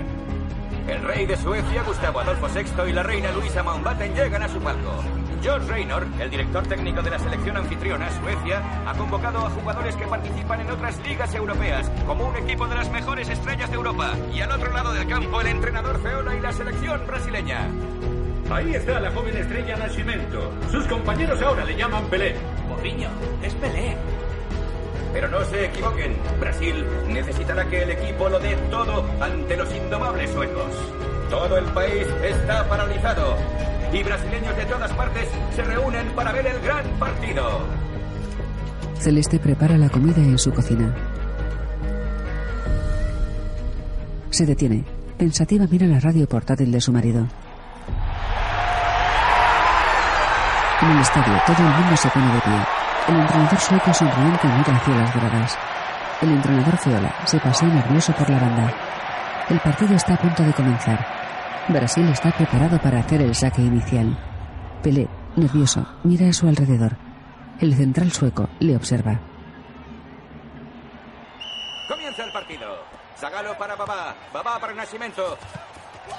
[0.87, 4.61] El rey de Suecia, Gustavo Adolfo VI, y la reina Luisa Mountbatten llegan a su
[4.61, 5.03] palco.
[5.45, 10.07] George Raynor, el director técnico de la selección anfitriona, Suecia, ha convocado a jugadores que
[10.07, 14.15] participan en otras ligas europeas, como un equipo de las mejores estrellas de Europa.
[14.33, 17.69] Y al otro lado del campo, el entrenador Feola y la selección brasileña.
[18.51, 20.51] Ahí está la joven estrella Nascimento.
[20.71, 22.37] Sus compañeros ahora le llaman Pelé.
[22.67, 23.11] Mourinho,
[23.43, 23.99] es Pelé.
[25.13, 30.31] Pero no se equivoquen, Brasil necesitará que el equipo lo dé todo ante los indomables
[30.31, 30.75] suecos.
[31.29, 33.37] Todo el país está paralizado
[33.93, 37.61] y brasileños de todas partes se reúnen para ver el gran partido.
[38.99, 40.95] Celeste prepara la comida en su cocina.
[44.31, 44.85] Se detiene.
[45.19, 47.27] Pensativa mira la radio portátil de su marido.
[50.83, 52.67] En el estadio, todo el mundo se pone de pie.
[53.09, 55.59] El entrenador sueco sonriente mira hacia las gradas.
[56.21, 58.75] El entrenador Feola se pasea nervioso por la banda.
[59.49, 61.24] El partido está a punto de comenzar.
[61.69, 64.19] Brasil está preparado para hacer el saque inicial.
[64.83, 66.97] Pelé, nervioso, mira a su alrededor.
[67.59, 69.19] El central sueco le observa.
[71.89, 72.67] Comienza el partido.
[73.17, 75.39] Zagalo para Babá, Babá para Nascimento.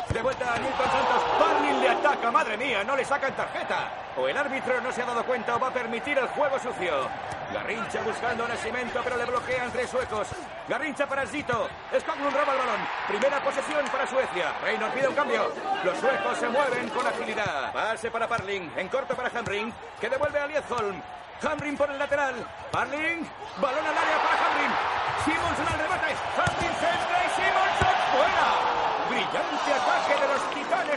[0.09, 1.23] De vuelta a Nilton Santos.
[1.39, 2.31] Barlin le ataca.
[2.31, 3.89] Madre mía, no le sacan tarjeta.
[4.17, 7.07] O el árbitro no se ha dado cuenta o va a permitir el juego sucio.
[7.53, 10.27] Garrincha buscando a Nascimento, pero le bloquean tres suecos.
[10.67, 11.69] Garrincha para Zito.
[11.99, 12.81] Skoglund roba el balón.
[13.07, 14.53] Primera posesión para Suecia.
[14.63, 15.51] Reynolds pide un cambio.
[15.83, 17.71] Los suecos se mueven con agilidad.
[17.71, 18.71] Pase para Parling.
[18.77, 19.71] En corto para Hamring.
[19.99, 21.01] Que devuelve a Liedholm.
[21.43, 22.35] Hamrin por el lateral.
[22.71, 23.29] Parling.
[23.57, 24.71] Balón al área para Hamrin.
[25.25, 26.15] Simonson al remate.
[26.35, 28.49] Hamrin centra y Simonson fuera.
[29.09, 30.27] Brillante ataque de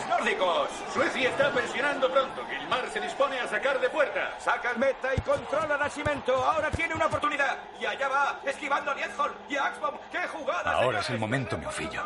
[0.07, 0.69] nórdicos.
[0.93, 2.45] Suecia está presionando pronto.
[2.47, 4.39] Gilmar se dispone a sacar de puerta.
[4.39, 6.35] Saca el meta y controla Nascimento.
[6.35, 7.59] Ahora tiene una oportunidad.
[7.81, 9.95] Y allá va, esquivando a Liedholm y a Axbom.
[10.11, 10.73] ¡Qué jugada!
[10.73, 12.03] Ahora es el momento, mi ofillo.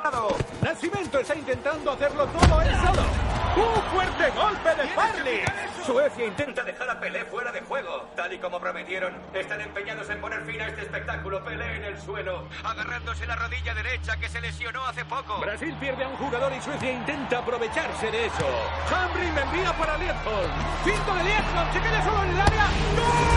[0.63, 3.22] Nascimento está intentando hacerlo todo él solo.
[3.55, 5.45] ¡Un fuerte golpe de Farley!
[5.85, 8.09] Suecia intenta dejar a Pelé fuera de juego.
[8.17, 11.45] Tal y como prometieron, están empeñados en poner fin a este espectáculo.
[11.45, 15.39] Pelé en el suelo, agarrándose la rodilla derecha que se lesionó hace poco.
[15.41, 18.47] Brasil pierde a un jugador y Suecia intenta aprovecharse de eso.
[18.95, 20.53] Hamrin envía para Liedholm.
[20.85, 22.67] Cinco de Liedholm, se queda solo en el área.
[22.97, 23.33] ¡Gol!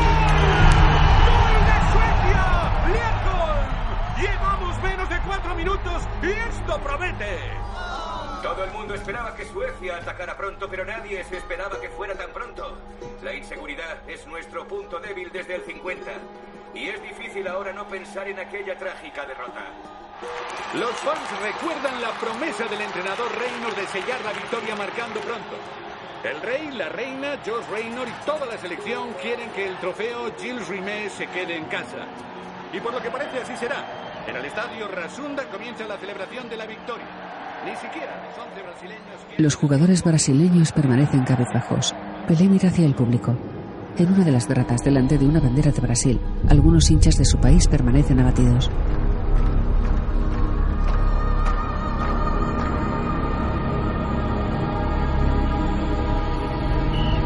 [1.27, 2.43] ¡Gol de Suecia!
[2.87, 4.21] ¡Liedholm!
[4.21, 7.39] Llevamos menos de cuatro minutos y esto promete.
[8.45, 12.29] Todo el mundo esperaba que Suecia atacara pronto, pero nadie se esperaba que fuera tan
[12.29, 12.77] pronto.
[13.23, 16.11] La inseguridad es nuestro punto débil desde el 50.
[16.75, 19.65] Y es difícil ahora no pensar en aquella trágica derrota.
[20.75, 25.55] Los fans recuerdan la promesa del entrenador Reynor de sellar la victoria marcando pronto.
[26.23, 30.67] El rey, la reina, George Reynor y toda la selección quieren que el trofeo Gilles
[30.67, 32.05] Rimet se quede en casa.
[32.71, 33.83] Y por lo que parece así será.
[34.27, 37.07] En el estadio Rasunda comienza la celebración de la victoria.
[37.65, 41.95] Los 11 brasileños Los jugadores brasileños permanecen cabezbajos.
[42.27, 43.35] Pelé mira hacia el público.
[43.97, 47.39] En una de las gratas, delante de una bandera de Brasil, algunos hinchas de su
[47.39, 48.69] país permanecen abatidos.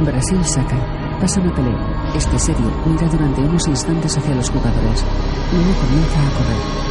[0.06, 0.78] Brasil saca.
[1.20, 1.76] Pasan a Pelé.
[2.16, 5.04] Este serio mira durante unos instantes hacia los jugadores.
[5.52, 6.89] Luego comienza a correr.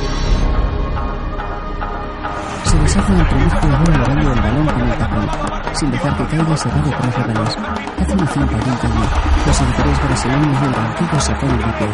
[2.69, 5.27] Se deshace del primer jugador elevando el balón con el tacón.
[5.73, 7.57] Sin dejar que caiga va detrás de rivales.
[7.99, 9.09] Hace una finta de cañón.
[9.47, 11.89] Los seguidores brasileños del banquillo se ponen de pie.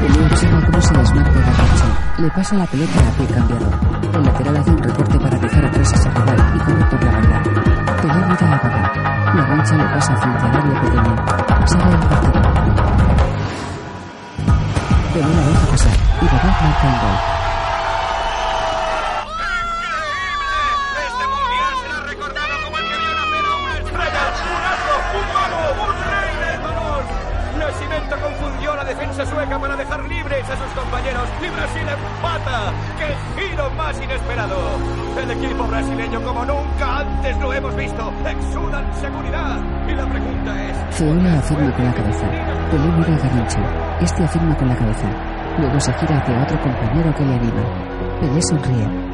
[0.00, 1.88] Pelé observa se desmarca Garrincha.
[2.16, 3.70] Le pasa la pelota a pie cambiado.
[4.14, 7.12] El lateral hace un recorte para dejar atrás a su rival y corre por la
[7.12, 7.42] banda.
[8.00, 9.34] Pelé mira a Babá.
[9.34, 11.49] La rancha le pasa frente al área pequeña.
[11.70, 12.42] Sale el partido.
[15.14, 17.16] Pelé la deja pasar y Babá marca un gol.
[27.56, 32.72] Nascimento confundió la defensa sueca para dejar libres a sus compañeros y Brasil empata.
[33.00, 34.56] ¡Qué giro más inesperado!
[35.22, 38.12] El equipo brasileño como nunca antes lo hemos visto.
[38.26, 39.58] Exudan seguridad.
[39.88, 40.96] Y la pregunta es...
[40.96, 42.26] Feola afirma con la cabeza.
[42.70, 43.60] Pelé mira a Garrincha.
[44.00, 45.08] Este afirma con la cabeza.
[45.58, 48.20] Luego se gira hacia otro compañero que le anima.
[48.20, 49.09] Pelé sonríe.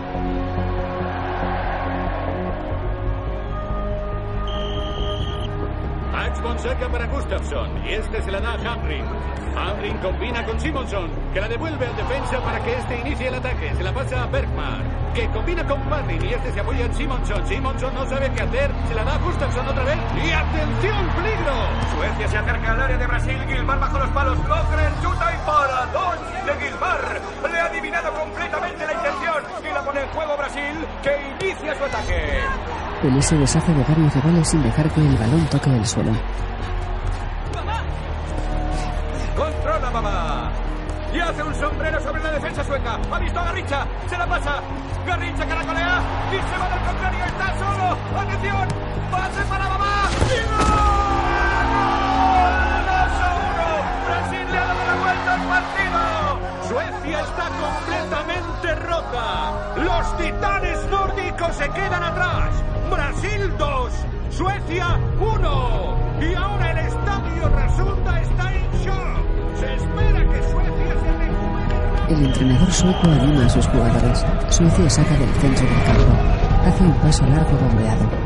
[6.55, 9.05] Saca para Gustafsson y este se la da a Hamrin.
[9.57, 13.75] Hamrin combina con Simonson, que la devuelve al defensa para que este inicie el ataque.
[13.75, 17.47] Se la pasa a Bergman, que combina con Martin y este se apoya en Simonson.
[17.47, 19.99] Simonson no sabe qué hacer, se la da a Gustafsson otra vez.
[20.25, 21.55] ¡Y atención, peligro!
[21.95, 23.39] Suecia se acerca al área de Brasil.
[23.49, 24.39] Gilmar bajo los palos.
[24.39, 27.21] Logren, chuta y para dos de Gilmar.
[27.53, 31.85] Le ha adivinado completamente la intención y la pone en juego Brasil, que inicia su
[31.85, 32.76] ataque.
[33.07, 36.11] Pelé se deshace de varios rivales sin dejar que el balón toque el suelo.
[39.37, 40.51] Controla mamá.
[41.15, 42.99] Y hace un sombrero sobre la defensa sueca.
[43.13, 43.87] Ha visto a Garrincha.
[44.09, 44.61] Se la pasa.
[45.07, 46.03] Garrincha caracolea.
[46.33, 47.25] Y se va del contrario.
[47.27, 47.97] Está solo.
[48.19, 48.69] Atención.
[49.13, 50.09] Pase para mamá.
[50.27, 50.67] ¡Y gol!
[52.91, 53.71] 2 a 1.
[54.09, 54.47] Brasil.
[56.69, 59.53] Suecia está completamente rota.
[59.77, 62.66] Los titanes nórdicos se quedan atrás.
[62.91, 63.93] Brasil 2,
[64.31, 65.97] Suecia 1.
[66.21, 69.59] Y ahora el estadio resulta está en shock.
[69.59, 72.15] Se espera que Suecia se recupere.
[72.15, 74.25] El entrenador sueco anima a sus jugadores.
[74.51, 76.13] Suecia saca del centro del campo.
[76.67, 78.26] Hace un paso largo bombeado.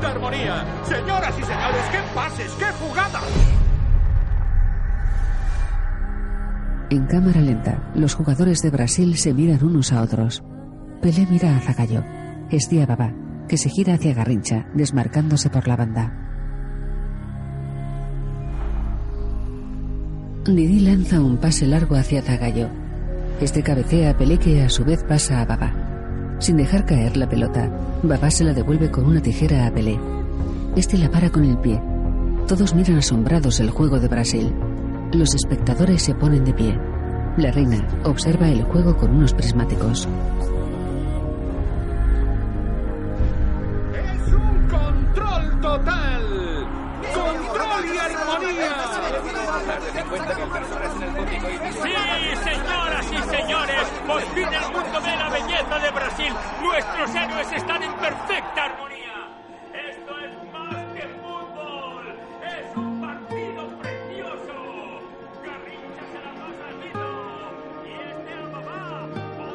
[0.00, 0.64] Perfecta armonía.
[0.84, 3.24] Señoras y señores, qué pases, qué jugadas.
[6.90, 10.42] En cámara lenta, los jugadores de Brasil se miran unos a otros.
[11.00, 12.04] Pelé mira a Zagallo.
[12.50, 13.12] Estia Babá,
[13.48, 16.12] que se gira hacia Garrincha, desmarcándose por la banda.
[20.44, 22.68] Didi lanza un pase largo hacia Zagallo.
[23.40, 25.79] Este cabecea a Pelé que a su vez pasa a Babá.
[26.40, 27.70] Sin dejar caer la pelota,
[28.02, 30.00] Babá se la devuelve con una tijera a Pelé.
[30.74, 31.78] Este la para con el pie.
[32.48, 34.50] Todos miran asombrados el juego de Brasil.
[35.12, 36.80] Los espectadores se ponen de pie.
[37.36, 40.08] La reina observa el juego con unos prismáticos.
[43.92, 46.22] Es un control total.
[47.12, 48.89] Control y armonía.
[51.82, 51.92] Sí,
[52.44, 56.32] señoras y señores, por fin el mundo ve la belleza de Brasil.
[56.62, 59.28] Nuestros héroes están en perfecta armonía.
[59.90, 62.04] Esto es más que fútbol.
[62.44, 64.54] Es un partido precioso.
[65.44, 67.06] Garrincha se la pasa al Tito.
[67.84, 67.88] Y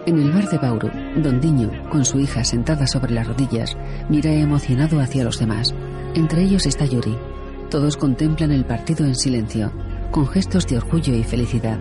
[0.04, 0.12] este.
[0.12, 0.90] En el bar de Bauru,
[1.22, 3.78] Don Diño, con su hija sentada sobre las rodillas,
[4.10, 5.74] mira emocionado hacia los demás.
[6.16, 7.18] Entre ellos está Yuri.
[7.70, 9.72] Todos contemplan el partido en silencio,
[10.12, 11.78] con gestos de orgullo y felicidad.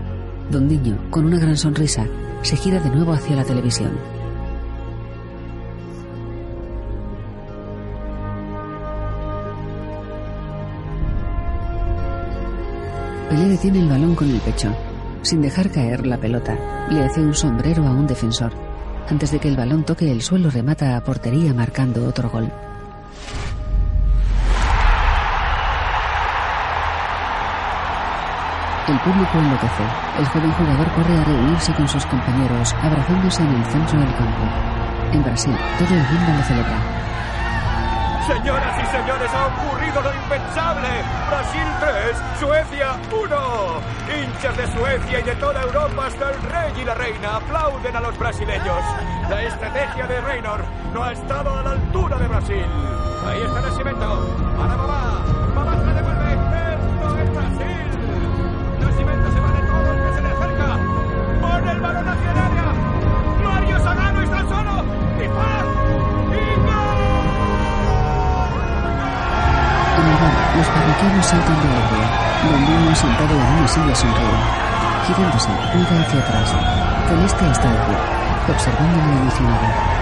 [0.50, 2.06] Don Diño, con una gran sonrisa,
[2.42, 3.92] se gira de nuevo hacia la televisión.
[13.30, 14.74] Pelé detiene el balón con el pecho.
[15.22, 18.52] Sin dejar caer la pelota, le hace un sombrero a un defensor.
[19.08, 22.50] Antes de que el balón toque el suelo, remata a portería marcando otro gol.
[28.86, 29.82] El público enloquece.
[30.18, 34.44] El joven jugador corre a reunirse con sus compañeros, abrazándose en el centro del campo.
[35.12, 37.04] En Brasil, todo el mundo lo celebra.
[38.26, 40.88] Señoras y señores, ha ocurrido lo impensable.
[41.30, 43.80] Brasil 3, Suecia 1.
[44.20, 48.00] Hinchas de Suecia y de toda Europa hasta el rey y la reina aplauden a
[48.00, 48.84] los brasileños.
[49.30, 50.60] La estrategia de Reynor
[50.92, 52.66] no ha estado a la altura de Brasil.
[53.26, 54.28] Ahí está Nascimento.
[54.58, 55.43] Para mamá.
[70.56, 72.08] Los parroquianos saltan de alegría.
[72.44, 74.38] Don Diño, sentado en una silla, sonríe.
[75.06, 76.54] Girándose, mira hacia atrás.
[77.08, 77.96] Celeste está de pie,
[78.54, 79.94] observándolo emocionada.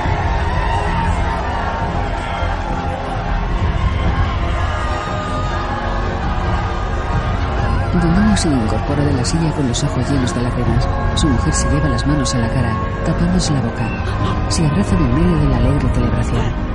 [7.93, 10.89] Don se incorpora de la silla con los ojos llenos de lágrimas.
[11.15, 12.74] Su mujer se lleva las manos a la cara,
[13.05, 13.89] tapándose la boca.
[14.49, 16.72] Se abrazan en medio de la alegre celebración.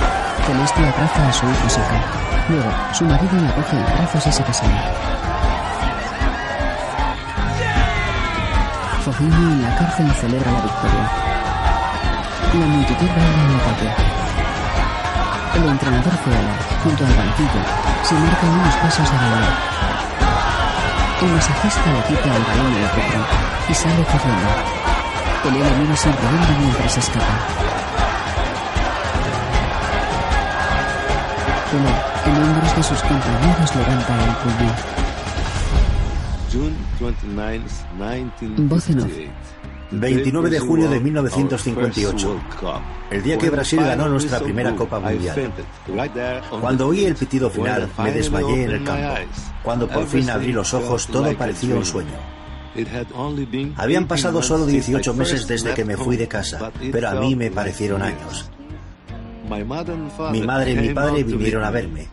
[0.45, 1.99] Celeste abraza a su hijo Saka.
[2.47, 4.69] Luego, su marido la coge en brazos y se casan.
[9.03, 11.05] Fofinho en la cárcel celebra la victoria.
[12.53, 13.91] La multitud baila en la calle.
[15.55, 16.53] El entrenador Feola,
[16.83, 17.63] junto al banquillo,
[18.03, 19.86] se marca unos pasos de bailar.
[21.19, 23.21] El masajista le quita el balón de la pecho
[23.69, 24.49] y sale corriendo.
[25.45, 25.49] Le
[25.79, 27.37] mira sonriendo mientras escapa.
[31.71, 31.93] Pelé,
[32.25, 34.73] en hombros de sus compañeros, levanta el puño.
[38.67, 39.11] Voz en off.
[39.91, 42.41] 29 de junio de 1958,
[43.09, 45.53] el día que Brasil ganó nuestra primera Copa Mundial.
[46.59, 49.21] Cuando oí el pitido final, me desmayé en el campo.
[49.63, 52.11] Cuando por fin abrí los ojos, todo parecía un sueño.
[53.77, 57.49] Habían pasado solo 18 meses desde que me fui de casa, pero a mí me
[57.49, 58.49] parecieron años.
[60.31, 62.07] Mi madre y mi padre vinieron a verme.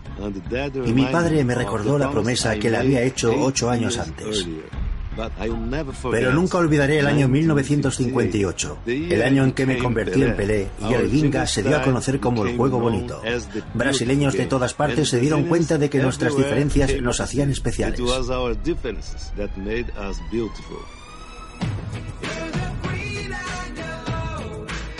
[0.86, 4.46] Y mi padre me recordó la promesa que le había hecho ocho años antes.
[6.10, 10.92] Pero nunca olvidaré el año 1958, el año en que me convertí en Pelé y
[10.92, 13.20] el Ginga se dio a conocer como el juego bonito.
[13.74, 18.00] Brasileños de todas partes se dieron cuenta de que nuestras diferencias nos hacían especiales.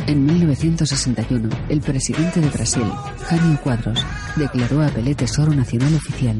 [0.06, 2.84] En 1961, el presidente de Brasil,
[3.26, 4.04] Jânio Quadros,
[4.36, 6.38] declaró a Pelé Tesoro Nacional Oficial.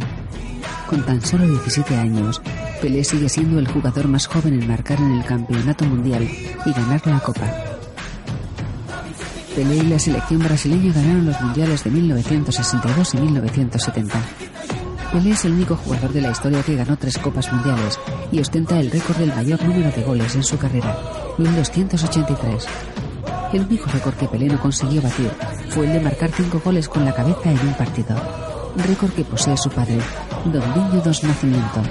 [0.88, 2.42] Con tan solo 17 años,
[2.80, 6.28] Pelé sigue siendo el jugador más joven en marcar en el campeonato mundial
[6.66, 7.50] y ganar la copa.
[9.54, 14.18] Pelé y la selección brasileña ganaron los mundiales de 1962 y 1970.
[15.12, 17.98] Pelé es el único jugador de la historia que ganó tres copas mundiales
[18.32, 20.98] y ostenta el récord del mayor número de goles en su carrera,
[21.38, 22.66] 1283.
[23.52, 25.30] El único récord que Pelé no consiguió batir
[25.68, 28.16] fue el de marcar cinco goles con la cabeza en un partido,
[28.76, 30.00] récord que posee su padre,
[30.44, 31.82] Don Niño dos Nacimiento.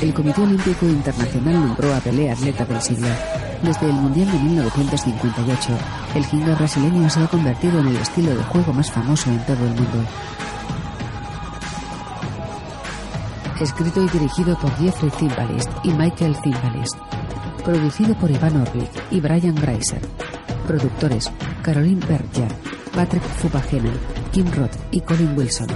[0.00, 3.14] El Comité Olímpico Internacional nombró a Pelé atleta del.
[3.62, 5.78] Desde el Mundial de 1958,
[6.14, 9.64] el jingo brasileño se ha convertido en el estilo de juego más famoso en todo
[9.66, 10.04] el mundo.
[13.60, 16.96] Escrito y dirigido por Jeffrey Zimbalist y Michael Zimbalist.
[17.64, 20.00] Producido por Iván Orlik y Brian Greiser.
[20.66, 21.30] Productores
[21.62, 22.54] Caroline Berger,
[22.88, 23.92] Patrick Fubagena,
[24.32, 25.68] Kim Roth y Colin Wilson.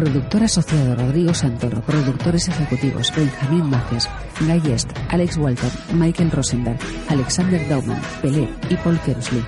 [0.00, 1.82] Productor asociado Rodrigo Santoro.
[1.82, 4.08] Productores ejecutivos Benjamín Majes,
[4.40, 6.78] Guy Est, Alex Walton, Michael Rosenberg,
[7.08, 9.44] Alexander Dauman, Pelé y Paul Kerusley.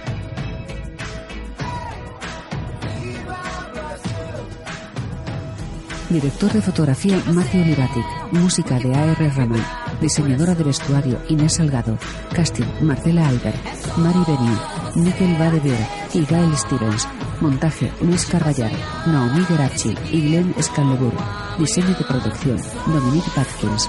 [6.10, 8.04] Director de fotografía Matthew Libatic.
[8.32, 9.30] Música de A.R.
[9.30, 9.91] Rahman.
[10.02, 11.96] Diseñadora de vestuario Inés Salgado.
[12.34, 13.56] Casting Marcela Albert.
[13.96, 14.58] Mari Beniu.
[14.96, 15.78] Nickel Badevier
[16.12, 17.06] y Gail Stevens.
[17.40, 18.72] Montaje Luis Carballar.
[19.06, 21.12] Naomi Geraci y Glenn Scalebur.
[21.56, 23.88] Diseño de producción Dominique Patkins.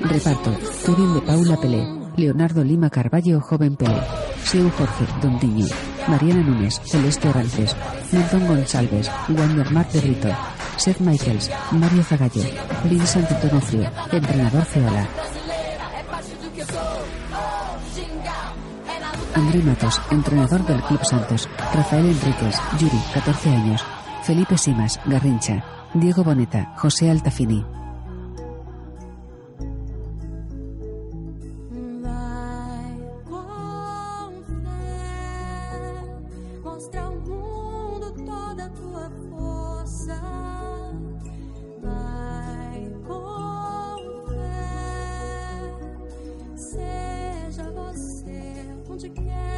[0.00, 0.50] Reparto
[0.84, 1.88] Turing de Paula Pelé.
[2.16, 4.02] Leonardo Lima Carballo Joven Pelé.
[4.44, 5.66] Seu Jorge Dondiño.
[6.06, 7.76] Mariana Núñez, Celeste Orantes,
[8.10, 10.28] Milton González, Wander Mar de Rito,
[10.76, 12.42] Seth Michaels, Mario Zagallo,
[12.84, 15.06] Vincent Donofrio, entrenador Feola.
[19.34, 23.84] André Matos, entrenador del Club Santos, Rafael Enríquez, Yuri, 14 años,
[24.24, 27.64] Felipe Simas, Garrincha, Diego Boneta, José Altafini.
[49.04, 49.51] again.